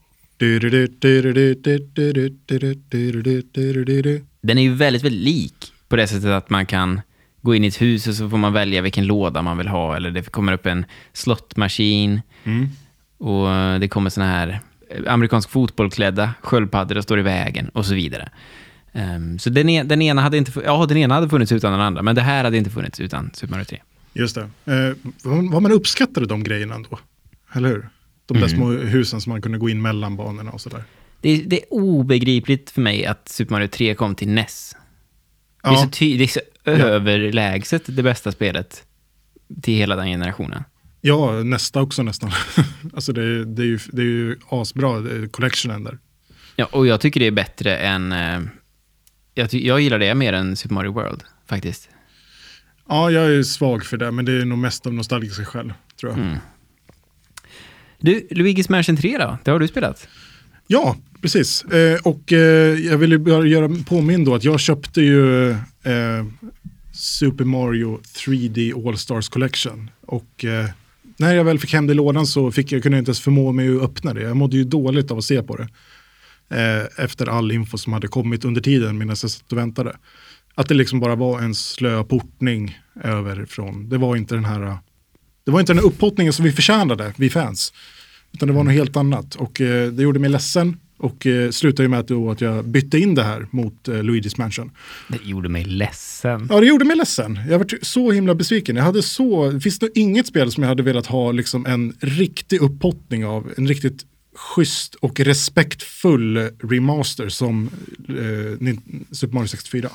Den 4.40 4.58
är 4.58 4.62
ju 4.62 4.74
väldigt, 4.74 5.04
väldigt 5.04 5.22
lik 5.22 5.72
på 5.88 5.96
det 5.96 6.06
sättet 6.06 6.30
att 6.30 6.50
man 6.50 6.66
kan 6.66 7.00
gå 7.42 7.54
in 7.54 7.64
i 7.64 7.66
ett 7.66 7.82
hus 7.82 8.06
och 8.06 8.14
så 8.14 8.30
får 8.30 8.36
man 8.36 8.52
välja 8.52 8.82
vilken 8.82 9.06
låda 9.06 9.42
man 9.42 9.58
vill 9.58 9.68
ha. 9.68 9.96
Eller 9.96 10.10
det 10.10 10.22
kommer 10.22 10.52
upp 10.52 10.66
en 10.66 10.84
slottmaskin. 11.12 12.20
Mm. 12.44 12.68
Och 13.18 13.80
det 13.80 13.88
kommer 13.88 14.10
såna 14.10 14.26
här 14.26 14.60
amerikansk 15.06 15.50
fotbollklädda 15.50 16.34
sköldpaddor 16.42 16.96
och 16.96 17.02
står 17.02 17.18
i 17.18 17.22
vägen 17.22 17.68
och 17.68 17.86
så 17.86 17.94
vidare. 17.94 18.28
Um, 18.92 19.38
så 19.38 19.50
den, 19.50 19.68
e 19.68 19.82
den, 19.82 20.02
ena 20.02 20.22
hade 20.22 20.36
inte, 20.36 20.52
ja, 20.64 20.86
den 20.86 20.96
ena 20.96 21.14
hade 21.14 21.28
funnits 21.28 21.52
utan 21.52 21.72
den 21.72 21.80
andra, 21.80 22.02
men 22.02 22.14
det 22.14 22.22
här 22.22 22.44
hade 22.44 22.56
inte 22.56 22.70
funnits 22.70 23.00
utan 23.00 23.30
Super 23.34 23.52
Mario 23.52 23.64
3. 23.64 23.82
Just 24.12 24.34
det. 24.34 24.72
Eh, 24.72 24.96
vad 25.22 25.62
man 25.62 25.72
uppskattade 25.72 26.26
de 26.26 26.44
grejerna 26.44 26.74
ändå. 26.74 26.98
Eller 27.52 27.68
hur? 27.68 27.88
De 28.26 28.34
där 28.34 28.46
Mm. 28.46 28.56
små 28.56 28.70
husen 28.70 29.20
som 29.20 29.30
man 29.30 29.42
kunde 29.42 29.58
gå 29.58 29.68
in 29.68 29.82
mellan 29.82 30.16
banorna 30.16 30.50
och 30.50 30.60
sådär. 30.60 30.84
Det 31.20 31.28
är, 31.30 31.44
det 31.46 31.56
är 31.62 31.72
obegripligt 31.72 32.70
för 32.70 32.80
mig 32.80 33.06
att 33.06 33.28
Super 33.28 33.52
Mario 33.54 33.68
3 33.68 33.94
kom 33.94 34.14
till 34.14 34.28
NES. 34.28 34.76
Det, 35.62 35.68
är 35.68 35.72
Ja, 35.72 35.78
så 35.78 35.88
ty- 35.90 36.16
det 36.18 36.24
är 36.24 36.28
så 36.28 36.40
överlägset 36.64 37.82
det 37.86 38.02
bästa 38.02 38.32
spelet 38.32 38.84
till 39.62 39.74
hela 39.74 39.96
den 39.96 40.06
generationen. 40.06 40.62
ja, 41.00 41.42
nästa 41.42 41.82
också 41.82 42.02
nästan. 42.02 42.30
alltså 42.94 43.12
det, 43.12 43.44
det, 43.44 43.62
är 43.62 43.66
ju, 43.66 43.78
det 43.92 44.02
är 44.02 44.06
ju 44.06 44.36
asbra, 44.50 45.02
collectionen 45.30 45.84
där. 45.84 45.98
Ja, 46.56 46.66
och 46.72 46.86
jag 46.86 47.00
tycker 47.00 47.20
det 47.20 47.26
är 47.26 47.30
bättre 47.30 47.76
än... 47.76 48.12
Eh, 48.12 48.40
jag, 49.34 49.50
ty- 49.50 49.66
jag 49.66 49.80
gillar 49.80 49.98
det 49.98 50.14
mer 50.14 50.32
än 50.32 50.56
Super 50.56 50.74
Mario 50.74 50.92
World, 50.92 51.22
faktiskt. 51.48 51.88
Ja, 52.88 53.10
jag 53.10 53.24
är 53.34 53.42
svag 53.42 53.84
för 53.84 53.96
det, 53.96 54.10
men 54.12 54.24
det 54.24 54.32
är 54.32 54.44
nog 54.44 54.58
mest 54.58 54.86
av 54.86 54.94
nostalgiska 54.94 55.44
skäl, 55.44 55.72
tror 56.00 56.12
jag. 56.12 56.20
Mm. 56.20 56.36
Du, 58.06 58.26
Luigi's 58.30 58.70
Mansion 58.70 58.96
3 58.96 59.18
då? 59.18 59.38
Det 59.44 59.50
har 59.50 59.58
du 59.58 59.68
spelat? 59.68 60.08
Ja, 60.66 60.96
precis. 61.22 61.64
Eh, 61.64 61.98
och 62.02 62.32
eh, 62.32 62.78
jag 62.78 62.98
vill 62.98 63.18
bara 63.18 63.46
göra 63.46 63.70
påminn 63.88 64.24
då 64.24 64.34
att 64.34 64.44
jag 64.44 64.60
köpte 64.60 65.00
ju 65.00 65.50
eh, 65.50 66.26
Super 66.92 67.44
Mario 67.44 68.00
3D 68.14 68.88
All-Stars 68.88 69.28
Collection. 69.28 69.90
Och 70.00 70.44
eh, 70.44 70.66
när 71.16 71.34
jag 71.34 71.44
väl 71.44 71.58
fick 71.58 71.72
hem 71.72 71.86
det 71.86 71.90
i 71.92 71.94
lådan 71.94 72.26
så 72.26 72.52
fick 72.52 72.72
jag, 72.72 72.82
kunde 72.82 72.98
jag 72.98 73.00
inte 73.00 73.08
ens 73.08 73.20
förmå 73.20 73.52
mig 73.52 73.76
att 73.76 73.82
öppna 73.82 74.14
det. 74.14 74.22
Jag 74.22 74.36
mådde 74.36 74.56
ju 74.56 74.64
dåligt 74.64 75.10
av 75.10 75.18
att 75.18 75.24
se 75.24 75.42
på 75.42 75.56
det. 75.56 75.68
Eh, 76.48 77.04
efter 77.04 77.26
all 77.26 77.52
info 77.52 77.78
som 77.78 77.92
hade 77.92 78.08
kommit 78.08 78.44
under 78.44 78.60
tiden 78.60 78.98
medan 78.98 79.08
jag 79.08 79.18
satt 79.30 79.52
och 79.52 79.58
väntade. 79.58 79.96
Att 80.54 80.68
det 80.68 80.74
liksom 80.74 81.00
bara 81.00 81.14
var 81.14 81.40
en 81.40 81.54
slö 81.54 82.04
portning 82.04 82.78
överifrån. 83.04 83.88
det 83.88 83.98
var 83.98 84.16
inte 84.16 84.34
den 84.34 84.44
här, 84.44 84.78
det 85.44 85.50
var 85.50 85.60
inte 85.60 85.72
den 85.72 85.78
här 85.78 85.86
upphottningen 85.86 86.32
som 86.32 86.44
vi 86.44 86.52
förtjänade, 86.52 87.12
vi 87.16 87.30
fans. 87.30 87.72
Utan 88.36 88.48
det 88.48 88.54
var 88.54 88.64
något 88.64 88.72
helt 88.74 88.96
annat 88.96 89.34
och 89.34 89.60
eh, 89.60 89.92
det 89.92 90.02
gjorde 90.02 90.18
mig 90.18 90.30
ledsen 90.30 90.76
och 90.98 91.26
eh, 91.26 91.50
slutade 91.50 91.82
ju 91.82 91.88
med 91.88 91.98
att, 92.00 92.08
då, 92.08 92.30
att 92.30 92.40
jag 92.40 92.64
bytte 92.64 92.98
in 92.98 93.14
det 93.14 93.22
här 93.22 93.46
mot 93.50 93.88
eh, 93.88 93.94
Luigi's 93.94 94.34
Mansion. 94.38 94.70
Det 95.08 95.18
gjorde 95.24 95.48
mig 95.48 95.64
ledsen. 95.64 96.46
Ja, 96.50 96.60
det 96.60 96.66
gjorde 96.66 96.84
mig 96.84 96.96
ledsen. 96.96 97.38
Jag 97.50 97.58
var 97.58 97.66
så 97.82 98.10
himla 98.12 98.34
besviken. 98.34 98.76
Jag 98.76 98.84
hade 98.84 99.02
så, 99.02 99.50
det 99.50 99.60
finns 99.60 99.80
nog 99.80 99.90
inget 99.94 100.26
spel 100.26 100.52
som 100.52 100.62
jag 100.62 100.68
hade 100.68 100.82
velat 100.82 101.06
ha 101.06 101.32
liksom 101.32 101.66
en 101.66 101.94
riktig 102.00 102.60
upphottning 102.62 103.26
av, 103.26 103.52
en 103.56 103.68
riktigt 103.68 104.06
schysst 104.34 104.94
och 104.94 105.20
respektfull 105.20 106.36
remaster 106.62 107.28
som 107.28 107.70
eh, 108.08 108.74
Super 109.12 109.34
Mario 109.34 109.46
64. 109.48 109.90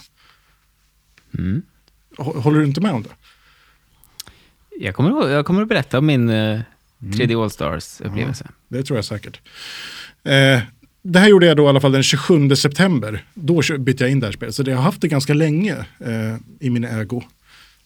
Mm. 1.38 1.62
Hå- 2.18 2.40
Håller 2.42 2.60
du 2.60 2.66
inte 2.66 2.82
med 2.82 2.92
om 2.94 3.04
det? 3.04 3.10
Jag, 4.80 4.96
kommer, 4.96 5.30
jag 5.30 5.46
kommer 5.46 5.62
att 5.62 5.68
berätta 5.70 5.98
om 5.98 6.06
min 6.06 6.30
3D 7.02 7.44
All-Stars-upplevelse. 7.44 8.48
Det 8.68 8.84
tror 8.84 8.98
jag 8.98 9.06
säkert. 9.06 9.40
Eh, 10.24 10.60
det 11.04 11.20
här 11.20 11.28
gjorde 11.28 11.46
jag 11.46 11.58
då 11.58 11.64
i 11.64 11.68
alla 11.68 11.82
fall 11.82 11.92
den 11.92 12.04
27 12.04 12.56
september. 12.56 13.26
Då 13.34 13.62
bytte 13.80 14.04
jag 14.04 14.12
in 14.12 14.20
det 14.20 14.28
här 14.28 14.34
spelet. 14.34 14.56
Så 14.56 14.64
det, 14.64 14.72
har 14.72 14.82
haft 14.82 15.02
det 15.02 15.08
ganska 15.08 15.34
länge 15.34 15.76
eh, 16.00 16.36
i 16.60 16.70
min 16.70 16.84
ägo. 16.84 17.24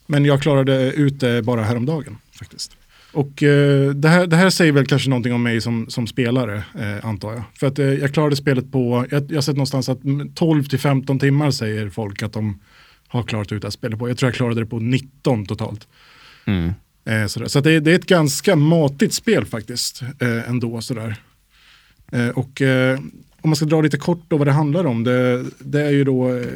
Men 0.06 0.26
jag 0.26 0.42
klarade 0.42 0.92
ut 0.92 1.20
det 1.20 1.42
bara 1.42 1.64
häromdagen 1.64 2.18
faktiskt. 2.40 2.78
Och 3.16 3.44
eh, 3.44 3.90
det, 3.90 4.10
här, 4.10 4.28
det 4.28 4.36
här 4.36 4.50
säger 4.50 4.72
väl 4.72 4.86
kanske 4.86 5.10
någonting 5.10 5.34
om 5.34 5.44
mig 5.44 5.62
som, 5.62 5.90
som 5.90 6.08
spelare, 6.08 6.64
eh, 6.80 7.06
antar 7.06 7.34
jag. 7.34 7.44
För 7.54 7.68
att 7.68 7.80
eh, 7.80 7.86
jag 7.86 8.14
klarade 8.14 8.36
spelet 8.36 8.72
på, 8.72 9.06
jag, 9.12 9.32
jag 9.32 9.38
har 9.38 9.42
sett 9.42 9.56
någonstans 9.56 9.90
att 9.90 10.04
mm, 10.04 10.34
12 10.34 10.64
till 10.64 10.80
15 10.80 11.20
timmar 11.20 11.52
säger 11.52 11.90
folk 11.90 12.24
att 12.24 12.34
de 12.34 12.60
har 13.08 13.24
klarat 13.24 13.52
ut 13.52 13.62
det 13.62 13.66
här 13.66 13.72
spelet 13.72 14.00
på. 14.00 14.10
Jag 14.10 14.18
tror 14.18 14.28
jag 14.28 14.36
klarade 14.36 14.62
det 14.62 14.66
på 14.66 14.80
19 14.80 15.46
totalt. 15.46 15.88
Mm. 16.46 16.74
Eh, 17.06 17.28
sådär. 17.28 17.48
Så 17.48 17.60
att 17.60 17.64
det, 17.64 17.80
det 17.80 17.92
är 17.92 17.96
ett 17.96 18.06
ganska 18.06 18.56
matigt 18.56 19.14
spel 19.14 19.46
faktiskt 19.46 20.02
eh, 20.02 20.50
ändå. 20.50 20.82
Sådär. 20.82 21.16
Eh, 22.12 22.30
och 22.30 22.62
eh, 22.62 23.00
om 23.42 23.50
man 23.50 23.56
ska 23.56 23.66
dra 23.66 23.82
lite 23.82 23.98
kort 23.98 24.24
då 24.28 24.38
vad 24.38 24.48
det 24.48 24.52
handlar 24.52 24.86
om. 24.86 25.04
Det, 25.04 25.46
det 25.60 25.82
är 25.82 25.92
ju 25.92 26.04
då, 26.04 26.36
eh, 26.36 26.48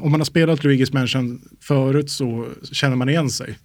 om 0.00 0.10
man 0.10 0.20
har 0.20 0.24
spelat 0.24 0.60
Luigi's 0.60 0.94
Mansion 0.94 1.40
förut 1.60 2.10
så 2.10 2.48
känner 2.72 2.96
man 2.96 3.08
igen 3.08 3.30
sig. 3.30 3.58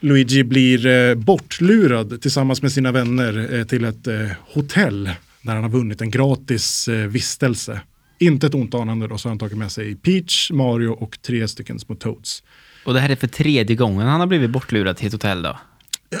Luigi 0.00 0.44
blir 0.44 0.86
eh, 0.86 1.14
bortlurad 1.14 2.22
tillsammans 2.22 2.62
med 2.62 2.72
sina 2.72 2.92
vänner 2.92 3.54
eh, 3.54 3.64
till 3.64 3.84
ett 3.84 4.06
eh, 4.06 4.28
hotell 4.54 5.10
När 5.42 5.54
han 5.54 5.62
har 5.62 5.70
vunnit 5.70 6.00
en 6.00 6.10
gratis 6.10 6.88
eh, 6.88 7.06
vistelse. 7.06 7.80
Inte 8.18 8.46
ett 8.46 8.54
ont 8.54 8.74
anande 8.74 9.08
då 9.08 9.18
så 9.18 9.28
har 9.28 9.30
han 9.30 9.38
tagit 9.38 9.58
med 9.58 9.72
sig 9.72 9.94
Peach, 9.96 10.50
Mario 10.50 10.88
och 10.88 11.18
tre 11.22 11.48
stycken 11.48 11.78
små 11.78 11.94
Toads. 11.94 12.42
Och 12.84 12.94
det 12.94 13.00
här 13.00 13.08
är 13.08 13.16
för 13.16 13.26
tredje 13.26 13.76
gången 13.76 14.06
han 14.06 14.20
har 14.20 14.26
blivit 14.26 14.50
bortlurad 14.50 14.96
till 14.96 15.06
ett 15.06 15.12
hotell 15.12 15.42
då? 15.42 15.58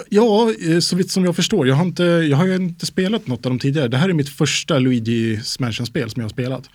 Ja, 0.08 0.52
eh, 0.68 0.78
så 0.78 0.96
vitt 0.96 1.10
som 1.10 1.24
jag 1.24 1.36
förstår. 1.36 1.68
Jag 1.68 1.74
har, 1.74 1.84
inte, 1.84 2.02
jag 2.04 2.36
har 2.36 2.46
ju 2.46 2.54
inte 2.54 2.86
spelat 2.86 3.26
något 3.26 3.46
av 3.46 3.50
dem 3.50 3.58
tidigare. 3.58 3.88
Det 3.88 3.96
här 3.96 4.08
är 4.08 4.12
mitt 4.12 4.28
första 4.28 4.78
Luigi 4.78 5.40
Mansion-spel 5.58 6.10
som 6.10 6.20
jag 6.20 6.24
har 6.24 6.32
spelat. 6.32 6.70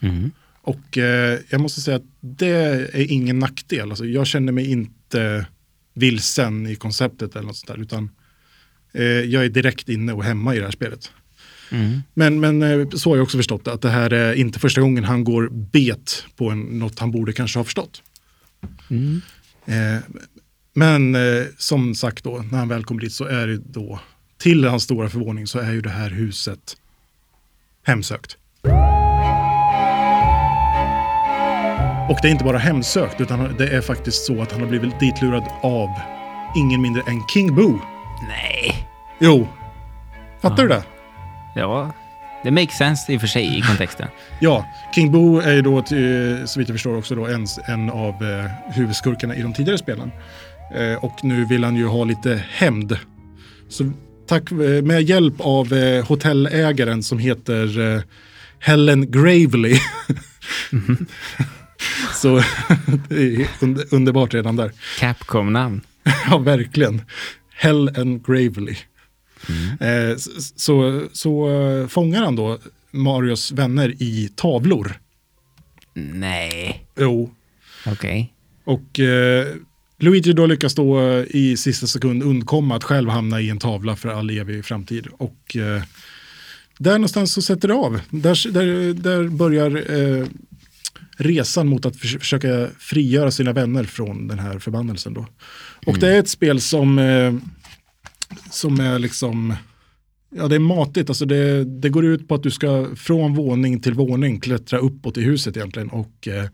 Mm. 0.00 0.30
Och 0.62 0.98
eh, 0.98 1.38
jag 1.50 1.60
måste 1.60 1.80
säga 1.80 1.96
att 1.96 2.06
det 2.20 2.48
är 2.92 3.12
ingen 3.12 3.38
nackdel. 3.38 3.90
Alltså, 3.90 4.06
jag 4.06 4.26
känner 4.26 4.52
mig 4.52 4.70
inte 4.70 5.46
vilsen 5.94 6.66
i 6.66 6.74
konceptet 6.74 7.36
eller 7.36 7.46
något 7.46 7.56
sånt 7.56 7.76
där. 7.76 7.82
Utan 7.82 8.10
eh, 8.92 9.04
jag 9.04 9.44
är 9.44 9.48
direkt 9.48 9.88
inne 9.88 10.12
och 10.12 10.24
hemma 10.24 10.54
i 10.54 10.58
det 10.58 10.64
här 10.64 10.72
spelet. 10.72 11.10
Mm. 11.70 12.02
Men, 12.14 12.40
men 12.40 12.62
eh, 12.62 12.88
så 12.88 13.10
har 13.10 13.16
jag 13.16 13.22
också 13.22 13.36
förstått 13.36 13.64
det, 13.64 13.72
att 13.72 13.82
det 13.82 13.90
här 13.90 14.12
är 14.12 14.34
inte 14.34 14.58
första 14.58 14.80
gången 14.80 15.04
han 15.04 15.24
går 15.24 15.48
bet 15.52 16.24
på 16.36 16.50
en, 16.50 16.60
något 16.60 16.98
han 16.98 17.10
borde 17.10 17.32
kanske 17.32 17.58
ha 17.58 17.64
förstått. 17.64 18.02
Mm. 18.94 19.20
Eh, 19.66 20.02
men 20.74 21.14
eh, 21.14 21.46
som 21.58 21.94
sagt 21.94 22.24
då, 22.24 22.44
när 22.50 22.58
han 22.58 22.68
väl 22.68 22.84
kommer 22.84 23.00
dit 23.00 23.12
så 23.12 23.24
är 23.24 23.46
det 23.46 23.56
då, 23.56 24.00
till 24.38 24.64
hans 24.64 24.82
stora 24.82 25.08
förvåning 25.08 25.46
så 25.46 25.58
är 25.58 25.72
ju 25.72 25.80
det 25.80 25.90
här 25.90 26.10
huset 26.10 26.76
hemsökt. 27.86 28.36
Och 32.08 32.18
det 32.22 32.28
är 32.28 32.32
inte 32.32 32.44
bara 32.44 32.58
hemsökt, 32.58 33.20
utan 33.20 33.54
det 33.58 33.68
är 33.68 33.80
faktiskt 33.80 34.24
så 34.24 34.42
att 34.42 34.52
han 34.52 34.60
har 34.60 34.68
blivit 34.68 35.00
ditlurad 35.00 35.44
av 35.62 35.88
ingen 36.56 36.82
mindre 36.82 37.02
än 37.02 37.22
King 37.28 37.54
Boo. 37.54 37.80
Nej. 38.28 38.88
Jo, 39.20 39.48
fattar 40.40 40.62
du 40.62 40.68
det? 40.68 40.84
Ja, 41.54 41.92
det 42.44 42.50
makes 42.50 42.76
sense 42.76 43.12
i 43.12 43.16
och 43.16 43.20
för 43.20 43.28
sig 43.28 43.58
i 43.58 43.60
kontexten. 43.60 44.08
Ja, 44.40 44.66
King 44.94 45.12
Boo 45.12 45.40
är 45.40 45.52
ju 45.52 45.62
då, 45.62 45.78
eh, 45.78 46.44
så 46.44 46.58
vitt 46.58 46.68
jag 46.68 46.74
förstår, 46.74 46.96
också 46.96 47.14
då 47.14 47.26
en, 47.26 47.46
en 47.66 47.90
av 47.90 48.14
eh, 48.14 48.74
huvudskurkarna 48.74 49.36
i 49.36 49.42
de 49.42 49.52
tidigare 49.52 49.78
spelen. 49.78 50.10
Eh, 50.74 51.04
och 51.04 51.24
nu 51.24 51.44
vill 51.44 51.64
han 51.64 51.76
ju 51.76 51.86
ha 51.86 52.04
lite 52.04 52.42
hämnd. 52.50 52.98
Så 53.68 53.92
tack, 54.26 54.50
eh, 54.50 54.82
med 54.82 55.02
hjälp 55.02 55.34
av 55.38 55.72
eh, 55.72 56.06
hotellägaren 56.06 57.02
som 57.02 57.18
heter 57.18 57.94
eh, 57.94 58.02
Helen 58.58 59.10
Gravely. 59.10 59.78
så 62.14 62.42
det 63.08 63.34
är 63.34 63.48
under, 63.60 63.94
underbart 63.94 64.34
redan 64.34 64.56
där. 64.56 64.72
Capcom-namn. 64.98 65.80
Ja, 66.30 66.38
verkligen. 66.38 67.02
Helen 67.54 68.22
Gravely. 68.26 68.76
Eh, 69.80 70.10
s- 70.10 70.52
så, 70.60 71.06
så 71.12 71.50
eh, 71.50 71.86
fångar 71.88 72.22
han 72.24 72.36
då 72.36 72.58
Marios 72.90 73.52
vänner 73.52 73.94
i 74.02 74.30
tavlor. 74.36 75.00
Nej. 75.94 76.86
Jo. 76.98 77.30
Okej. 77.86 78.32
Och 78.64 79.00
eh, 79.00 79.46
Luigi 79.98 80.32
då 80.32 80.46
lyckas 80.46 80.74
då 80.74 81.00
eh, 81.00 81.24
i 81.30 81.56
sista 81.56 81.86
sekund 81.86 82.22
undkomma 82.22 82.76
att 82.76 82.84
själv 82.84 83.08
hamna 83.10 83.40
i 83.40 83.50
en 83.50 83.58
tavla 83.58 83.96
för 83.96 84.08
all 84.08 84.30
evig 84.30 84.64
framtid. 84.64 85.06
Och 85.12 85.56
eh, 85.56 85.82
där 86.78 86.92
någonstans 86.92 87.32
så 87.32 87.42
sätter 87.42 87.68
det 87.68 87.74
av. 87.74 88.00
Där, 88.10 88.50
där, 88.52 88.94
där 88.94 89.28
börjar 89.28 89.92
eh, 90.20 90.26
resan 91.16 91.68
mot 91.68 91.86
att 91.86 91.96
förs- 91.96 92.18
försöka 92.20 92.68
frigöra 92.78 93.30
sina 93.30 93.52
vänner 93.52 93.84
från 93.84 94.28
den 94.28 94.38
här 94.38 94.58
förbannelsen. 94.58 95.14
Då. 95.14 95.26
Och 95.86 95.98
det 95.98 96.08
är 96.08 96.18
ett 96.18 96.28
spel 96.28 96.60
som, 96.60 96.98
eh, 96.98 97.34
som 98.50 98.80
är 98.80 98.98
liksom, 98.98 99.54
ja 100.34 100.48
det 100.48 100.54
är 100.54 100.58
matigt, 100.60 101.10
alltså 101.10 101.26
det, 101.26 101.64
det 101.64 101.88
går 101.88 102.04
ut 102.04 102.28
på 102.28 102.34
att 102.34 102.42
du 102.42 102.50
ska 102.50 102.88
från 102.96 103.34
våning 103.34 103.80
till 103.80 103.94
våning 103.94 104.40
klättra 104.40 104.78
uppåt 104.78 105.16
i 105.16 105.22
huset 105.22 105.56
egentligen. 105.56 105.88
Och 105.88 106.28
eh, 106.28 106.48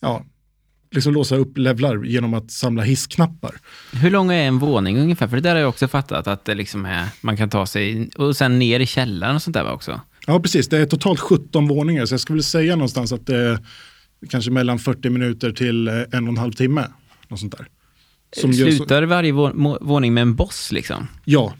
ja, 0.00 0.24
liksom 0.94 1.14
låsa 1.14 1.36
upp 1.36 1.58
levlar 1.58 2.04
genom 2.04 2.34
att 2.34 2.50
samla 2.50 2.82
hissknappar. 2.82 3.54
Hur 3.92 4.10
lång 4.10 4.32
är 4.32 4.48
en 4.48 4.58
våning 4.58 4.98
ungefär? 4.98 5.28
För 5.28 5.36
det 5.36 5.42
där 5.42 5.50
har 5.50 5.60
jag 5.60 5.68
också 5.68 5.88
fattat 5.88 6.26
att 6.26 6.44
det 6.44 6.54
liksom 6.54 6.86
är, 6.86 7.08
man 7.20 7.36
kan 7.36 7.50
ta 7.50 7.66
sig 7.66 8.10
och 8.16 8.36
sen 8.36 8.58
ner 8.58 8.80
i 8.80 8.86
källaren 8.86 9.36
och 9.36 9.42
sånt 9.42 9.54
där 9.54 9.72
också. 9.72 10.00
Ja, 10.26 10.40
precis. 10.40 10.68
Det 10.68 10.78
är 10.78 10.86
totalt 10.86 11.20
17 11.20 11.68
våningar, 11.68 12.06
så 12.06 12.14
jag 12.14 12.20
skulle 12.20 12.42
säga 12.42 12.76
någonstans 12.76 13.12
att 13.12 13.26
det 13.26 13.36
är 13.36 13.58
kanske 14.28 14.50
mellan 14.50 14.78
40 14.78 15.10
minuter 15.10 15.52
till 15.52 15.88
eh, 15.88 15.94
en 15.94 16.24
och 16.24 16.28
en 16.28 16.38
halv 16.38 16.52
timme. 16.52 16.86
Något 17.28 17.40
sånt 17.40 17.58
där. 17.58 17.66
Som 18.36 18.50
gör 18.52 18.70
så- 18.70 18.76
Slutar 18.76 19.02
varje 19.02 19.32
våning 19.80 20.14
med 20.14 20.22
en 20.22 20.34
boss 20.34 20.72
liksom? 20.72 21.06
Ja. 21.24 21.54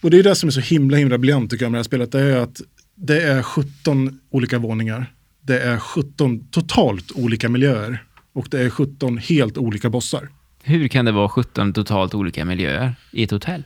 Och 0.00 0.10
det 0.10 0.18
är 0.18 0.22
det 0.22 0.34
som 0.34 0.46
är 0.46 0.50
så 0.50 0.60
himla 0.60 0.96
himla 0.96 1.18
briljant 1.18 1.50
tycker 1.50 1.64
jag 1.64 1.72
med 1.72 1.76
det 1.78 1.80
här 1.80 1.84
spelet. 1.84 2.12
Det 2.12 2.20
är 2.20 2.36
att 2.36 2.60
det 2.94 3.22
är 3.22 3.42
17 3.42 4.20
olika 4.30 4.58
våningar. 4.58 5.12
Det 5.40 5.60
är 5.60 5.78
17 5.78 6.48
totalt 6.50 7.12
olika 7.12 7.48
miljöer. 7.48 8.04
Och 8.32 8.46
det 8.50 8.60
är 8.60 8.70
17 8.70 9.18
helt 9.18 9.58
olika 9.58 9.90
bossar. 9.90 10.28
Hur 10.62 10.88
kan 10.88 11.04
det 11.04 11.12
vara 11.12 11.28
17 11.28 11.72
totalt 11.72 12.14
olika 12.14 12.44
miljöer 12.44 12.94
i 13.12 13.22
ett 13.22 13.30
hotell? 13.30 13.62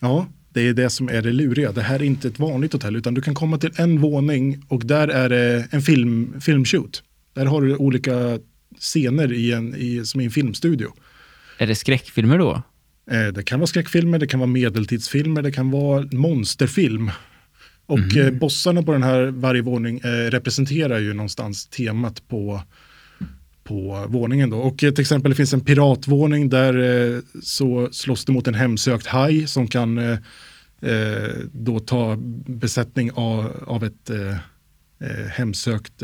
Ja, 0.00 0.26
det 0.48 0.68
är 0.68 0.74
det 0.74 0.90
som 0.90 1.08
är 1.08 1.22
det 1.22 1.32
luriga. 1.32 1.72
Det 1.72 1.82
här 1.82 1.94
är 1.94 2.02
inte 2.02 2.28
ett 2.28 2.38
vanligt 2.38 2.72
hotell 2.72 2.96
utan 2.96 3.14
du 3.14 3.20
kan 3.22 3.34
komma 3.34 3.58
till 3.58 3.70
en 3.76 4.00
våning 4.00 4.64
och 4.68 4.86
där 4.86 5.08
är 5.08 5.28
det 5.28 5.68
en 5.70 5.82
film, 5.82 6.40
filmshoot. 6.40 7.02
Där 7.34 7.46
har 7.46 7.62
du 7.62 7.76
olika 7.76 8.38
scener 8.78 9.32
i 9.32 9.52
en, 9.52 9.74
i, 9.74 10.04
som 10.04 10.20
i 10.20 10.24
en 10.24 10.30
filmstudio. 10.30 10.92
Är 11.58 11.66
det 11.66 11.74
skräckfilmer 11.74 12.38
då? 12.38 12.62
Eh, 13.10 13.26
Det 13.26 13.42
kan 13.42 13.60
vara 13.60 13.66
skräckfilmer, 13.66 14.18
det 14.18 14.26
kan 14.26 14.40
vara 14.40 14.50
medeltidsfilmer, 14.50 15.42
det 15.42 15.52
kan 15.52 15.70
vara 15.70 16.08
monsterfilm. 16.12 17.10
Och 17.86 18.16
eh, 18.16 18.32
bossarna 18.32 18.82
på 18.82 18.92
den 18.92 19.02
här 19.02 19.26
varje 19.26 19.62
våning 19.62 19.98
eh, 19.98 20.30
representerar 20.30 20.98
ju 20.98 21.14
någonstans 21.14 21.66
temat 21.66 22.28
på, 22.28 22.62
på 23.64 24.06
våningen. 24.08 24.50
Då. 24.50 24.58
Och 24.58 24.78
till 24.78 25.00
exempel 25.00 25.30
det 25.30 25.36
finns 25.36 25.52
en 25.52 25.60
piratvåning 25.60 26.48
där 26.48 27.22
så 27.42 27.88
slåss 27.92 28.24
du 28.24 28.32
mot 28.32 28.48
en 28.48 28.54
hemsökt 28.54 29.06
haj 29.06 29.46
som 29.46 29.68
kan 29.68 30.18
då 31.52 31.80
ta 31.80 32.16
besättning 32.46 33.10
av, 33.12 33.64
av 33.66 33.84
ett 33.84 34.10
hemsökt 35.30 36.02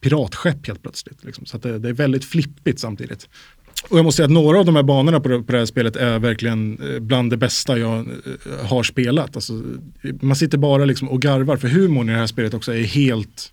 piratskepp 0.00 0.66
helt 0.66 0.82
plötsligt. 0.82 1.24
Liksom. 1.24 1.46
Så 1.46 1.56
att 1.56 1.62
det, 1.62 1.78
det 1.78 1.88
är 1.88 1.92
väldigt 1.92 2.24
flippigt 2.24 2.78
samtidigt. 2.78 3.28
Och 3.90 3.98
jag 3.98 4.04
måste 4.04 4.16
säga 4.16 4.24
att 4.24 4.32
några 4.32 4.58
av 4.58 4.64
de 4.64 4.76
här 4.76 4.82
banorna 4.82 5.20
på 5.20 5.28
det, 5.28 5.42
på 5.42 5.52
det 5.52 5.58
här 5.58 5.66
spelet 5.66 5.96
är 5.96 6.18
verkligen 6.18 6.78
eh, 6.82 6.98
bland 7.00 7.30
det 7.30 7.36
bästa 7.36 7.78
jag 7.78 7.98
eh, 7.98 8.66
har 8.66 8.82
spelat. 8.82 9.36
Alltså, 9.36 9.62
man 10.20 10.36
sitter 10.36 10.58
bara 10.58 10.84
liksom 10.84 11.08
och 11.08 11.22
garvar 11.22 11.56
för 11.56 11.68
humorn 11.68 12.08
i 12.08 12.12
det 12.12 12.18
här 12.18 12.26
spelet 12.26 12.54
också 12.54 12.74
är 12.74 12.82
helt 12.82 13.52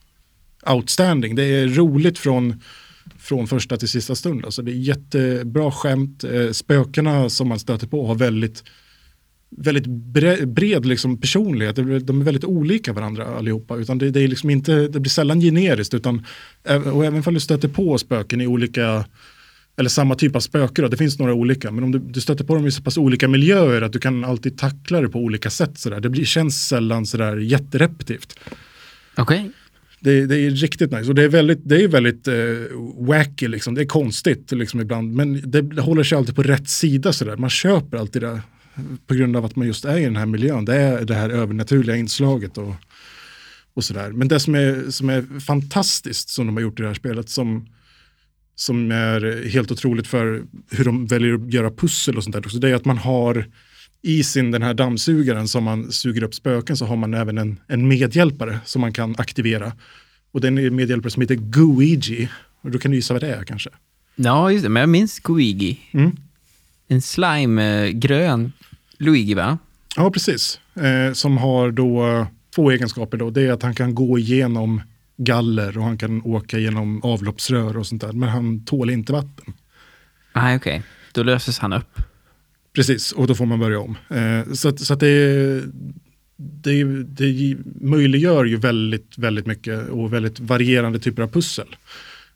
outstanding. 0.65 1.35
Det 1.35 1.43
är 1.43 1.67
roligt 1.67 2.19
från, 2.19 2.61
från 3.19 3.47
första 3.47 3.77
till 3.77 3.89
sista 3.89 4.15
stund. 4.15 4.45
Alltså, 4.45 4.61
det 4.61 4.71
är 4.71 4.75
jättebra 4.75 5.71
skämt. 5.71 6.23
Eh, 6.23 6.51
spökena 6.51 7.29
som 7.29 7.47
man 7.47 7.59
stöter 7.59 7.87
på 7.87 8.07
har 8.07 8.15
väldigt 8.15 8.63
väldigt 9.57 9.85
bre, 9.87 10.45
bred 10.45 10.85
liksom 10.85 11.17
personlighet. 11.17 11.75
De 11.75 12.21
är 12.21 12.23
väldigt 12.23 12.43
olika 12.43 12.93
varandra 12.93 13.25
allihopa. 13.25 13.75
Utan 13.75 13.97
det, 13.97 14.11
det, 14.11 14.19
är 14.19 14.27
liksom 14.27 14.49
inte, 14.49 14.87
det 14.87 14.99
blir 14.99 15.09
sällan 15.09 15.41
generiskt. 15.41 15.93
Utan, 15.93 16.25
och 16.93 17.05
även 17.05 17.23
om 17.25 17.33
du 17.33 17.39
stöter 17.39 17.67
på 17.67 17.97
spöken 17.97 18.41
i 18.41 18.47
olika, 18.47 19.05
eller 19.77 19.89
samma 19.89 20.15
typ 20.15 20.35
av 20.35 20.39
spöken, 20.39 20.83
då, 20.83 20.89
det 20.89 20.97
finns 20.97 21.19
några 21.19 21.33
olika. 21.33 21.71
Men 21.71 21.83
om 21.83 21.91
du, 21.91 21.99
du 21.99 22.21
stöter 22.21 22.43
på 22.43 22.55
dem 22.55 22.67
i 22.67 22.71
så 22.71 22.83
pass 22.83 22.97
olika 22.97 23.27
miljöer 23.27 23.81
att 23.81 23.93
du 23.93 23.99
kan 23.99 24.25
alltid 24.25 24.57
tackla 24.57 25.01
det 25.01 25.09
på 25.09 25.19
olika 25.19 25.49
sätt. 25.49 25.79
Sådär. 25.79 25.99
Det 25.99 26.09
blir, 26.09 26.25
känns 26.25 26.67
sällan 26.67 27.05
sådär 27.05 27.37
jätterepetitivt. 27.37 28.39
Okej. 29.17 29.51
Det, 29.99 30.25
det 30.25 30.39
är 30.39 30.49
riktigt 30.49 30.91
nice. 30.91 31.09
Och 31.09 31.15
det 31.15 31.23
är 31.23 31.29
väldigt, 31.29 31.59
det 31.63 31.83
är 31.83 31.87
väldigt 31.87 32.27
eh, 32.27 32.35
wacky, 33.07 33.47
liksom. 33.47 33.75
det 33.75 33.81
är 33.81 33.85
konstigt 33.85 34.51
liksom, 34.51 34.81
ibland. 34.81 35.13
Men 35.13 35.51
det, 35.51 35.81
håller 35.81 36.03
sig 36.03 36.17
alltid 36.17 36.35
på 36.35 36.43
rätt 36.43 36.69
sida. 36.69 37.13
Sådär. 37.13 37.35
Man 37.35 37.49
köper 37.49 37.97
alltid 37.97 38.21
det 38.21 38.41
på 39.07 39.13
grund 39.13 39.35
av 39.35 39.45
att 39.45 39.55
man 39.55 39.67
just 39.67 39.85
är 39.85 39.97
i 39.97 40.03
den 40.03 40.15
här 40.15 40.25
miljön. 40.25 40.65
Det 40.65 40.75
är 40.75 41.05
det 41.05 41.15
här 41.15 41.29
övernaturliga 41.29 41.95
inslaget. 41.95 42.57
Och, 42.57 42.75
och 43.75 43.83
sådär. 43.83 44.11
Men 44.11 44.27
det 44.27 44.39
som 44.39 44.55
är, 44.55 44.91
som 44.91 45.09
är 45.09 45.39
fantastiskt 45.39 46.29
som 46.29 46.45
de 46.45 46.55
har 46.55 46.61
gjort 46.61 46.79
i 46.79 46.81
det 46.81 46.87
här 46.87 46.95
spelet 46.95 47.29
som, 47.29 47.67
som 48.55 48.91
är 48.91 49.49
helt 49.49 49.71
otroligt 49.71 50.07
för 50.07 50.43
hur 50.71 50.85
de 50.85 51.07
väljer 51.07 51.33
att 51.33 51.53
göra 51.53 51.71
pussel 51.71 52.17
och 52.17 52.23
sånt 52.23 52.33
där 52.33 52.45
också, 52.45 52.57
det 52.57 52.69
är 52.69 52.75
att 52.75 52.85
man 52.85 52.97
har 52.97 53.45
i 54.01 54.23
sin 54.23 54.51
den 54.51 54.61
här 54.61 54.73
dammsugaren 54.73 55.47
som 55.47 55.63
man 55.63 55.91
suger 55.91 56.23
upp 56.23 56.35
spöken 56.35 56.77
så 56.77 56.85
har 56.85 56.95
man 56.95 57.13
även 57.13 57.37
en, 57.37 57.59
en 57.67 57.87
medhjälpare 57.87 58.59
som 58.65 58.81
man 58.81 58.93
kan 58.93 59.15
aktivera. 59.17 59.73
Och 60.31 60.41
den 60.41 60.57
är 60.57 60.67
en 60.67 60.75
medhjälpare 60.75 61.11
som 61.11 61.21
heter 61.21 61.35
Guigi. 61.35 62.29
Och 62.61 62.71
då 62.71 62.79
kan 62.79 62.91
du 62.91 62.97
gissa 62.97 63.13
vad 63.13 63.23
det 63.23 63.35
är 63.35 63.43
kanske. 63.43 63.69
Ja, 64.15 64.51
just 64.51 64.63
det. 64.63 64.69
Men 64.69 64.79
jag 64.79 64.89
minns 64.89 65.21
Luigi. 65.27 65.79
Mm. 65.91 66.17
En 66.87 67.01
slime-grön 67.01 68.51
Luigi, 68.97 69.33
va? 69.33 69.57
Ja, 69.95 70.11
precis. 70.11 70.59
Eh, 70.75 71.13
som 71.13 71.37
har 71.37 71.71
då 71.71 72.07
eh, 72.07 72.27
två 72.55 72.71
egenskaper. 72.71 73.17
Då. 73.17 73.29
Det 73.29 73.41
är 73.41 73.51
att 73.51 73.63
han 73.63 73.75
kan 73.75 73.95
gå 73.95 74.19
igenom 74.19 74.81
galler 75.17 75.77
och 75.77 75.83
han 75.83 75.97
kan 75.97 76.21
åka 76.21 76.59
genom 76.59 77.03
avloppsrör 77.03 77.77
och 77.77 77.87
sånt 77.87 78.01
där. 78.01 78.11
Men 78.11 78.29
han 78.29 78.65
tål 78.65 78.89
inte 78.89 79.13
vatten. 79.13 79.53
Nej, 80.35 80.55
okej. 80.55 80.83
Då 81.11 81.23
löses 81.23 81.59
han 81.59 81.73
upp. 81.73 81.99
Precis, 82.73 83.11
och 83.11 83.27
då 83.27 83.35
får 83.35 83.45
man 83.45 83.59
börja 83.59 83.79
om. 83.79 83.97
Eh, 84.09 84.53
så 84.53 84.69
att, 84.69 84.79
så 84.79 84.93
att 84.93 84.99
det, 84.99 85.61
det, 86.37 86.83
det 87.03 87.57
möjliggör 87.81 88.45
ju 88.45 88.57
väldigt, 88.57 89.17
väldigt 89.17 89.45
mycket 89.45 89.89
och 89.89 90.13
väldigt 90.13 90.39
varierande 90.39 90.99
typer 90.99 91.23
av 91.23 91.27
pussel. 91.27 91.75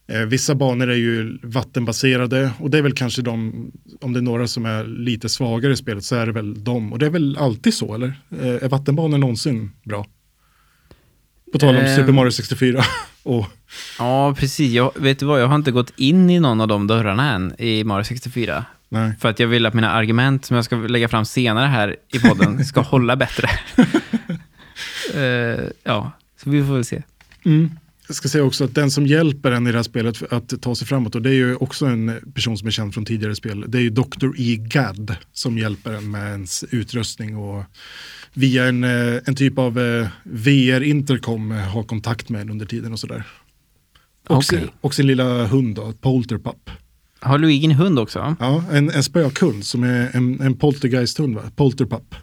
Eh, 0.09 0.19
vissa 0.21 0.55
banor 0.55 0.89
är 0.89 0.95
ju 0.95 1.37
vattenbaserade 1.43 2.51
och 2.59 2.69
det 2.69 2.77
är 2.77 2.81
väl 2.81 2.93
kanske 2.93 3.21
de, 3.21 3.71
om 4.01 4.13
det 4.13 4.19
är 4.19 4.21
några 4.21 4.47
som 4.47 4.65
är 4.65 4.83
lite 4.83 5.29
svagare 5.29 5.73
i 5.73 5.75
spelet 5.75 6.03
så 6.03 6.15
är 6.15 6.25
det 6.25 6.31
väl 6.31 6.63
de. 6.63 6.93
Och 6.93 6.99
det 6.99 7.05
är 7.05 7.09
väl 7.09 7.37
alltid 7.37 7.73
så, 7.73 7.95
eller? 7.95 8.13
Eh, 8.41 8.63
är 8.63 8.69
vattenbanor 8.69 9.17
någonsin 9.17 9.71
bra? 9.83 10.05
På 11.51 11.59
tal 11.59 11.75
om 11.75 11.81
Ehm. 11.81 11.95
Super 11.95 12.11
Mario 12.13 12.31
64. 12.31 12.83
och, 13.23 13.45
Ja, 13.99 14.35
precis. 14.37 14.71
Jag, 14.73 14.91
vet 14.95 15.19
du 15.19 15.25
vad? 15.25 15.41
Jag 15.41 15.47
har 15.47 15.55
inte 15.55 15.71
gått 15.71 15.93
in 15.95 16.29
i 16.29 16.39
någon 16.39 16.61
av 16.61 16.67
de 16.67 16.87
dörrarna 16.87 17.33
än 17.33 17.61
i 17.61 17.83
Mario 17.83 18.03
64. 18.03 18.65
nej. 18.89 19.13
För 19.19 19.29
att 19.29 19.39
jag 19.39 19.47
vill 19.47 19.65
att 19.65 19.73
mina 19.73 19.91
argument 19.91 20.45
som 20.45 20.55
jag 20.55 20.65
ska 20.65 20.75
lägga 20.75 21.07
fram 21.07 21.25
senare 21.25 21.67
här 21.67 21.95
i 22.13 22.19
podden 22.19 22.65
ska 22.65 22.81
hålla 22.81 23.15
bättre. 23.15 23.49
Eh, 25.13 25.59
ja, 25.83 26.11
så 26.43 26.49
vi 26.49 26.65
får 26.65 26.73
väl 26.73 26.85
se. 26.85 27.03
Mm. 27.45 27.71
Jag 28.09 28.15
ska 28.15 28.27
säga 28.27 28.43
också 28.43 28.63
att 28.63 28.75
den 28.75 28.91
som 28.91 29.07
hjälper 29.07 29.51
en 29.51 29.67
i 29.67 29.71
det 29.71 29.77
här 29.77 29.83
spelet 29.83 30.33
att 30.33 30.61
ta 30.61 30.75
sig 30.75 30.87
framåt, 30.87 31.15
och 31.15 31.21
det 31.21 31.29
är 31.29 31.33
ju 31.33 31.55
också 31.55 31.85
en 31.85 32.31
person 32.33 32.57
som 32.57 32.67
är 32.67 32.71
känd 32.71 32.93
från 32.93 33.05
tidigare 33.05 33.35
spel, 33.35 33.65
det 33.67 33.77
är 33.77 33.81
ju 33.81 33.89
Dr. 33.89 34.27
E. 34.37 34.55
Gadd 34.55 35.15
som 35.33 35.57
hjälper 35.57 35.93
en 35.93 36.11
med 36.11 36.31
ens 36.31 36.63
utrustning 36.63 37.37
och 37.37 37.63
via 38.33 38.65
en, 38.65 38.83
eh, 38.83 39.21
en 39.25 39.35
typ 39.35 39.57
av 39.57 39.79
eh, 39.79 40.07
VR-intercom 40.23 41.51
eh, 41.51 41.57
har 41.57 41.83
kontakt 41.83 42.29
med 42.29 42.41
en 42.41 42.49
under 42.49 42.65
tiden 42.65 42.93
och 42.93 42.99
sådär. 42.99 43.23
Och, 44.27 44.45
sin, 44.45 44.59
Okej. 44.59 44.69
och 44.81 44.93
sin 44.93 45.07
lilla 45.07 45.45
hund 45.45 45.75
då, 45.75 45.93
Polterpup. 46.01 46.69
Har 47.19 47.37
Luigi 47.37 47.65
en 47.65 47.71
hund 47.71 47.99
också? 47.99 48.35
Ja, 48.39 48.63
en, 48.71 48.89
en 48.89 49.03
spökhund 49.03 49.65
som 49.65 49.83
är 49.83 50.09
en, 50.13 50.41
en 50.41 50.57
poltergeist-hund, 50.57 51.35
va? 51.35 51.41
Polterpup. 51.55 52.15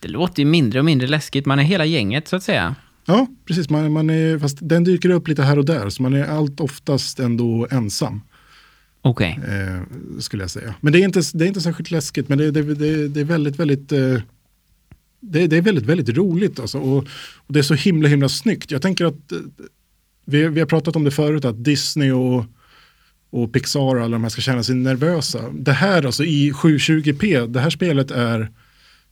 Det 0.00 0.08
låter 0.08 0.42
ju 0.42 0.48
mindre 0.48 0.78
och 0.78 0.84
mindre 0.84 1.08
läskigt. 1.08 1.46
Man 1.46 1.58
är 1.58 1.62
hela 1.62 1.84
gänget, 1.84 2.28
så 2.28 2.36
att 2.36 2.42
säga. 2.42 2.74
Ja, 3.08 3.26
precis. 3.44 3.70
Man, 3.70 3.92
man 3.92 4.10
är, 4.10 4.38
fast 4.38 4.58
den 4.60 4.84
dyker 4.84 5.10
upp 5.10 5.28
lite 5.28 5.42
här 5.42 5.58
och 5.58 5.64
där, 5.64 5.90
så 5.90 6.02
man 6.02 6.14
är 6.14 6.24
allt 6.24 6.60
oftast 6.60 7.20
ändå 7.20 7.66
ensam. 7.70 8.20
Okej. 9.02 9.40
eh, 9.48 10.20
skulle 10.20 10.42
jag 10.42 10.50
säga. 10.50 10.74
Men 10.80 10.92
det 10.92 11.00
är 11.00 11.04
inte, 11.04 11.22
det 11.34 11.44
är 11.44 11.48
inte 11.48 11.60
särskilt 11.60 11.90
läskigt, 11.90 12.28
men 12.28 12.38
det, 12.38 12.50
det, 12.50 12.62
det, 12.62 13.08
det 13.08 13.20
är 13.20 13.24
väldigt, 13.24 13.56
väldigt 13.56 13.92
eh, 13.92 14.20
det, 15.20 15.46
det 15.46 15.56
är 15.56 15.62
väldigt, 15.62 15.84
väldigt 15.84 16.16
roligt 16.16 16.60
alltså. 16.60 16.78
och, 16.78 16.98
och 17.36 17.52
det 17.52 17.58
är 17.58 17.62
så 17.62 17.74
himla, 17.74 18.08
himla 18.08 18.28
snyggt. 18.28 18.70
Jag 18.70 18.82
tänker 18.82 19.04
att 19.04 19.32
eh, 19.32 19.38
vi, 20.24 20.48
vi 20.48 20.60
har 20.60 20.66
pratat 20.66 20.96
om 20.96 21.04
det 21.04 21.10
förut, 21.10 21.44
att 21.44 21.64
Disney 21.64 22.12
och, 22.12 22.44
och 23.30 23.52
Pixar 23.52 23.80
och 23.80 24.02
alla 24.02 24.08
de 24.12 24.22
här 24.22 24.30
ska 24.30 24.40
känna 24.40 24.62
sig 24.62 24.74
nervösa. 24.74 25.44
Det 25.52 25.72
här 25.72 26.06
alltså 26.06 26.24
i 26.24 26.52
720p, 26.52 27.46
det 27.46 27.60
här 27.60 27.70
spelet 27.70 28.10
är, 28.10 28.50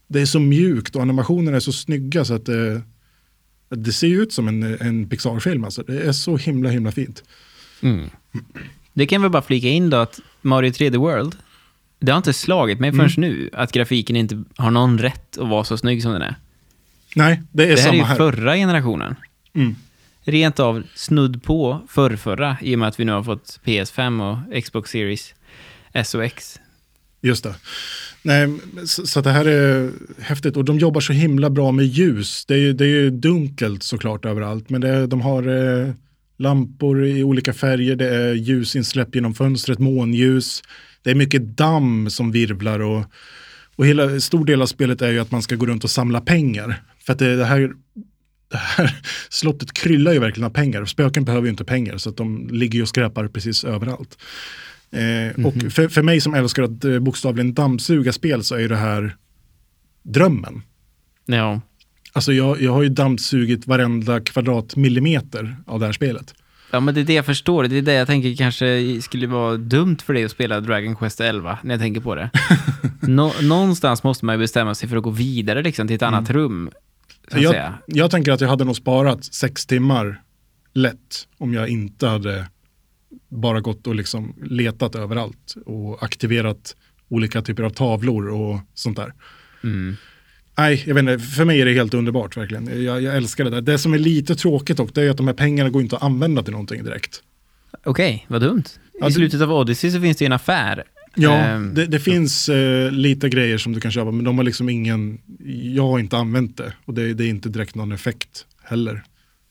det 0.07 0.21
är 0.21 0.25
så 0.25 0.39
mjukt 0.39 0.95
och 0.95 1.01
animationerna 1.01 1.57
är 1.57 1.61
så 1.61 1.73
snygga 1.73 2.25
så 2.25 2.33
att 2.33 2.45
det, 2.45 2.81
det 3.69 3.91
ser 3.93 4.07
ut 4.07 4.33
som 4.33 4.47
en, 4.47 4.63
en 4.81 5.09
Pixar-film. 5.09 5.63
Alltså. 5.63 5.83
Det 5.83 6.01
är 6.01 6.11
så 6.11 6.37
himla, 6.37 6.69
himla 6.69 6.91
fint. 6.91 7.23
Mm. 7.81 8.09
Det 8.93 9.05
kan 9.07 9.21
vi 9.21 9.29
bara 9.29 9.41
flika 9.41 9.67
in 9.67 9.89
då 9.89 9.97
att 9.97 10.19
Mario 10.41 10.71
3D 10.71 10.97
World, 10.97 11.35
det 11.99 12.11
har 12.11 12.17
inte 12.17 12.33
slagit 12.33 12.79
mig 12.79 12.91
förrän 12.91 13.09
nu 13.17 13.49
att 13.53 13.71
grafiken 13.71 14.15
inte 14.15 14.43
har 14.55 14.71
någon 14.71 14.97
rätt 14.97 15.37
att 15.37 15.47
vara 15.49 15.63
så 15.63 15.77
snygg 15.77 16.01
som 16.03 16.11
den 16.11 16.21
är. 16.21 16.35
Nej, 17.15 17.41
det 17.51 17.63
är 17.63 17.67
Det 17.67 17.73
här 17.73 17.79
är 17.79 17.83
samma 17.83 17.95
ju 17.97 18.03
här. 18.03 18.15
förra 18.15 18.55
generationen. 18.55 19.15
Mm. 19.53 19.75
Rent 20.23 20.59
av 20.59 20.83
snudd 20.95 21.43
på 21.43 21.81
förrförra, 21.89 22.57
i 22.61 22.75
och 22.75 22.79
med 22.79 22.87
att 22.87 22.99
vi 22.99 23.05
nu 23.05 23.11
har 23.11 23.23
fått 23.23 23.59
PS5 23.63 24.31
och 24.55 24.63
Xbox 24.63 24.91
Series 24.91 25.33
S 25.93 26.15
och 26.15 26.23
X. 26.25 26.59
Just 27.21 27.43
det. 27.43 27.55
Nej, 28.27 28.49
så, 28.85 29.07
så 29.07 29.21
det 29.21 29.31
här 29.31 29.45
är 29.45 29.91
häftigt 30.19 30.57
och 30.57 30.65
de 30.65 30.79
jobbar 30.79 31.01
så 31.01 31.13
himla 31.13 31.49
bra 31.49 31.71
med 31.71 31.85
ljus. 31.85 32.45
Det 32.45 32.53
är, 32.53 32.57
ju- 32.57 32.73
det 32.73 32.85
är 32.85 33.09
dunkelt 33.09 33.83
såklart 33.83 34.25
överallt 34.25 34.69
men 34.69 34.81
det, 34.81 35.07
de 35.07 35.21
har 35.21 35.47
eh, 35.47 35.93
lampor 36.37 37.05
i 37.05 37.23
olika 37.23 37.53
färger, 37.53 37.95
det 37.95 38.09
är 38.15 38.33
ljusinsläpp 38.33 39.15
genom 39.15 39.33
fönstret, 39.33 39.79
månljus. 39.79 40.61
Det 41.03 41.11
är 41.11 41.15
mycket 41.15 41.57
damm 41.57 42.09
som 42.09 42.31
virvlar 42.31 42.79
och, 42.79 43.03
och 43.75 43.85
hela, 43.87 44.19
stor 44.19 44.45
del 44.45 44.61
av 44.61 44.65
spelet 44.65 45.01
är 45.01 45.11
ju 45.11 45.19
att 45.19 45.31
man 45.31 45.41
ska 45.41 45.55
gå 45.55 45.65
runt 45.65 45.83
och 45.83 45.89
samla 45.89 46.21
pengar. 46.21 46.81
För 47.05 47.13
att 47.13 47.19
det, 47.19 47.35
det 47.35 47.45
här 47.45 47.71
det 48.51 48.57
här 48.57 48.95
slottet 49.29 49.73
kryllar 49.73 50.13
ju 50.13 50.19
verkligen 50.19 50.45
av 50.45 50.53
pengar. 50.53 50.85
Spöken 50.85 51.25
behöver 51.25 51.45
ju 51.45 51.49
inte 51.51 51.65
pengar 51.65 51.97
så 51.97 52.09
att 52.09 52.17
de 52.17 52.49
ligger 52.51 52.75
ju 52.75 52.81
och 52.81 52.89
skräpar 52.89 53.27
precis 53.27 53.63
överallt. 53.63 54.17
Eh, 54.97 55.03
mm 55.03 55.33
-hmm. 55.33 55.45
Och 55.45 55.55
mhm. 55.55 55.71
för, 55.71 55.87
för 55.87 56.01
mig 56.01 56.21
som 56.21 56.33
älskar 56.33 56.63
att 56.63 56.85
eh, 56.85 56.99
bokstavligen 56.99 57.53
dammsuga 57.53 58.13
spel 58.13 58.43
så 58.43 58.55
är 58.55 58.59
ju 58.59 58.67
det 58.67 58.75
här 58.75 59.15
drömmen. 60.03 60.61
Ja. 61.25 61.61
Alltså 62.13 62.33
jag, 62.33 62.61
jag 62.61 62.73
har 62.73 62.83
ju 62.83 62.89
dammsugit 62.89 63.67
varenda 63.67 64.19
kvadratmillimeter 64.19 65.57
av 65.65 65.79
det 65.79 65.85
här 65.85 65.93
spelet. 65.93 66.33
Ja, 66.71 66.79
men 66.79 66.95
det 66.95 67.01
är 67.01 67.05
det 67.05 67.13
jag 67.13 67.25
förstår. 67.25 67.63
Det 67.63 67.77
är 67.77 67.81
det 67.81 67.93
jag 67.93 68.07
tänker 68.07 68.35
kanske 68.35 69.01
skulle 69.01 69.27
vara 69.27 69.57
dumt 69.57 69.97
för 70.05 70.13
dig 70.13 70.25
att 70.25 70.31
spela 70.31 70.59
Dragon 70.59 70.95
Quest 70.95 71.21
11, 71.21 71.59
när 71.63 71.73
jag 71.73 71.81
tänker 71.81 72.01
på 72.01 72.15
det. 72.15 72.29
Nå 73.01 73.33
någonstans 73.41 74.03
måste 74.03 74.25
man 74.25 74.35
ju 74.35 74.39
bestämma 74.39 74.75
sig 74.75 74.89
för 74.89 74.97
att 74.97 75.03
gå 75.03 75.09
vidare 75.09 75.63
liksom, 75.63 75.87
till 75.87 75.95
ett 75.95 76.01
annat 76.01 76.29
mm. 76.29 76.41
rum. 76.41 76.69
Jag, 77.31 77.73
jag, 77.85 78.11
tänker 78.11 78.31
att 78.31 78.41
jag 78.41 78.49
hade 78.49 78.63
nog 78.63 78.75
sparat 78.75 79.25
sex 79.25 79.65
timmar 79.65 80.21
lätt 80.73 81.27
om 81.37 81.53
jag 81.53 81.69
inte 81.69 82.07
hade 82.07 82.47
bara 83.29 83.61
gått 83.61 83.87
och 83.87 83.95
liksom 83.95 84.35
letat 84.43 84.95
överallt 84.95 85.55
och 85.65 86.03
aktiverat 86.03 86.75
olika 87.09 87.41
typer 87.41 87.63
av 87.63 87.69
tavlor 87.69 88.29
och 88.29 88.59
sånt 88.73 88.97
där. 88.97 89.13
Mm. 89.63 89.97
Nej, 90.57 90.83
jag 90.87 90.95
vet 90.95 91.01
inte, 91.01 91.19
för 91.19 91.45
mig 91.45 91.61
är 91.61 91.65
det 91.65 91.73
helt 91.73 91.93
underbart 91.93 92.37
verkligen. 92.37 92.83
Jag, 92.83 93.01
jag 93.01 93.17
älskar 93.17 93.43
det 93.43 93.49
där. 93.49 93.61
Det 93.61 93.77
som 93.77 93.93
är 93.93 93.97
lite 93.97 94.35
tråkigt 94.35 94.77
dock, 94.77 94.93
det 94.93 95.03
är 95.03 95.09
att 95.09 95.17
de 95.17 95.27
här 95.27 95.33
pengarna 95.33 95.69
går 95.69 95.81
inte 95.81 95.95
att 95.95 96.03
använda 96.03 96.43
till 96.43 96.51
någonting 96.51 96.83
direkt. 96.83 97.23
Okej, 97.83 98.15
okay, 98.15 98.25
vad 98.27 98.41
dumt. 98.41 98.63
I 98.93 98.97
ja, 98.99 99.11
slutet 99.11 99.41
av 99.41 99.51
Odyssey 99.51 99.91
så 99.91 100.01
finns 100.01 100.17
det 100.17 100.23
ju 100.23 100.25
en 100.25 100.33
affär. 100.33 100.83
Ja, 101.15 101.55
um, 101.55 101.73
det, 101.73 101.85
det 101.85 101.99
finns 101.99 102.49
uh, 102.49 102.91
lite 102.91 103.29
grejer 103.29 103.57
som 103.57 103.73
du 103.73 103.79
kan 103.79 103.91
köpa, 103.91 104.11
men 104.11 104.25
de 104.25 104.37
har 104.37 104.45
liksom 104.45 104.69
ingen, 104.69 105.21
jag 105.75 105.83
har 105.83 105.99
inte 105.99 106.17
använt 106.17 106.57
det. 106.57 106.73
Och 106.85 106.93
det, 106.93 107.13
det 107.13 107.23
är 107.23 107.29
inte 107.29 107.49
direkt 107.49 107.75
någon 107.75 107.91
effekt 107.91 108.45
heller. 108.63 109.03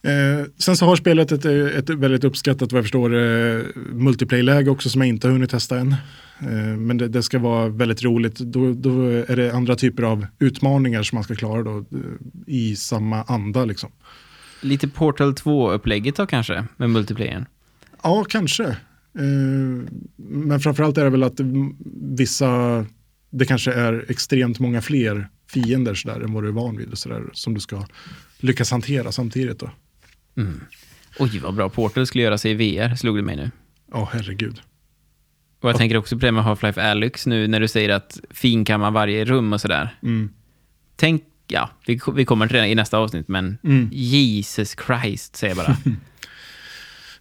Uh, 0.05 0.45
sen 0.57 0.77
så 0.77 0.85
har 0.85 0.95
spelet 0.95 1.31
ett, 1.31 1.45
ett 1.45 1.89
väldigt 1.89 2.23
uppskattat, 2.23 2.71
vad 2.71 2.77
jag 2.77 2.85
förstår, 2.85 3.13
uh, 3.13 3.65
multiplayer-läge 3.93 4.69
också 4.69 4.89
som 4.89 5.01
jag 5.01 5.07
inte 5.07 5.27
har 5.27 5.31
hunnit 5.31 5.49
testa 5.49 5.79
än. 5.79 5.95
Eh, 6.39 6.77
men 6.77 6.97
det, 6.97 7.07
det, 7.07 7.23
ska 7.23 7.39
vara 7.39 7.69
väldigt 7.69 8.03
roligt. 8.03 8.35
Då, 8.35 8.73
då, 8.73 9.05
är 9.07 9.35
det 9.35 9.53
andra 9.53 9.75
typer 9.75 10.03
av 10.03 10.25
utmaningar 10.39 11.03
som 11.03 11.15
man 11.15 11.23
ska 11.23 11.35
klara 11.35 11.63
då, 11.63 11.77
eh, 11.77 11.83
i 12.47 12.75
samma 12.75 13.23
anda. 13.23 13.65
Liksom. 13.65 13.91
Lite 14.61 14.87
Portal 14.87 15.33
2-upplägget 15.33 16.15
då 16.15 16.25
kanske, 16.25 16.65
med 16.77 16.89
multiplayern? 16.89 17.45
Ja, 18.03 18.25
kanske. 18.29 18.63
Eh, 18.63 19.83
men 20.17 20.59
framförallt 20.59 20.97
är 20.97 21.03
det 21.03 21.09
väl 21.09 21.23
att 21.23 21.39
vissa, 22.17 22.85
det 23.29 23.45
kanske 23.45 23.73
är 23.73 24.05
extremt 24.09 24.59
många 24.59 24.81
fler 24.81 25.29
fiender 25.47 25.93
så 25.93 26.07
där, 26.07 26.21
än 26.21 26.33
vad 26.33 26.43
du 26.43 26.47
är 26.47 26.53
van 26.53 26.77
vid, 26.77 26.97
så 26.97 27.09
där, 27.09 27.23
som 27.33 27.53
du 27.53 27.59
ska 27.59 27.85
lyckas 28.39 28.71
hantera 28.71 29.11
samtidigt. 29.11 29.59
Då. 29.59 29.69
Mm. 30.37 30.61
Oj, 31.19 31.39
vad 31.39 31.53
bra 31.53 31.69
Portal 31.69 32.07
skulle 32.07 32.23
göra 32.23 32.37
sig 32.37 32.51
i 32.51 32.55
VR, 32.55 32.95
slog 32.95 33.15
det 33.15 33.21
mig 33.21 33.35
nu. 33.35 33.51
Ja, 33.91 34.01
oh, 34.01 34.09
herregud. 34.13 34.61
Och 35.61 35.69
jag 35.69 35.77
tänker 35.77 35.97
också 35.97 36.15
på 36.15 36.25
det 36.25 36.31
med 36.31 36.43
Half-Life 36.43 36.91
Alyx 36.91 37.25
nu 37.25 37.47
när 37.47 37.59
du 37.59 37.67
säger 37.67 37.89
att 37.89 38.19
finkammar 38.29 38.91
varje 38.91 39.25
rum 39.25 39.53
och 39.53 39.61
sådär. 39.61 39.95
Mm. 40.03 40.29
Tänk, 40.95 41.23
ja, 41.47 41.69
vi, 41.85 41.99
vi 42.13 42.25
kommer 42.25 42.47
till 42.47 42.57
det 42.57 42.67
i 42.67 42.75
nästa 42.75 42.97
avsnitt, 42.97 43.27
men 43.27 43.57
mm. 43.63 43.89
Jesus 43.91 44.75
Christ, 44.87 45.35
säger 45.35 45.55
jag 45.55 45.65
bara. 45.65 45.77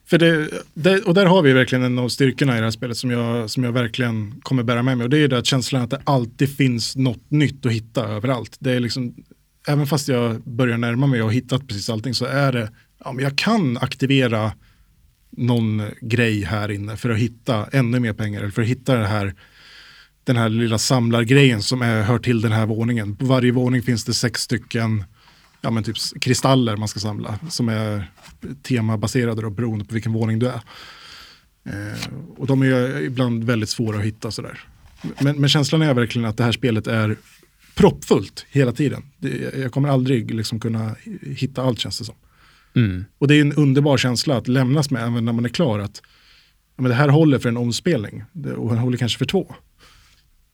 För 0.06 0.18
det, 0.18 0.48
det, 0.74 1.02
och 1.02 1.14
där 1.14 1.26
har 1.26 1.42
vi 1.42 1.52
verkligen 1.52 1.84
en 1.84 1.98
av 1.98 2.08
styrkorna 2.08 2.54
i 2.54 2.56
det 2.56 2.64
här 2.64 2.70
spelet 2.70 2.96
som 2.96 3.10
jag, 3.10 3.50
som 3.50 3.64
jag 3.64 3.72
verkligen 3.72 4.40
kommer 4.40 4.62
bära 4.62 4.82
med 4.82 4.98
mig. 4.98 5.04
Och 5.04 5.10
det 5.10 5.18
är 5.18 5.28
det 5.28 5.38
att 5.38 5.46
känslan 5.46 5.82
att 5.82 5.90
det 5.90 6.00
alltid 6.04 6.56
finns 6.56 6.96
något 6.96 7.30
nytt 7.30 7.66
att 7.66 7.72
hitta 7.72 8.08
överallt. 8.08 8.56
Det 8.58 8.72
är 8.72 8.80
liksom, 8.80 9.14
även 9.68 9.86
fast 9.86 10.08
jag 10.08 10.40
börjar 10.40 10.78
närma 10.78 11.06
mig 11.06 11.22
och 11.22 11.26
har 11.26 11.32
hittat 11.32 11.68
precis 11.68 11.90
allting 11.90 12.14
så 12.14 12.24
är 12.24 12.52
det, 12.52 12.70
ja 13.04 13.12
men 13.12 13.24
jag 13.24 13.38
kan 13.38 13.76
aktivera 13.76 14.52
någon 15.30 15.82
grej 16.00 16.42
här 16.42 16.70
inne 16.70 16.96
för 16.96 17.10
att 17.10 17.18
hitta 17.18 17.66
ännu 17.72 18.00
mer 18.00 18.12
pengar 18.12 18.40
eller 18.40 18.50
för 18.50 18.62
att 18.62 18.68
hitta 18.68 18.94
det 18.96 19.06
här, 19.06 19.34
den 20.24 20.36
här 20.36 20.48
lilla 20.48 20.78
samlargrejen 20.78 21.62
som 21.62 21.82
är, 21.82 22.02
hör 22.02 22.18
till 22.18 22.40
den 22.40 22.52
här 22.52 22.66
våningen. 22.66 23.16
På 23.16 23.24
varje 23.26 23.52
våning 23.52 23.82
finns 23.82 24.04
det 24.04 24.14
sex 24.14 24.40
stycken 24.40 25.04
ja, 25.60 25.70
men 25.70 25.84
typ 25.84 25.96
kristaller 26.20 26.76
man 26.76 26.88
ska 26.88 27.00
samla 27.00 27.38
som 27.48 27.68
är 27.68 28.10
temabaserade 28.62 29.42
då, 29.42 29.50
beroende 29.50 29.84
på 29.84 29.94
vilken 29.94 30.12
våning 30.12 30.38
du 30.38 30.48
är. 30.48 30.60
Eh, 31.64 32.08
och 32.36 32.46
de 32.46 32.62
är 32.62 33.02
ibland 33.02 33.44
väldigt 33.44 33.68
svåra 33.68 33.98
att 33.98 34.04
hitta 34.04 34.30
sådär. 34.30 34.60
Men, 35.20 35.40
men 35.40 35.48
känslan 35.48 35.82
är 35.82 35.94
verkligen 35.94 36.28
att 36.28 36.36
det 36.36 36.44
här 36.44 36.52
spelet 36.52 36.86
är 36.86 37.16
proppfullt 37.74 38.46
hela 38.50 38.72
tiden. 38.72 39.02
Det, 39.18 39.58
jag 39.58 39.72
kommer 39.72 39.88
aldrig 39.88 40.34
liksom 40.34 40.60
kunna 40.60 40.96
hitta 41.22 41.62
allt 41.62 41.78
känns 41.78 41.98
det 41.98 42.04
som. 42.04 42.14
Mm. 42.76 43.04
Och 43.18 43.28
det 43.28 43.34
är 43.34 43.40
en 43.40 43.52
underbar 43.52 43.96
känsla 43.96 44.36
att 44.36 44.48
lämnas 44.48 44.90
med 44.90 45.02
även 45.02 45.24
när 45.24 45.32
man 45.32 45.44
är 45.44 45.48
klar. 45.48 45.78
Att 45.78 46.02
ja, 46.76 46.82
men 46.82 46.88
det 46.88 46.94
här 46.94 47.08
håller 47.08 47.38
för 47.38 47.48
en 47.48 47.56
omspelning 47.56 48.24
och 48.56 48.68
den 48.68 48.78
håller 48.78 48.98
kanske 48.98 49.18
för 49.18 49.26
två. 49.26 49.54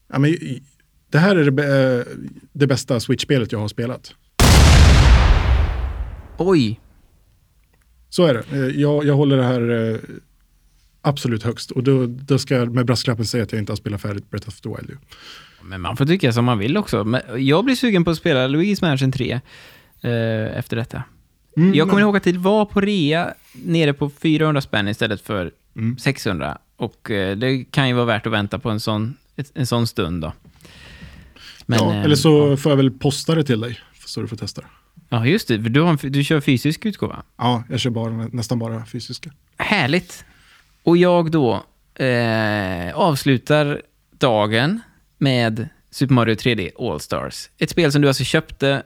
Ja, 0.07 0.19
men, 0.19 0.37
det 1.11 1.17
här 1.17 1.35
är 1.35 1.51
det, 1.51 1.97
eh, 1.97 2.05
det 2.53 2.67
bästa 2.67 2.99
Switch-spelet 2.99 3.51
jag 3.51 3.59
har 3.59 3.67
spelat. 3.67 4.13
Oj! 6.37 6.79
Så 8.09 8.25
är 8.25 8.33
det. 8.33 8.57
Eh, 8.57 8.81
jag, 8.81 9.05
jag 9.05 9.15
håller 9.15 9.37
det 9.37 9.43
här 9.43 9.91
eh, 9.91 9.99
absolut 11.01 11.43
högst. 11.43 11.71
Och 11.71 11.83
då, 11.83 12.05
då 12.07 12.37
ska 12.39 12.55
jag 12.55 12.73
med 12.73 12.85
brasklappen 12.85 13.25
säga 13.25 13.43
att 13.43 13.51
jag 13.51 13.59
inte 13.59 13.71
har 13.71 13.77
spelat 13.77 14.01
färdigt 14.01 14.29
Breath 14.29 14.47
of 14.47 14.61
the 14.61 14.69
Wild. 14.69 14.97
Men 15.61 15.81
man 15.81 15.97
får 15.97 16.05
tycka 16.05 16.33
som 16.33 16.45
man 16.45 16.59
vill 16.59 16.77
också. 16.77 17.03
Men 17.03 17.21
jag 17.37 17.65
blir 17.65 17.75
sugen 17.75 18.03
på 18.03 18.11
att 18.11 18.17
spela 18.17 18.47
Luigi's 18.47 18.81
Mansion 18.81 19.11
3 19.11 19.31
eh, 20.01 20.57
efter 20.57 20.75
detta. 20.75 21.03
Mm, 21.57 21.73
jag 21.73 21.89
kommer 21.89 22.01
ihåg 22.01 22.17
att 22.17 22.23
det 22.23 22.37
var 22.37 22.65
på 22.65 22.81
rea 22.81 23.33
nere 23.53 23.93
på 23.93 24.09
400 24.09 24.61
spänn 24.61 24.87
istället 24.87 25.21
för 25.21 25.51
mm. 25.75 25.97
600. 25.97 26.57
Och 26.75 27.11
eh, 27.11 27.37
det 27.37 27.63
kan 27.63 27.87
ju 27.87 27.93
vara 27.93 28.05
värt 28.05 28.25
att 28.25 28.33
vänta 28.33 28.59
på 28.59 28.69
en 28.69 28.79
sån, 28.79 29.17
en 29.53 29.67
sån 29.67 29.87
stund 29.87 30.21
då. 30.21 30.33
Men, 31.65 31.79
ja, 31.79 31.93
eh, 31.93 32.03
eller 32.03 32.15
så 32.15 32.49
ja. 32.49 32.57
får 32.57 32.71
jag 32.71 32.77
väl 32.77 32.91
posta 32.91 33.35
det 33.35 33.43
till 33.43 33.59
dig 33.59 33.79
så 34.05 34.21
du 34.21 34.27
får 34.27 34.37
testa 34.37 34.61
det. 34.61 34.67
Ja, 35.09 35.25
just 35.25 35.47
det. 35.47 35.57
Du, 35.57 35.81
har, 35.81 36.09
du 36.09 36.23
kör 36.23 36.41
fysisk 36.41 36.85
utgåva? 36.85 37.23
Ja, 37.37 37.63
jag 37.69 37.79
kör 37.79 37.89
bara, 37.89 38.11
nästan 38.11 38.59
bara 38.59 38.85
fysiska. 38.85 39.31
Härligt. 39.57 40.25
Och 40.83 40.97
jag 40.97 41.31
då 41.31 41.63
eh, 42.03 42.95
avslutar 42.95 43.81
dagen 44.17 44.81
med 45.17 45.69
Super 45.91 46.13
Mario 46.13 46.35
3D 46.35 46.91
All-Stars. 46.91 47.49
Ett 47.57 47.69
spel 47.69 47.91
som 47.91 48.01
du 48.01 48.07
alltså 48.07 48.23
köpte 48.23 48.83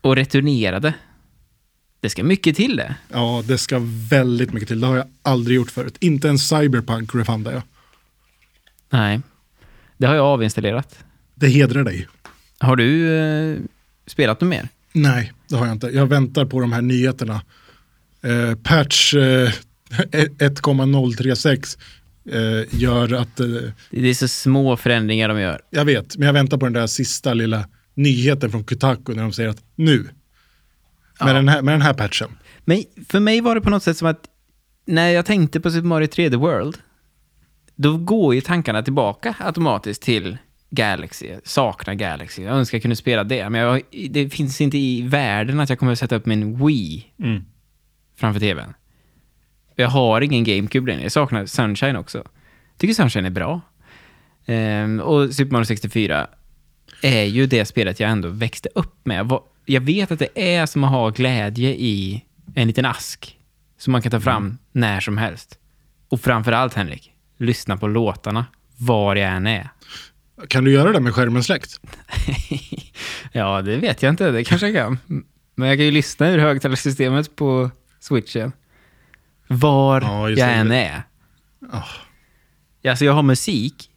och 0.00 0.16
returnerade 0.16 0.94
det 2.06 2.10
ska 2.10 2.24
mycket 2.24 2.56
till 2.56 2.76
det. 2.76 2.94
Ja, 3.12 3.42
det 3.46 3.58
ska 3.58 3.80
väldigt 4.10 4.52
mycket 4.52 4.68
till. 4.68 4.80
Det 4.80 4.86
har 4.86 4.96
jag 4.96 5.06
aldrig 5.22 5.56
gjort 5.56 5.70
förut. 5.70 5.96
Inte 6.00 6.28
en 6.28 6.38
cyberpunk 6.38 7.14
refundar 7.14 7.52
jag. 7.52 7.62
Nej, 8.90 9.20
det 9.96 10.06
har 10.06 10.14
jag 10.14 10.26
avinstallerat. 10.26 10.98
Det 11.34 11.48
hedrar 11.48 11.84
dig. 11.84 12.08
Har 12.58 12.76
du 12.76 13.16
eh, 13.16 13.58
spelat 14.06 14.40
något 14.40 14.50
mer? 14.50 14.68
Nej, 14.92 15.32
det 15.48 15.56
har 15.56 15.66
jag 15.66 15.74
inte. 15.74 15.86
Jag 15.86 16.06
väntar 16.06 16.44
på 16.44 16.60
de 16.60 16.72
här 16.72 16.82
nyheterna. 16.82 17.42
Eh, 18.22 18.54
patch 18.62 19.14
eh, 19.14 19.52
1,036 20.38 21.78
eh, 22.30 22.80
gör 22.80 23.12
att... 23.12 23.40
Eh, 23.40 23.46
det 23.90 24.08
är 24.08 24.14
så 24.14 24.28
små 24.28 24.76
förändringar 24.76 25.28
de 25.28 25.40
gör. 25.40 25.60
Jag 25.70 25.84
vet, 25.84 26.16
men 26.16 26.26
jag 26.26 26.32
väntar 26.32 26.58
på 26.58 26.66
den 26.66 26.72
där 26.72 26.86
sista 26.86 27.34
lilla 27.34 27.68
nyheten 27.94 28.50
från 28.50 28.64
Kotaku 28.64 29.14
när 29.14 29.22
de 29.22 29.32
säger 29.32 29.48
att 29.48 29.62
nu 29.74 30.08
med, 31.20 31.28
ja. 31.28 31.32
den 31.32 31.48
här, 31.48 31.62
med 31.62 31.74
den 31.74 31.82
här 31.82 31.94
patchen. 31.94 32.28
Men 32.64 32.82
för 33.08 33.20
mig 33.20 33.40
var 33.40 33.54
det 33.54 33.60
på 33.60 33.70
något 33.70 33.82
sätt 33.82 33.96
som 33.96 34.08
att 34.08 34.28
när 34.86 35.08
jag 35.08 35.26
tänkte 35.26 35.60
på 35.60 35.70
Super 35.70 35.88
Mario 35.88 36.06
3D 36.06 36.36
World, 36.36 36.78
då 37.74 37.96
går 37.96 38.34
ju 38.34 38.40
tankarna 38.40 38.82
tillbaka 38.82 39.34
automatiskt 39.38 40.02
till 40.02 40.38
Galaxy. 40.70 41.30
Saknar 41.44 41.94
Galaxy. 41.94 42.42
Jag 42.42 42.56
önskar 42.56 42.76
jag 42.76 42.82
kunde 42.82 42.96
spela 42.96 43.24
det, 43.24 43.50
men 43.50 43.60
jag, 43.60 43.82
det 44.10 44.30
finns 44.30 44.60
inte 44.60 44.78
i 44.78 45.02
världen 45.02 45.60
att 45.60 45.68
jag 45.68 45.78
kommer 45.78 45.92
att 45.92 45.98
sätta 45.98 46.16
upp 46.16 46.26
min 46.26 46.66
Wii 46.66 47.12
mm. 47.18 47.44
framför 48.16 48.40
tvn. 48.40 48.74
Jag 49.74 49.88
har 49.88 50.20
ingen 50.20 50.44
GameCube 50.44 50.90
längre. 50.90 51.02
Jag 51.02 51.12
saknar 51.12 51.46
Sunshine 51.46 51.96
också. 51.96 52.18
Jag 52.18 52.78
tycker 52.78 52.94
Sunshine 52.94 53.26
är 53.26 53.30
bra. 53.30 53.60
Um, 54.46 55.00
och 55.00 55.34
Super 55.34 55.52
Mario 55.52 55.64
64 55.64 56.26
är 57.02 57.24
ju 57.24 57.46
det 57.46 57.64
spelet 57.64 58.00
jag 58.00 58.10
ändå 58.10 58.28
växte 58.28 58.68
upp 58.74 59.06
med 59.06 59.18
jag 59.18 59.42
vet 59.66 60.10
att 60.10 60.18
det 60.18 60.58
är 60.58 60.66
som 60.66 60.84
att 60.84 60.90
ha 60.90 61.10
glädje 61.10 61.70
i 61.70 62.24
en 62.54 62.66
liten 62.66 62.84
ask 62.84 63.38
som 63.78 63.92
man 63.92 64.02
kan 64.02 64.10
ta 64.10 64.20
fram 64.20 64.42
mm. 64.42 64.58
när 64.72 65.00
som 65.00 65.18
helst. 65.18 65.58
Och 66.08 66.20
framför 66.20 66.52
allt, 66.52 66.74
Henrik, 66.74 67.12
lyssna 67.38 67.76
på 67.76 67.88
låtarna 67.88 68.46
var 68.76 69.16
jag 69.16 69.32
än 69.32 69.46
är. 69.46 69.68
Kan 70.48 70.64
du 70.64 70.72
göra 70.72 70.92
det 70.92 71.00
med 71.00 71.14
skärmen 71.14 71.44
släckt? 71.44 71.80
ja, 73.32 73.62
det 73.62 73.76
vet 73.76 74.02
jag 74.02 74.10
inte. 74.10 74.30
Det 74.30 74.44
kanske 74.44 74.68
jag 74.68 74.76
kan. 74.76 74.98
Men 75.54 75.68
jag 75.68 75.78
kan 75.78 75.84
ju 75.84 75.90
lyssna 75.90 76.30
ur 76.30 76.38
högtalarsystemet 76.38 77.36
på 77.36 77.70
switchen. 78.00 78.52
Var 79.46 80.00
Ja, 80.00 80.30
jag 80.30 80.52
än 80.52 80.72
är. 80.72 81.02
Ah. 81.72 81.82
Alltså 82.90 83.04
jag 83.04 83.12
har 83.12 83.22
musik, 83.22 83.90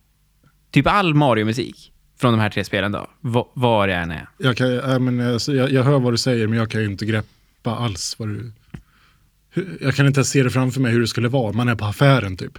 typ 0.72 0.88
all 0.88 1.14
Mario-musik 1.14 1.94
från 2.20 2.34
de 2.34 2.40
här 2.40 2.50
tre 2.50 2.64
spelen 2.64 2.92
då, 2.92 3.08
va- 3.22 3.48
var 3.54 3.88
jag 3.88 4.02
än 4.02 4.12
är. 4.12 4.28
Jag, 4.38 4.58
kan, 4.58 4.70
ja, 4.72 5.00
men, 5.00 5.34
alltså, 5.34 5.54
jag, 5.54 5.72
jag 5.72 5.84
hör 5.84 6.00
vad 6.00 6.14
du 6.14 6.18
säger 6.18 6.48
men 6.48 6.58
jag 6.58 6.72
kan 6.72 6.82
ju 6.82 6.88
inte 6.88 7.06
greppa 7.06 7.76
alls 7.76 8.16
vad 8.20 8.28
du... 8.28 8.52
Jag 9.82 9.96
kan 9.96 10.08
inte 10.08 10.18
ens 10.20 10.30
se 10.30 10.44
det 10.44 10.50
framför 10.50 10.82
mig 10.82 10.92
hur 10.92 11.02
det 11.02 11.08
skulle 11.08 11.28
vara. 11.28 11.52
Man 11.54 11.70
är 11.70 11.76
på 11.76 11.86
affären 11.86 12.38
typ. 12.38 12.58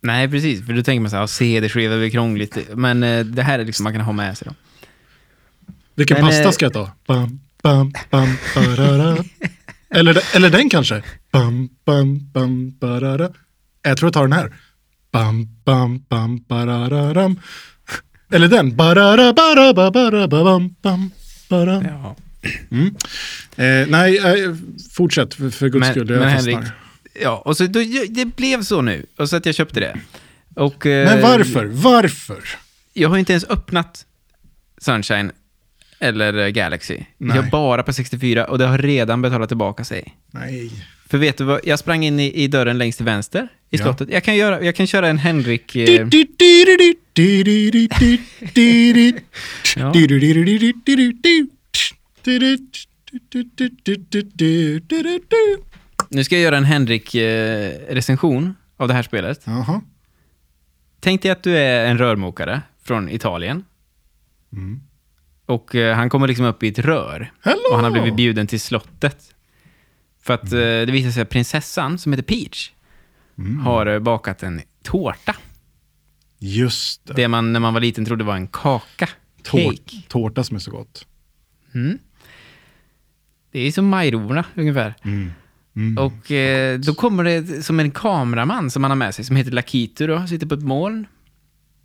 Nej, 0.00 0.28
precis. 0.30 0.66
För 0.66 0.72
då 0.72 0.82
tänker 0.82 1.00
man 1.00 1.10
så 1.10 1.16
här, 1.16 1.26
CD-skiva 1.26 1.96
blir 1.96 2.10
krångligt. 2.10 2.58
Men 2.74 3.02
eh, 3.02 3.24
det 3.24 3.42
här 3.42 3.58
är 3.58 3.64
liksom 3.64 3.84
man 3.84 3.92
kan 3.92 4.02
ha 4.02 4.12
med 4.12 4.38
sig 4.38 4.48
då. 4.48 4.54
Vilken 5.94 6.14
Men, 6.14 6.26
pasta 6.26 6.42
eh, 6.42 6.50
ska 6.50 6.64
jag 6.64 6.72
ta? 6.72 6.90
Bam, 7.06 7.40
bam, 7.62 7.92
bam, 8.10 8.28
barara. 8.54 9.24
eller, 9.90 10.36
eller 10.36 10.50
den 10.50 10.70
kanske? 10.70 11.02
Bam, 11.32 11.68
bam, 11.84 12.30
bam, 12.32 12.70
barara. 12.78 13.30
Jag 13.82 13.96
tror 13.96 14.06
jag 14.06 14.12
tar 14.14 14.22
den 14.22 14.32
här. 14.32 14.52
Bam, 15.10 15.48
bam, 15.64 16.04
bam, 16.08 16.44
barararam. 16.48 17.40
Eller 18.30 18.48
den. 18.48 18.76
Barara, 18.76 19.32
bara, 19.32 19.74
bara, 19.74 19.92
bara, 19.92 20.28
bam, 20.28 20.74
bam, 20.82 21.10
bara. 21.48 21.84
Ja. 21.84 22.16
Eh, 23.64 23.86
nej, 23.88 24.18
eh, 24.18 24.54
fortsätt 24.92 25.34
för, 25.34 25.50
för 25.50 25.68
guds 25.68 25.80
Men, 25.80 25.90
skull. 25.92 26.10
men 26.18 26.28
Henrik, 26.28 26.58
ja, 27.22 27.42
och 27.44 27.56
så 27.56 27.66
då, 27.66 27.80
det 28.08 28.24
blev 28.36 28.62
så 28.62 28.80
nu. 28.82 29.06
Och 29.18 29.28
så 29.28 29.36
att 29.36 29.46
jag 29.46 29.54
köpte 29.54 29.80
det. 29.80 29.96
Och, 30.54 30.86
eh, 30.86 31.06
Men 31.06 31.22
varför? 31.22 31.64
Varför? 31.64 32.44
Jag 32.92 33.08
har 33.08 33.18
inte 33.18 33.32
ens 33.32 33.44
öppnat 33.44 34.06
Sunshine 34.78 35.30
eller 36.00 36.34
eh, 36.34 36.48
Galaxy. 36.48 36.98
Nej. 37.18 37.36
Jag 37.36 37.50
bara 37.50 37.82
på 37.82 37.92
64 37.92 38.44
och 38.44 38.58
det 38.58 38.66
har 38.66 38.78
redan 38.78 39.22
betalat 39.22 39.48
tillbaka 39.48 39.84
sig. 39.84 40.14
Nej. 40.30 40.70
För 41.06 41.18
vet 41.18 41.36
du 41.38 41.44
vad, 41.44 41.60
jag 41.64 41.78
sprang 41.78 42.04
in 42.04 42.20
i, 42.20 42.32
i 42.44 42.48
dörren 42.48 42.78
längst 42.78 42.96
till 42.98 43.04
vänster 43.06 43.48
i 43.70 43.76
Ja. 43.76 43.84
slottet. 43.84 44.08
Jag 44.10 44.24
kan, 44.24 44.36
göra, 44.36 44.62
jag 44.64 44.74
kan 44.76 44.86
köra 44.86 45.08
en 45.08 45.18
Henrik... 45.18 45.76
Eh, 45.76 46.06
Ja. 49.76 49.92
nu 56.10 56.24
ska 56.24 56.34
jag 56.34 56.42
göra 56.42 56.56
en 56.56 56.64
Henrik-recension 56.64 58.54
av 58.76 58.88
det 58.88 58.94
här 58.94 59.02
spelet. 59.02 59.40
Jaha. 59.44 59.80
Tänk 61.00 61.22
dig 61.22 61.30
att 61.30 61.42
du 61.42 61.56
är 61.58 61.86
en 61.86 61.98
rörmokare 61.98 62.60
från 62.84 63.08
Italien. 63.08 63.64
Och 65.48 65.74
eh, 65.74 65.96
han 65.96 66.10
kommer 66.10 66.28
liksom 66.28 66.44
upp 66.46 66.62
i 66.62 66.68
ett 66.68 66.78
rör. 66.78 67.32
Hello! 67.42 67.58
Och 67.70 67.74
han 67.76 67.84
har 67.84 67.90
blivit 67.90 68.16
bjuden 68.16 68.46
till 68.46 68.60
slottet. 68.60 69.34
För 70.22 70.34
att 70.34 70.52
eh, 70.52 70.58
det 70.58 70.86
visar 70.92 71.10
sig 71.10 71.22
att 71.22 71.28
prinsessan, 71.28 71.98
som 71.98 72.12
heter 72.12 72.22
Peach, 72.22 72.70
har 73.64 73.86
eh, 73.86 73.98
bakat 73.98 74.42
en 74.42 74.60
tårta. 74.82 75.36
Just 76.38 77.06
det. 77.06 77.12
Det 77.12 77.28
man 77.28 77.52
när 77.52 77.60
man 77.60 77.74
var 77.74 77.80
liten 77.80 78.04
trodde 78.04 78.24
var 78.24 78.36
en 78.36 78.46
kaka. 78.48 79.08
Tår- 79.42 79.72
Cake. 79.72 80.02
tårta 80.08 80.44
som 80.44 80.56
är 80.56 80.60
så 80.60 80.70
gott. 80.70 81.06
Mm. 81.74 81.98
Det 83.52 83.60
är 83.60 83.72
som 83.72 83.88
majrorna 83.88 84.44
ungefär. 84.54 84.94
Mm. 85.04 85.30
Mm. 85.76 85.98
Och 85.98 86.30
eh, 86.32 86.78
då 86.78 86.94
kommer 86.94 87.24
det 87.24 87.62
som 87.62 87.80
en 87.80 87.90
kameraman 87.90 88.70
som 88.70 88.82
man 88.82 88.90
har 88.90 88.96
med 88.96 89.14
sig, 89.14 89.24
som 89.24 89.36
heter 89.36 89.50
Lakitu 89.50 90.06
då, 90.06 90.26
sitter 90.26 90.46
på 90.46 90.54
ett 90.54 90.62
moln. 90.62 91.06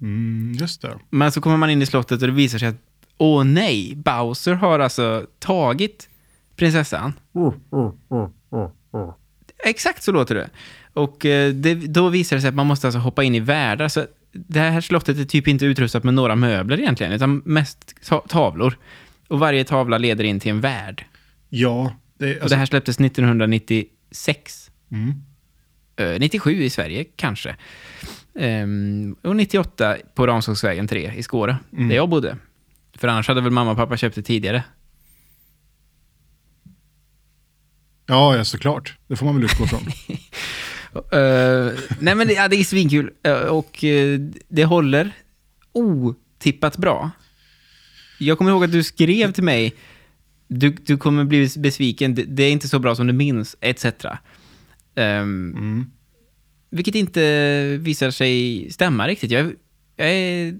Mm, 0.01 0.53
just 0.59 0.81
det. 0.81 0.99
Men 1.09 1.31
så 1.31 1.41
kommer 1.41 1.57
man 1.57 1.69
in 1.69 1.81
i 1.81 1.85
slottet 1.85 2.21
och 2.21 2.27
det 2.27 2.33
visar 2.33 2.59
sig 2.59 2.67
att, 2.67 2.75
åh 3.17 3.43
nej, 3.43 3.95
Bowser 3.95 4.53
har 4.53 4.79
alltså 4.79 5.25
tagit 5.39 6.09
prinsessan. 6.55 7.13
Exakt 9.65 10.03
så 10.03 10.11
låter 10.11 10.35
det. 10.35 10.49
Och 10.93 11.25
eh, 11.25 11.53
det, 11.53 11.73
då 11.75 12.09
visar 12.09 12.35
det 12.35 12.41
sig 12.41 12.49
att 12.49 12.55
man 12.55 12.67
måste 12.67 12.87
alltså 12.87 12.99
hoppa 12.99 13.23
in 13.23 13.35
i 13.35 13.39
världar. 13.39 13.87
Så 13.87 14.05
det 14.31 14.59
här 14.59 14.81
slottet 14.81 15.17
är 15.17 15.25
typ 15.25 15.47
inte 15.47 15.65
utrustat 15.65 16.03
med 16.03 16.13
några 16.13 16.35
möbler 16.35 16.79
egentligen, 16.79 17.13
utan 17.13 17.41
mest 17.45 17.95
ta- 18.07 18.23
tavlor. 18.27 18.77
Och 19.27 19.39
varje 19.39 19.63
tavla 19.63 19.97
leder 19.97 20.23
in 20.23 20.39
till 20.39 20.51
en 20.51 20.61
värld. 20.61 21.05
Ja, 21.49 21.93
det, 22.17 22.25
Och 22.35 22.41
alltså, 22.41 22.55
det 22.55 22.59
här 22.59 22.65
släpptes 22.65 22.99
1996. 22.99 24.71
mm. 24.91 25.13
Eh, 25.95 26.19
97 26.19 26.63
i 26.63 26.69
Sverige, 26.69 27.03
kanske. 27.15 27.55
Ehm, 28.35 29.15
och 29.21 29.35
98 29.35 29.95
på 30.15 30.27
Ramsågsvägen 30.27 30.87
3 30.87 31.11
i 31.15 31.23
Skåre, 31.23 31.57
Mm. 31.73 31.89
där 31.89 31.95
jag 31.95 32.09
bodde. 32.09 32.37
För 33.03 33.07
annars 33.07 33.27
hade 33.27 33.41
väl 33.41 33.51
mamma 33.51 33.71
och 33.71 33.77
pappa 33.77 33.97
köpt 33.97 34.15
det 34.15 34.21
tidigare. 34.21 34.63
ja, 38.05 38.35
ja, 38.37 38.45
såklart. 38.45 38.97
Det 39.07 39.15
får 39.15 39.25
man 39.25 39.35
väl 39.35 39.43
utgå 39.43 39.67
från. 39.67 39.81
Eh, 41.11 41.71
nej 41.99 42.15
men 42.15 42.27
det, 42.27 42.33
ja, 42.33 42.47
det 42.47 42.55
är 42.55 42.63
svinkul 42.63 43.11
Eh, 43.23 43.33
och 43.33 43.83
eh, 43.83 44.19
det 44.47 44.65
håller 44.65 45.11
otippat 45.71 46.77
bra. 46.77 47.11
Jag 48.19 48.37
kommer 48.37 48.51
ihåg 48.51 48.63
att 48.63 48.71
du 48.71 48.83
skrev 48.83 49.31
till 49.31 49.43
mig, 49.43 49.73
du, 50.47 50.69
du 50.69 50.97
kommer 50.97 51.23
bli 51.23 51.49
besviken, 51.57 52.15
det, 52.15 52.23
det 52.23 52.43
är 52.43 52.51
inte 52.51 52.67
så 52.67 52.79
bra 52.79 52.95
som 52.95 53.07
du 53.07 53.13
minns, 53.13 53.55
etc. 53.61 53.85
Ehm, 54.95 55.53
Mm. 55.55 55.91
vilket 56.69 56.95
inte 56.95 57.77
visar 57.77 58.11
sig 58.11 58.67
stämma 58.71 59.07
riktigt. 59.07 59.31
Jag, 59.31 59.53
jag 59.95 60.11
är 60.11 60.59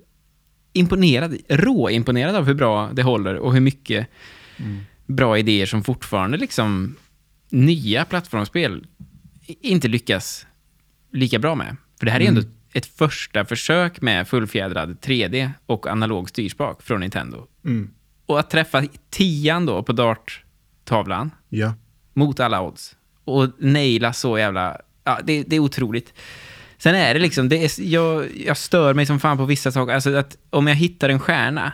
imponerad, 0.74 1.38
råimponerad 1.50 2.36
av 2.36 2.46
hur 2.46 2.54
bra 2.54 2.90
det 2.94 3.04
håller 3.04 3.36
och 3.36 3.54
hur 3.54 3.62
mycket 3.62 4.08
bra 5.06 5.38
idéer 5.38 5.66
som 5.66 5.84
fortfarande 5.84 6.38
liksom 6.38 6.96
nya 7.50 8.06
plattformsspel 8.06 8.86
inte 9.46 9.88
lyckas 9.88 10.46
lika 11.12 11.40
bra 11.40 11.56
med. 11.56 11.76
För 12.00 12.06
det 12.06 12.12
här 12.12 12.20
är 12.20 12.28
ändå 12.28 12.42
ett 12.74 12.86
första 12.86 13.46
försök 13.46 14.02
med 14.02 14.28
fullfjädrad 14.28 14.98
3D 15.02 15.52
och 15.66 15.88
analog 15.88 16.30
styrspak 16.30 16.82
från 16.82 17.00
Nintendo. 17.00 17.48
Mm. 17.66 17.90
Och 18.26 18.40
att 18.40 18.50
träffa 18.50 18.84
tian 19.10 19.66
då 19.66 19.84
på 19.84 19.94
darttavlan 19.94 21.32
Ja. 21.50 21.74
mot 22.14 22.40
alla 22.40 22.62
odds 22.62 22.96
och 23.24 23.50
naila 23.58 24.14
så 24.14 24.38
jävla... 24.38 24.82
Ja, 25.04 25.20
det, 25.24 25.44
det 25.44 25.56
är 25.56 25.60
otroligt. 25.60 26.14
Sen 26.84 26.96
är 26.96 27.14
det 27.14 27.20
liksom, 27.20 27.50
det 27.50 27.64
är, 27.66 27.82
jag, 27.82 28.28
jag 28.46 28.58
stör 28.58 28.94
mig 28.94 29.06
som 29.06 29.20
fan 29.20 29.38
på 29.38 29.46
vissa 29.46 29.72
saker. 29.72 29.94
Alltså 29.94 30.16
att 30.16 30.38
om 30.50 30.68
jag 30.68 30.76
hittar 30.76 31.10
en 31.10 31.20
stjärna, 31.20 31.74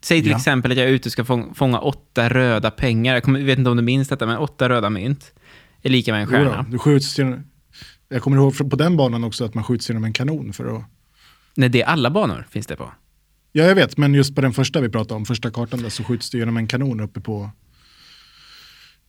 säg 0.00 0.22
till 0.22 0.30
Ja. 0.30 0.36
exempel 0.36 0.70
att 0.72 0.78
jag 0.78 0.86
är 0.86 0.90
ute 0.90 1.08
och 1.08 1.12
ska 1.12 1.24
fång, 1.24 1.54
fånga 1.54 1.78
åtta 1.80 2.28
röda 2.28 2.70
pengar, 2.70 3.14
jag 3.14 3.22
kommer, 3.22 3.40
vet 3.42 3.58
inte 3.58 3.70
om 3.70 3.76
du 3.76 3.82
minns 3.82 4.08
detta, 4.08 4.26
men 4.26 4.36
åtta 4.38 4.68
röda 4.68 4.90
mynt 4.90 5.32
är 5.82 5.90
lika 5.90 6.12
med 6.12 6.22
en 6.22 6.28
Jo 6.32 6.38
då, 6.38 6.50
stjärna. 6.50 6.66
du 6.70 6.78
skjuts 6.78 7.18
genom, 7.18 7.44
jag 8.08 8.22
kommer 8.22 8.36
ihåg 8.36 8.70
på 8.70 8.76
den 8.76 8.96
banan 8.96 9.24
också 9.24 9.44
att 9.44 9.54
man 9.54 9.64
skjuts 9.64 9.88
genom 9.88 10.04
en 10.04 10.12
kanon 10.12 10.52
för 10.52 10.76
att... 10.76 10.82
Nej, 11.54 11.68
det 11.68 11.82
är 11.82 11.86
alla 11.86 12.10
banor 12.10 12.46
finns 12.50 12.66
det 12.66 12.76
på. 12.76 12.92
Ja, 13.52 13.64
jag 13.64 13.74
vet, 13.74 13.96
men 13.96 14.14
just 14.14 14.34
på 14.34 14.40
den 14.40 14.52
första 14.52 14.80
vi 14.80 14.88
pratade 14.88 15.14
om, 15.14 15.24
första 15.26 15.50
kartan 15.50 15.82
där, 15.82 15.88
så 15.90 16.04
skjuts 16.04 16.30
du 16.30 16.38
genom 16.38 16.56
en 16.56 16.66
kanon 16.66 17.00
uppe 17.00 17.20
på... 17.20 17.50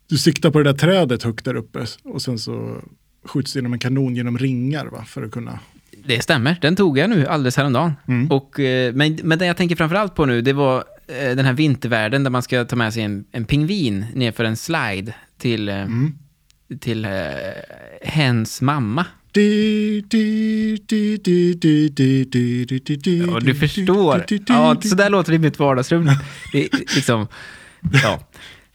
Du 0.07 0.17
siktar 0.17 0.51
på 0.51 0.57
det 0.57 0.63
där 0.71 0.77
trädet 0.77 1.23
högt 1.23 1.45
där 1.45 1.55
uppe 1.55 1.85
och 2.03 2.21
sen 2.21 2.39
så 2.39 2.81
skjuts 3.23 3.55
genom 3.55 3.73
en 3.73 3.79
kanon 3.79 4.15
genom 4.15 4.37
ringar 4.37 4.85
va? 4.85 5.05
för 5.05 5.23
att 5.23 5.31
kunna... 5.31 5.59
Det 6.05 6.21
stämmer, 6.21 6.57
den 6.61 6.75
tog 6.75 6.97
jag 6.97 7.09
nu 7.09 7.27
alldeles 7.27 7.57
häromdagen. 7.57 7.93
Mm. 8.07 8.31
Och, 8.31 8.55
men, 8.93 9.19
men 9.23 9.39
det 9.39 9.45
jag 9.45 9.57
tänker 9.57 9.75
framförallt 9.75 10.15
på 10.15 10.25
nu, 10.25 10.41
det 10.41 10.53
var 10.53 10.83
den 11.07 11.45
här 11.45 11.53
vintervärlden 11.53 12.23
där 12.23 12.31
man 12.31 12.43
ska 12.43 12.65
ta 12.65 12.75
med 12.75 12.93
sig 12.93 13.03
en, 13.03 13.25
en 13.31 13.45
pingvin 13.45 14.05
nerför 14.15 14.43
en 14.43 14.57
slide 14.57 15.13
till, 15.37 15.69
mm. 15.69 16.13
till 16.79 17.05
uh, 17.05 17.11
hens 18.01 18.61
mamma. 18.61 19.05
Du, 19.31 20.01
ja, 23.27 23.39
du 23.39 23.55
förstår. 23.55 24.25
Ja, 24.47 24.81
så 24.81 24.95
där 24.95 25.09
låter 25.09 25.31
det 25.31 25.35
i 25.35 25.39
mitt 25.39 25.59
vardagsrum. 25.59 26.09
Det, 26.51 26.73
liksom, 26.95 27.27
ja. 28.03 28.19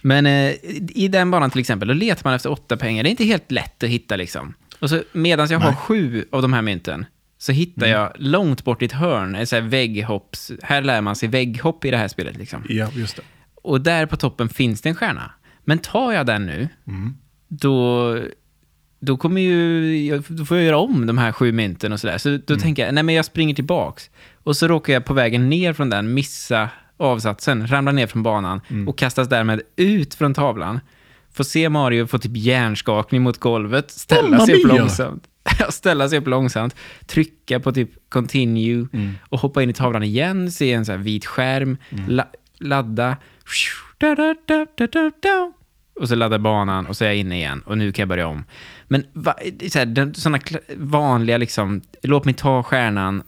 Men 0.07 0.27
eh, 0.27 0.55
i 0.95 1.09
den 1.09 1.31
banan 1.31 1.51
till 1.51 1.61
exempel, 1.61 1.89
då 1.89 1.95
letar 1.95 2.21
man 2.25 2.35
efter 2.35 2.51
åtta 2.51 2.77
pengar. 2.77 3.03
Det 3.03 3.09
är 3.09 3.11
inte 3.11 3.25
helt 3.25 3.51
lätt 3.51 3.83
att 3.83 3.91
hitta 3.91 4.17
liksom. 4.17 4.55
Och 4.79 4.91
så 4.91 5.03
medan 5.13 5.49
jag 5.51 5.59
har 5.59 5.69
Nej. 5.71 5.77
sju 5.77 6.25
av 6.33 6.43
de 6.43 6.53
här 6.53 6.63
mynten, 6.63 7.07
så 7.39 7.53
hittar 7.53 7.87
jag 7.87 8.13
långt 8.19 8.65
bort 8.65 8.83
i 8.83 8.85
ett 8.85 8.93
hörn, 8.93 9.35
en 9.35 9.47
sån 9.47 9.63
här 9.63 9.69
vägghopps... 9.69 10.53
Här 10.63 10.83
lär 10.83 11.01
man 11.01 11.17
sig 11.17 11.29
vägghopp 11.29 11.85
i 11.85 11.91
det 11.91 11.97
här 11.97 12.09
spelet 12.09 12.37
liksom. 12.37 12.65
Ja, 12.69 12.89
just 12.95 13.17
det. 13.17 13.23
Och 13.55 13.81
där 13.81 14.07
på 14.07 14.17
toppen 14.17 14.49
finns 14.49 14.81
det 14.81 14.89
en 14.89 14.95
stjärna. 14.95 15.31
Men 15.65 15.79
tar 15.79 16.13
jag 16.13 16.27
den 16.27 16.47
nu, 16.47 16.69
Mm. 16.87 17.15
då, 17.49 18.19
då 19.01 19.17
kommer 19.17 19.41
ju, 19.41 20.23
då 20.29 20.45
får 20.45 20.57
jag 20.57 20.67
göra 20.67 20.79
om 20.79 21.07
de 21.07 21.19
här 21.19 21.33
sju 21.33 21.53
mynten 21.53 21.93
och 21.93 22.01
sådär. 22.01 22.19
Så 22.19 22.39
då 22.47 22.57
tänker 22.57 22.85
jag, 22.87 22.95
nej 22.95 23.03
men 23.03 23.15
jag 23.15 23.25
springer 23.25 23.55
tillbaks. 23.55 24.11
Och 24.35 24.57
så 24.57 24.69
råkar 24.69 24.93
jag 24.93 25.05
på 25.05 25.15
vägen 25.15 25.49
ner 25.51 25.73
från 25.73 25.91
den 25.91 26.15
missa 26.15 26.69
avsatsen, 26.97 27.67
ramlar 27.67 27.93
ner 27.93 28.07
från 28.07 28.23
banan 28.23 28.61
och 28.87 28.99
kastas 28.99 29.29
därmed 29.29 29.61
ut 29.77 30.15
från 30.15 30.35
tavlan. 30.35 30.81
Får 31.33 31.45
se 31.45 31.69
Mario 31.69 32.07
få 32.07 32.19
typ 32.19 32.37
hjärnskakning 32.37 33.23
mot 33.23 33.39
golvet, 33.39 33.91
ställa 33.91 34.29
Mamma 34.29 34.47
sig 34.47 34.55
upp 34.55 34.69
långsamt. 34.69 35.25
ställa 35.69 36.09
sig 36.09 36.19
upp 36.19 36.27
långsamt, 36.27 36.77
trycka 37.07 37.61
på 37.61 37.73
typ 37.73 37.91
continue 38.09 38.87
och 39.21 39.41
hoppa 39.41 39.63
in 39.63 39.71
i 39.71 39.73
tavlan 39.73 40.03
igen, 40.03 40.53
se 40.53 40.73
en 40.73 40.85
sån 40.85 40.95
här 40.97 41.03
vit 41.03 41.27
skärm, 41.27 41.77
la, 42.09 42.27
ladda. 42.59 43.17
Da, 43.99 44.15
da, 44.15 44.35
da, 44.47 44.67
da, 44.77 44.87
da, 44.87 45.11
da. 45.23 45.53
och 46.01 46.09
så 46.09 46.15
laddar 46.15 46.39
banan 46.39 46.87
och 46.87 46.97
så 46.97 47.05
är 47.05 47.09
jag 47.09 47.17
inne 47.17 47.37
igen 47.37 47.63
och 47.67 47.79
nu 47.79 47.93
kan 47.93 48.03
jag 48.03 48.09
börja 48.09 48.27
om. 48.27 48.45
Men 48.89 49.05
va, 49.13 49.35
så 49.71 49.79
här, 49.79 50.77
vanliga 50.77 51.39
liksom, 51.39 51.81
låt 52.03 52.25
mig 52.25 52.35
ta 52.35 52.63
stjärnan 52.63 53.23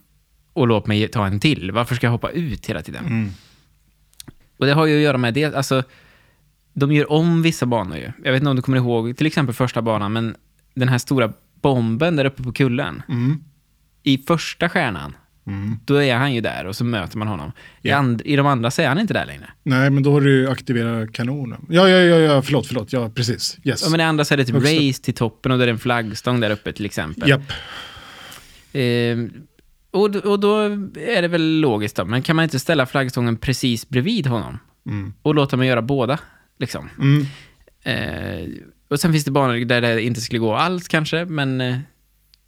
och 0.53 0.67
låt 0.67 0.87
mig 0.87 1.09
ta 1.09 1.27
en 1.27 1.41
till. 1.41 1.73
Varför 1.73 1.95
ska 1.95 2.07
jag 2.07 2.13
hoppa 2.13 2.31
ut 2.31 2.67
hela 2.67 2.83
tiden? 2.83 3.07
Mm. 3.07 3.31
Och 4.57 4.67
det 4.67 4.73
har 4.73 4.87
ju 4.87 4.97
att 4.97 5.03
göra 5.03 5.19
med 5.19 5.35
det, 5.35 5.55
alltså, 5.55 5.83
de 6.73 6.93
gör 6.93 7.13
om 7.13 7.43
vissa 7.43 7.67
banor 7.67 7.97
ju. 7.97 8.13
Jag 8.25 8.33
vet 8.33 8.41
inte 8.41 8.51
om 8.51 8.57
du 8.57 8.63
kommer 8.63 8.79
ihåg 8.79 9.17
till 9.17 9.27
exempel 9.27 9.55
första 9.55 9.83
banan, 9.83 10.13
men 10.13 10.35
den 10.75 10.89
här 10.89 10.99
stora 10.99 11.33
bomben 11.61 12.17
där 12.17 12.25
uppe 12.25 12.43
på 12.43 12.53
kullen. 12.53 13.03
Mm. 13.09 13.45
I 14.03 14.19
första 14.19 14.69
stjärnan, 14.69 15.17
Mm. 15.49 15.79
då 15.85 16.03
är 16.03 16.17
han 16.17 16.35
ju 16.35 16.41
där 16.41 16.67
och 16.67 16.77
så 16.77 16.85
möter 16.85 17.19
man 17.19 17.29
honom. 17.29 17.53
I, 17.83 17.89
Ja. 17.89 17.97
and, 17.97 18.23
I 18.25 18.37
de 18.37 18.47
andra 18.47 18.71
så 18.71 18.83
är 18.83 18.89
han 18.89 18.99
inte 18.99 19.15
där 19.15 19.27
längre. 19.27 19.51
Nej, 19.63 19.91
men 19.91 20.03
då 20.03 20.13
har 20.13 20.21
du 20.21 20.31
ju 20.41 20.51
aktiverat 20.51 21.13
kanonen. 21.13 21.67
Ja, 21.69 21.89
ja, 21.89 21.97
ja, 21.99 22.17
ja 22.17 22.43
förlåt, 22.43 22.67
förlåt. 22.67 22.93
Ja, 22.93 23.11
precis. 23.15 23.59
Yes. 23.65 23.83
Ja, 23.85 23.91
men 23.91 24.01
i 24.01 24.03
andra 24.03 24.25
så 24.25 24.35
är 24.35 24.39
det 24.39 24.45
typ 24.45 24.55
race 24.57 25.03
till 25.03 25.15
toppen 25.15 25.53
och 25.53 25.59
det 25.59 25.65
är 25.65 25.69
en 25.69 25.79
flaggstång 25.79 26.41
där 26.41 26.51
uppe 26.51 26.73
till 26.73 26.85
exempel. 26.87 27.29
Japp. 27.29 27.53
Ehm, 28.73 29.33
och, 29.97 30.17
och 30.17 30.41
då 30.41 30.61
är 30.97 31.23
det 31.23 31.29
väl 31.29 31.61
logiskt 31.61 31.97
då, 31.97 32.05
men 32.05 32.23
kan 32.23 32.37
man 32.37 32.43
inte 32.43 32.59
ställa 32.59 32.87
flaggstången 32.87 33.37
precis 33.37 33.89
bredvid 33.89 34.27
honom? 34.27 34.59
Mm. 34.87 35.13
Och 35.23 35.35
låta 35.35 35.57
mig 35.57 35.69
göra 35.69 35.83
båda, 35.83 36.19
liksom? 36.59 36.91
Mm. 36.99 37.27
Eh, 37.83 38.49
och 38.89 39.01
sen 39.01 39.13
finns 39.13 39.25
det 39.25 39.31
banor 39.31 39.65
där 39.65 39.81
det 39.81 40.03
inte 40.03 40.21
skulle 40.21 40.39
gå 40.39 40.55
alls 40.55 40.89
kanske, 40.89 41.25
men 41.25 41.61
eh, 41.61 41.79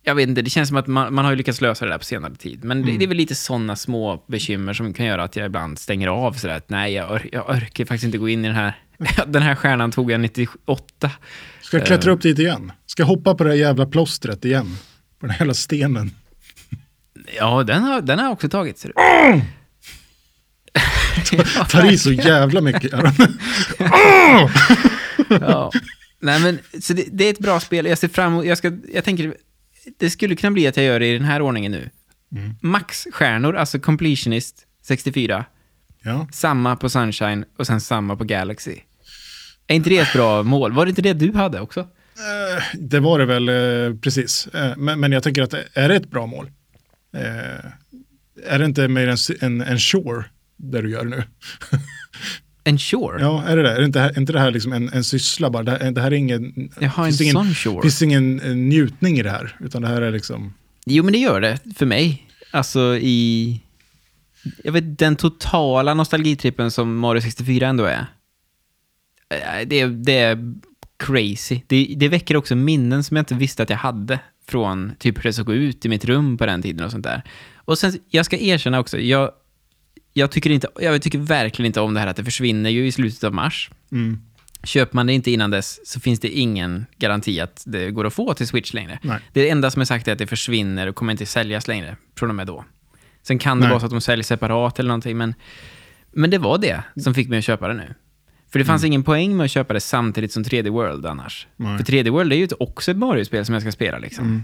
jag 0.03 0.15
vet 0.15 0.29
inte, 0.29 0.43
det 0.43 0.51
känns 0.51 0.69
som 0.69 0.77
att 0.79 0.87
man, 0.87 1.15
man 1.15 1.25
har 1.25 1.33
ju 1.33 1.37
lyckats 1.37 1.61
lösa 1.61 1.85
det 1.85 1.91
där 1.91 1.99
på 1.99 2.05
senare 2.05 2.35
tid. 2.35 2.65
Men 2.65 2.87
det, 2.87 2.99
det 2.99 3.05
är 3.05 3.09
väl 3.09 3.17
lite 3.17 3.35
sådana 3.35 3.77
små 3.77 4.25
bekymmer 4.29 4.73
som 4.73 4.95
kan 4.95 5.07
göra 5.07 5.23
att 5.23 5.37
jag 5.37 5.47
ibland 5.47 5.79
stänger 5.79 6.09
av 6.09 6.33
sådär 6.33 6.55
att 6.55 6.71
nej, 6.71 6.93
jag, 6.93 7.11
or- 7.11 7.29
jag 7.33 7.51
orkar 7.51 7.85
faktiskt 7.85 8.05
inte 8.05 8.19
gå 8.19 8.29
in 8.29 8.45
i 8.45 8.49
den 8.49 8.57
här. 8.57 8.73
Den 9.27 9.43
här 9.43 9.55
stjärnan 9.55 9.93
tog 9.93 10.11
jag 10.11 10.21
98. 10.21 11.11
Ska 11.61 11.79
jag 11.79 11.87
klättra 11.87 12.13
upp 12.13 12.23
dit 12.23 12.39
igen? 12.39 12.73
Ska 12.87 13.03
jag 13.03 13.07
hoppa 13.09 13.35
på 13.35 13.45
det 13.45 13.51
här 13.51 13.57
jävla 13.57 13.87
plåstret 13.87 14.45
igen? 14.45 14.77
På 15.21 15.27
den 15.27 15.31
här 15.31 15.39
jävla 15.41 15.55
stenen. 15.55 16.11
Ja, 17.37 17.63
den 17.63 17.83
har, 17.83 18.01
den 18.01 18.19
har 18.19 18.31
också 18.31 18.49
tagit. 18.49 18.79
Ser 18.79 18.89
du. 18.89 18.95
Tar 21.69 21.93
i 21.93 21.99
så 21.99 22.13
jävla 22.13 22.61
mycket. 22.61 22.93
ja. 25.29 25.73
Nej, 26.21 26.41
men 26.41 26.59
så 26.81 26.93
det, 26.93 27.05
det 27.13 27.25
är 27.25 27.31
ett 27.31 27.39
bra 27.39 27.61
spel. 27.61 27.87
Jag 27.87 27.99
ser 27.99 28.09
fram 28.09 28.33
emot, 28.33 28.47
jag, 28.47 28.59
ska, 28.59 28.73
jag 28.95 29.05
tänker, 29.05 29.35
det 29.99 30.11
skulle 30.11 30.37
kunna 30.37 30.51
bli 30.51 30.67
att 30.67 30.77
jag 30.77 30.87
gör 30.87 31.01
det 31.01 31.07
i 31.07 31.13
den 31.13 31.25
här 31.25 31.43
ordningen 31.43 31.73
nu. 31.73 31.91
Mm. 32.37 32.55
Max-stjärnor, 32.63 33.57
alltså 33.57 33.79
completionist 33.81 34.57
64. 34.87 35.45
ja. 36.03 36.29
Samma 36.33 36.77
på 36.77 36.91
Sunshine 36.91 37.45
och 37.59 37.67
sen 37.67 37.81
samma 37.81 38.17
på 38.17 38.25
Galaxy. 38.25 38.77
Är 39.67 39.75
inte 39.75 39.91
det 39.91 39.99
ett 39.99 40.13
bra 40.13 40.43
mål? 40.43 40.73
Var 40.73 40.87
det 40.87 40.91
inte 40.91 41.03
det 41.03 41.13
du 41.13 41.33
hade 41.33 41.61
också? 41.61 41.81
Eh, 41.81 41.87
Det 42.75 43.01
var 43.01 43.19
det 43.19 43.27
väl, 43.27 43.49
eh, 43.49 43.95
precis. 44.01 44.47
Eh, 44.47 44.77
Men, 44.77 45.01
men 45.01 45.13
jag 45.13 45.23
tänker 45.23 45.43
att 45.43 45.55
är 45.75 45.89
det 45.89 45.97
ett 45.97 46.11
bra 46.11 46.27
mål? 46.27 46.51
Eh, 47.15 47.71
Är 48.53 48.59
det 48.59 48.65
inte 48.65 48.89
mer 48.89 49.09
en, 49.09 49.17
en, 49.41 49.61
en 49.61 49.79
shore 49.79 50.25
där 50.57 50.83
du 50.83 50.91
gör 50.91 51.05
nu? 51.05 51.23
En 52.65 52.79
Sure? 52.79 53.21
Ja, 53.23 53.43
är 53.45 53.57
det 53.57 53.63
det? 53.63 53.71
Är 53.75 53.79
det 53.79 53.85
inte, 53.87 54.01
är 54.01 54.19
inte 54.19 54.33
det 54.33 54.41
här 54.41 54.51
liksom 54.51 54.73
en, 54.73 54.89
en 54.93 55.05
syssla 55.05 55.51
bara? 55.51 55.63
Det 55.63 55.71
här, 55.71 55.91
det 55.91 56.01
här 56.01 56.11
är 56.11 56.17
ingen... 56.17 56.71
Jag 56.81 56.89
har 56.89 57.05
en 57.05 57.09
finns 57.13 57.21
ingen, 57.21 57.33
sån 57.35 57.55
Sure. 57.55 57.83
finns 57.83 58.03
ingen 58.03 58.41
eh, 58.41 58.55
njutning 58.55 59.19
i 59.19 59.23
det 59.23 59.31
här, 59.31 59.57
utan 59.61 59.83
det 59.83 59.89
här 59.89 60.03
är 60.03 60.11
liksom... 60.11 60.55
Jo, 60.87 61.05
men 61.05 61.13
det 61.13 61.19
gör 61.19 61.41
det 61.41 61.59
för 61.77 61.87
mig. 61.87 62.27
Alltså 62.51 62.97
i... 62.97 63.61
Jag 64.65 64.73
vet, 64.73 64.99
den 64.99 65.17
totala 65.17 65.95
nostalgitrippen 65.95 66.71
som 66.71 66.97
Mario 66.99 67.21
64 67.21 67.67
ändå 67.69 67.85
är. 67.85 68.07
eh, 69.31 69.67
Det, 69.67 69.87
det 69.87 70.19
är 70.19 70.55
crazy. 70.99 71.61
Det, 71.67 71.95
det 71.97 72.09
väcker 72.09 72.37
också 72.37 72.57
minnen 72.57 73.05
som 73.05 73.17
jag 73.17 73.23
inte 73.23 73.35
visste 73.35 73.63
att 73.63 73.71
jag 73.71 73.77
hade 73.77 74.19
från 74.47 74.93
typ 74.99 75.19
hur 75.19 75.23
det 75.23 75.33
såg 75.33 75.51
ut 75.51 75.87
i 75.87 75.89
mitt 75.89 76.05
rum 76.05 76.39
på 76.39 76.47
den 76.47 76.63
tiden 76.63 76.85
och 76.85 76.91
sånt 76.91 77.05
där. 77.05 77.23
Och 77.57 77.79
sen, 77.79 77.93
jag 78.09 78.27
ska 78.27 78.37
erkänna 78.39 78.81
också, 78.81 78.99
jag, 78.99 79.31
jag, 80.13 80.31
tycker 80.31 80.51
inte, 80.51 80.69
jag 80.81 81.03
tycker 81.03 81.19
verkligen 81.19 81.67
inte 81.67 81.81
om 81.81 81.95
det 81.95 82.01
här 82.01 82.07
att 82.07 82.17
det 82.17 82.25
försvinner 82.25 82.71
ju 82.71 82.87
i 82.87 82.93
slutet 82.93 83.25
av 83.25 83.35
mars. 83.35 83.71
Mm, 83.93 84.21
Köper 84.65 84.97
man 84.97 85.07
det 85.07 85.13
inte 85.13 85.31
innan 85.31 85.51
dess 85.51 85.81
så 85.85 86.01
finns 86.01 86.21
det 86.21 86.29
ingen 86.29 86.87
garanti 86.97 87.41
att 87.41 87.63
det 87.67 87.91
går 87.91 88.05
att 88.05 88.15
få 88.15 88.35
till 88.35 88.47
Switch 88.47 88.73
längre. 88.73 88.99
nej. 89.03 89.19
Det 89.33 89.51
enda 89.51 89.71
som 89.71 89.81
är 89.81 89.87
sagt 89.87 90.09
är 90.09 90.13
att 90.13 90.19
det 90.19 90.27
försvinner 90.27 90.87
och 90.87 90.95
kommer 90.95 91.13
inte 91.13 91.27
säljas 91.27 91.69
längre 91.69 91.97
från 92.17 92.29
och 92.29 92.35
med 92.35 92.47
då. 92.47 92.65
Sen 93.23 93.39
kan 93.39 93.59
det 93.59 93.63
Nej. 93.63 93.71
vara 93.71 93.81
så 93.81 93.87
att 93.87 93.93
de 93.93 94.01
säljer 94.01 94.25
separat 94.25 94.79
eller 94.79 94.89
någonting, 94.89 95.17
men, 95.17 95.35
men 96.13 96.31
det 96.31 96.39
var 96.39 96.59
det 96.59 96.83
som 97.03 97.15
fick 97.15 97.29
mig 97.29 97.39
att 97.39 97.45
köpa 97.45 97.69
det 97.69 97.75
nu. 97.75 97.95
För 98.53 98.59
det 98.59 98.65
fanns 98.65 98.85
ingen 98.85 99.03
poäng 99.03 99.37
med 99.37 99.45
att 99.45 99.51
köpa 99.51 99.75
det 99.75 99.81
samtidigt 99.81 100.33
som 100.33 100.43
3D 100.45 100.71
World 100.71 101.07
annars. 101.07 101.47
Nej. 101.57 101.79
För 101.79 101.85
3D 101.85 102.11
World 102.11 102.33
är 102.33 102.37
ju 102.37 102.49
också 102.59 102.91
ett 102.91 102.97
Mario-spel 102.97 103.45
som 103.45 103.53
jag 103.53 103.63
ska 103.63 103.73
spela 103.73 103.99
liksom. 103.99 104.43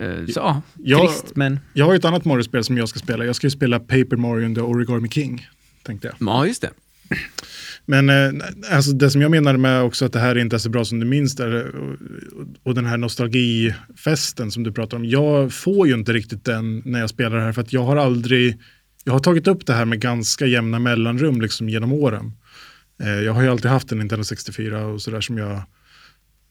Eh, 0.00 0.26
Så 0.26 0.40
ja, 0.40 0.62
Jag- 0.84 1.08
trist 1.08 1.36
men... 1.36 1.60
Jag 1.72 1.84
har 1.84 1.92
ju 1.92 1.96
ett 1.98 2.04
annat 2.04 2.24
Mario-spel 2.24 2.64
som 2.64 2.78
jag 2.78 2.88
ska 2.88 2.98
spela. 2.98 3.24
Jag 3.24 3.36
ska 3.36 3.46
ju 3.46 3.50
spela 3.50 3.80
Paper 3.80 4.16
Mario 4.16 4.44
and 4.44 4.54
the 4.56 4.60
Origami 4.62 5.08
King, 5.08 5.46
tänkte 5.82 6.08
jag. 6.08 6.28
Ja, 6.28 6.46
just 6.46 6.62
det. 6.62 6.70
Men 7.84 8.08
eh, 8.10 8.30
alltså 8.72 8.92
det 8.92 9.10
som 9.10 9.20
jag 9.22 9.30
menar 9.30 9.56
med 9.56 9.82
också 9.82 10.04
att 10.04 10.12
det 10.12 10.18
här 10.20 10.38
inte 10.38 10.56
är 10.56 10.58
så 10.58 10.68
bra 10.70 10.84
som 10.84 11.00
du 11.00 11.06
minns 11.06 11.36
där, 11.36 11.54
och, 11.54 11.84
och, 12.40 12.46
och 12.62 12.74
den 12.74 12.86
här 12.86 12.96
nostalgifesten 12.96 14.50
som 14.50 14.62
du 14.62 14.72
pratar 14.72 14.96
om. 14.96 15.04
Jag 15.04 15.52
får 15.52 15.88
ju 15.88 15.94
inte 15.94 16.12
riktigt 16.12 16.44
den 16.44 16.82
när 16.84 17.00
jag 17.00 17.10
spelar 17.10 17.36
det 17.36 17.42
här 17.42 17.52
för 17.52 17.60
att 17.62 17.72
jag 17.72 17.82
har 17.82 17.96
aldrig, 17.96 18.58
jag 19.04 19.12
har 19.12 19.20
tagit 19.20 19.46
upp 19.46 19.66
det 19.66 19.72
här 19.72 19.84
med 19.84 20.00
ganska 20.00 20.46
jämna 20.46 20.78
mellanrum 20.78 21.40
liksom 21.40 21.68
genom 21.68 21.92
åren. 21.92 22.32
Eh, 23.02 23.08
jag 23.08 23.32
har 23.32 23.42
ju 23.42 23.48
alltid 23.48 23.70
haft 23.70 23.92
en 23.92 23.98
Nintendo 23.98 24.24
64 24.24 24.86
och 24.86 25.02
sådär 25.02 25.20
som 25.20 25.38
jag, 25.38 25.62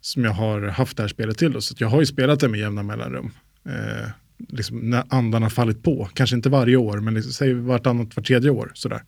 som 0.02 0.24
jag 0.24 0.32
har 0.32 0.62
haft 0.62 0.98
det 0.98 1.04
här 1.04 1.08
spelet 1.08 1.38
till. 1.38 1.52
Då, 1.52 1.62
så 1.62 1.76
jag 1.78 1.88
har 1.88 2.00
ju 2.00 2.06
spelat 2.06 2.40
det 2.40 2.48
med 2.48 2.60
jämna 2.60 2.84
mellanrum. 2.84 3.32
Eh, 3.66 4.10
liksom 4.50 4.78
när 4.78 5.04
andan 5.10 5.44
har 5.44 5.50
fallit 5.50 5.84
på, 5.84 6.10
kanske 6.14 6.36
inte 6.36 6.50
varje 6.50 6.76
år, 6.76 7.00
men 7.00 7.14
liksom, 7.14 7.34
säg 7.34 7.54
vartannat, 7.54 8.16
var 8.16 8.24
tredje 8.24 8.50
år. 8.50 8.72
Sådär. 8.74 9.04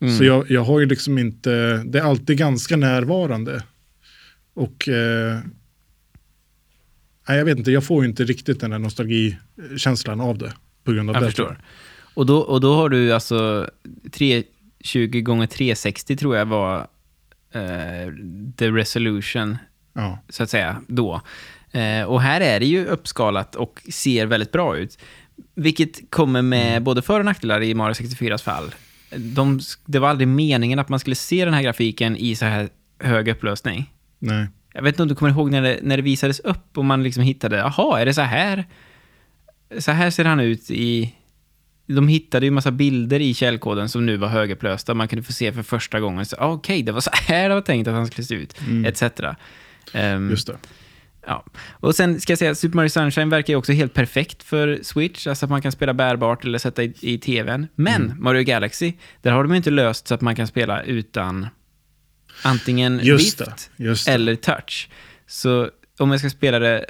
Mm. 0.00 0.18
Så 0.18 0.24
jag, 0.24 0.50
jag 0.50 0.64
har 0.64 0.80
ju 0.80 0.86
liksom 0.86 1.18
inte, 1.18 1.82
det 1.84 1.98
är 1.98 2.02
alltid 2.02 2.38
ganska 2.38 2.76
närvarande. 2.76 3.62
Och 4.54 4.88
eh, 4.88 5.38
nej, 7.28 7.38
jag 7.38 7.44
vet 7.44 7.58
inte, 7.58 7.72
jag 7.72 7.84
får 7.84 8.02
ju 8.02 8.08
inte 8.08 8.24
riktigt 8.24 8.60
den 8.60 8.70
där 8.70 8.78
nostalgikänslan 8.78 10.20
av 10.20 10.38
det. 10.38 10.52
På 10.84 10.92
grund 10.92 11.10
av 11.10 11.16
Jag 11.16 11.22
det. 11.22 11.26
förstår. 11.26 11.58
Och 12.14 12.26
då, 12.26 12.38
och 12.38 12.60
då 12.60 12.74
har 12.74 12.88
du 12.88 13.12
alltså 13.12 13.70
320 14.86 15.20
gånger 15.20 15.46
360 15.46 16.16
tror 16.16 16.36
jag 16.36 16.46
var 16.46 16.78
eh, 17.52 18.12
the 18.56 18.70
resolution, 18.70 19.58
Ja, 19.92 20.18
så 20.28 20.42
att 20.42 20.50
säga, 20.50 20.82
då. 20.86 21.20
Eh, 21.70 22.02
och 22.02 22.22
här 22.22 22.40
är 22.40 22.60
det 22.60 22.66
ju 22.66 22.86
uppskalat 22.86 23.54
och 23.54 23.82
ser 23.90 24.26
väldigt 24.26 24.52
bra 24.52 24.76
ut. 24.76 24.98
Vilket 25.54 26.10
kommer 26.10 26.42
med 26.42 26.82
både 26.82 27.02
för 27.02 27.18
och 27.18 27.24
nackdelar 27.24 27.62
i 27.62 27.74
Mario 27.74 27.92
64s 27.94 28.42
fall. 28.42 28.74
De, 29.16 29.60
det 29.84 29.98
var 29.98 30.08
aldrig 30.08 30.28
meningen 30.28 30.78
att 30.78 30.88
man 30.88 31.00
skulle 31.00 31.16
se 31.16 31.44
den 31.44 31.54
här 31.54 31.62
grafiken 31.62 32.16
i 32.16 32.36
så 32.36 32.44
här 32.44 32.68
hög 33.00 33.28
upplösning. 33.28 33.92
nej. 34.18 34.46
Jag 34.72 34.82
vet 34.82 34.92
inte 34.92 35.02
om 35.02 35.08
du 35.08 35.14
kommer 35.14 35.32
ihåg 35.32 35.50
när 35.50 35.62
det, 35.62 35.78
när 35.82 35.96
det 35.96 36.02
visades 36.02 36.40
upp 36.40 36.78
och 36.78 36.84
man 36.84 37.02
liksom 37.02 37.22
hittade, 37.22 37.56
jaha, 37.56 38.00
är 38.00 38.06
det 38.06 38.14
så 38.14 38.22
här? 38.22 38.64
Så 39.78 39.92
här 39.92 40.10
ser 40.10 40.24
han 40.24 40.40
ut 40.40 40.70
i... 40.70 41.14
De 41.86 42.08
hittade 42.08 42.46
ju 42.46 42.50
massa 42.50 42.70
bilder 42.70 43.20
i 43.20 43.34
källkoden 43.34 43.88
som 43.88 44.06
nu 44.06 44.16
var 44.16 44.28
högupplösta. 44.28 44.94
Man 44.94 45.08
kunde 45.08 45.22
få 45.22 45.32
se 45.32 45.52
för 45.52 45.62
första 45.62 46.00
gången. 46.00 46.26
Så, 46.26 46.36
ah, 46.36 46.52
Okej, 46.52 46.82
det 46.82 46.92
var 46.92 47.00
så 47.00 47.10
här 47.12 47.48
det 47.48 47.54
var 47.54 47.62
tänkt 47.62 47.88
att 47.88 47.94
han 47.94 48.06
skulle 48.06 48.24
se 48.24 48.34
ut, 48.34 48.54
etc. 48.86 49.02
Ehm, 49.92 50.30
Just 50.30 50.46
det. 50.46 50.56
Ja. 51.26 51.44
Och 51.70 51.94
sen 51.94 52.20
ska 52.20 52.30
jag 52.32 52.38
säga, 52.38 52.54
Super 52.54 52.76
Mario 52.76 52.88
Sunshine 52.88 53.28
verkar 53.30 53.52
ju 53.52 53.56
också 53.56 53.72
helt 53.72 53.94
perfekt 53.94 54.42
för 54.42 54.78
Switch, 54.82 55.26
alltså 55.26 55.46
att 55.46 55.50
man 55.50 55.62
kan 55.62 55.72
spela 55.72 55.94
bärbart 55.94 56.44
eller 56.44 56.58
sätta 56.58 56.82
i, 56.82 56.94
i 57.00 57.18
tvn. 57.18 57.66
Men 57.74 58.02
Mm. 58.02 58.22
Mario 58.22 58.42
Galaxy, 58.44 58.92
där 59.22 59.30
har 59.32 59.42
de 59.44 59.50
ju 59.52 59.56
inte 59.56 59.70
löst 59.70 60.08
så 60.08 60.14
att 60.14 60.20
man 60.20 60.36
kan 60.36 60.46
spela 60.46 60.82
utan 60.82 61.46
antingen 62.42 63.00
Just 63.02 63.38
det. 63.38 63.54
Just 63.76 64.08
eller 64.08 64.34
touch. 64.34 64.88
Så 65.26 65.70
om 65.98 66.10
jag 66.10 66.20
ska 66.20 66.30
spela 66.30 66.58
det 66.58 66.86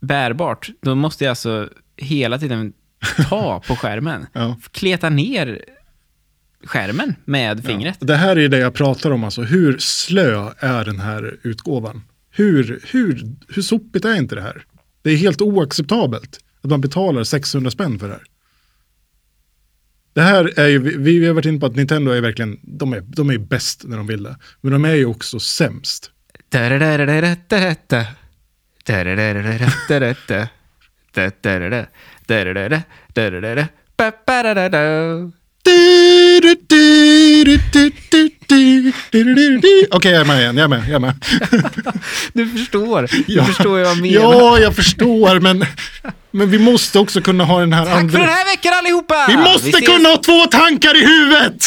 bärbart, 0.00 0.70
då 0.82 0.94
måste 0.94 1.24
jag 1.24 1.30
alltså 1.30 1.68
hela 1.96 2.38
tiden 2.38 2.72
ta 3.04 3.62
på 3.66 3.76
skärmen. 3.76 4.26
Ja. 4.32 4.56
Kleta 4.70 5.10
ner 5.10 5.64
skärmen 6.64 7.14
med 7.24 7.64
fingret. 7.64 7.96
Ja. 8.00 8.06
Det 8.06 8.16
här 8.16 8.36
är 8.38 8.48
det 8.48 8.58
jag 8.58 8.74
pratar 8.74 9.10
om, 9.10 9.24
alltså 9.24 9.42
hur 9.42 9.78
slö 9.78 10.50
är 10.58 10.84
den 10.84 11.00
här 11.00 11.36
utgåvan? 11.42 12.02
Hur, 12.30 12.80
hur, 12.90 13.36
hur 13.48 13.62
sopigt 13.62 14.04
är 14.04 14.14
inte 14.14 14.34
det 14.34 14.42
här? 14.42 14.64
Det 15.02 15.10
är 15.10 15.16
helt 15.16 15.40
oacceptabelt 15.40 16.40
att 16.60 16.70
man 16.70 16.80
betalar 16.80 17.24
600 17.24 17.70
spänn 17.70 17.98
för 17.98 18.08
det 18.08 18.14
här. 18.14 18.24
Det 20.12 20.22
här 20.22 20.58
är 20.58 20.68
ju, 20.68 20.78
vi, 20.78 21.18
vi 21.18 21.26
har 21.26 21.34
varit 21.34 21.46
inne 21.46 21.60
på 21.60 21.66
att 21.66 21.76
Nintendo 21.76 22.10
är 22.10 22.20
verkligen, 22.20 22.60
de 22.62 22.92
är, 22.92 23.00
de 23.00 23.30
är 23.30 23.38
bäst 23.38 23.84
när 23.84 23.96
de 23.96 24.06
vill 24.06 24.22
det. 24.22 24.36
Men 24.60 24.72
de 24.72 24.84
är 24.84 24.94
ju 24.94 25.06
också 25.06 25.40
sämst. 25.40 26.10
Okej, 39.90 40.12
jag 40.12 40.20
är 40.20 40.24
med 40.24 40.40
igen, 40.40 40.56
jag 40.56 40.64
är 40.64 40.68
med, 40.68 40.82
jag 40.88 40.94
är 40.94 40.98
med. 40.98 41.14
du 42.32 42.48
förstår, 42.48 43.08
ja. 43.26 43.42
du 43.42 43.52
förstår 43.52 43.70
vad 43.70 43.80
jag 43.80 44.00
menar. 44.00 44.32
Ja, 44.32 44.58
jag 44.58 44.76
förstår, 44.76 45.40
men, 45.40 45.64
men 46.30 46.50
vi 46.50 46.58
måste 46.58 46.98
också 46.98 47.20
kunna 47.20 47.44
ha 47.44 47.60
den 47.60 47.72
här 47.72 47.84
Tack 47.84 47.94
andra... 47.94 48.12
Tack 48.12 48.12
för 48.12 48.18
den 48.18 48.36
här 48.36 48.56
veckan 48.56 48.72
allihopa! 48.78 49.26
Vi 49.28 49.36
måste 49.36 49.66
vi 49.66 49.86
kunna 49.86 50.08
ha 50.08 50.16
två 50.16 50.46
tankar 50.46 51.02
i 51.02 51.06
huvudet! 51.06 51.64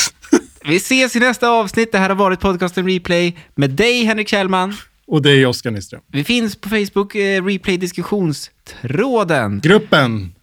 vi 0.68 0.76
ses 0.76 1.16
i 1.16 1.20
nästa 1.20 1.50
avsnitt. 1.50 1.92
Det 1.92 1.98
här 1.98 2.10
har 2.10 2.16
varit 2.16 2.40
podcasten 2.40 2.88
Replay 2.88 3.38
med 3.56 3.70
dig, 3.70 4.04
Henrik 4.04 4.28
Kjellman. 4.28 4.76
Och 5.08 5.22
dig 5.22 5.46
Oskar 5.46 5.72
Nyström. 5.72 6.02
Vi 6.12 6.24
finns 6.24 6.56
på 6.56 6.70
Facebook, 6.70 7.16
eh, 7.16 7.46
Replay 7.46 7.78
Diskussionstråden. 7.78 9.60
Gruppen. 9.60 10.34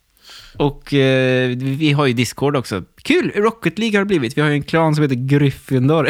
Och 0.57 0.95
eh, 0.95 1.49
vi 1.57 1.93
har 1.93 2.07
ju 2.07 2.13
Discord 2.13 2.57
också. 2.57 2.83
Kul! 3.03 3.33
Rocket 3.35 3.79
League 3.79 3.99
har 3.99 4.05
det 4.05 4.09
blivit. 4.09 4.37
Vi 4.37 4.43
har 4.43 4.49
ju 4.49 4.55
en 4.55 4.63
klan 4.63 4.95
som 4.95 5.03
heter 5.03 5.17
Gryffindor. 5.17 6.09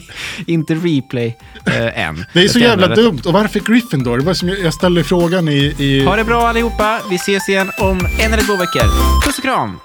Inte 0.46 0.74
Replay 0.74 1.36
eh, 1.66 2.06
än. 2.06 2.24
Det 2.34 2.40
är 2.40 2.48
så 2.48 2.58
jävla 2.58 2.94
dumt. 2.94 3.20
Och 3.26 3.32
varför 3.32 3.60
Gryffindor? 3.60 4.18
Det 4.18 4.24
var 4.24 4.34
som 4.34 4.48
jag 4.48 4.58
jag 4.58 4.74
ställde 4.74 5.04
frågan 5.04 5.48
i... 5.48 5.74
i... 5.78 6.04
Ha 6.04 6.16
det 6.16 6.24
bra 6.24 6.48
allihopa. 6.48 7.00
Vi 7.10 7.16
ses 7.16 7.48
igen 7.48 7.70
om 7.78 7.98
en 8.20 8.32
eller 8.32 8.42
två 8.42 8.56
veckor. 8.56 8.82
Puss 9.24 9.38
och 9.38 9.44
kram! 9.44 9.78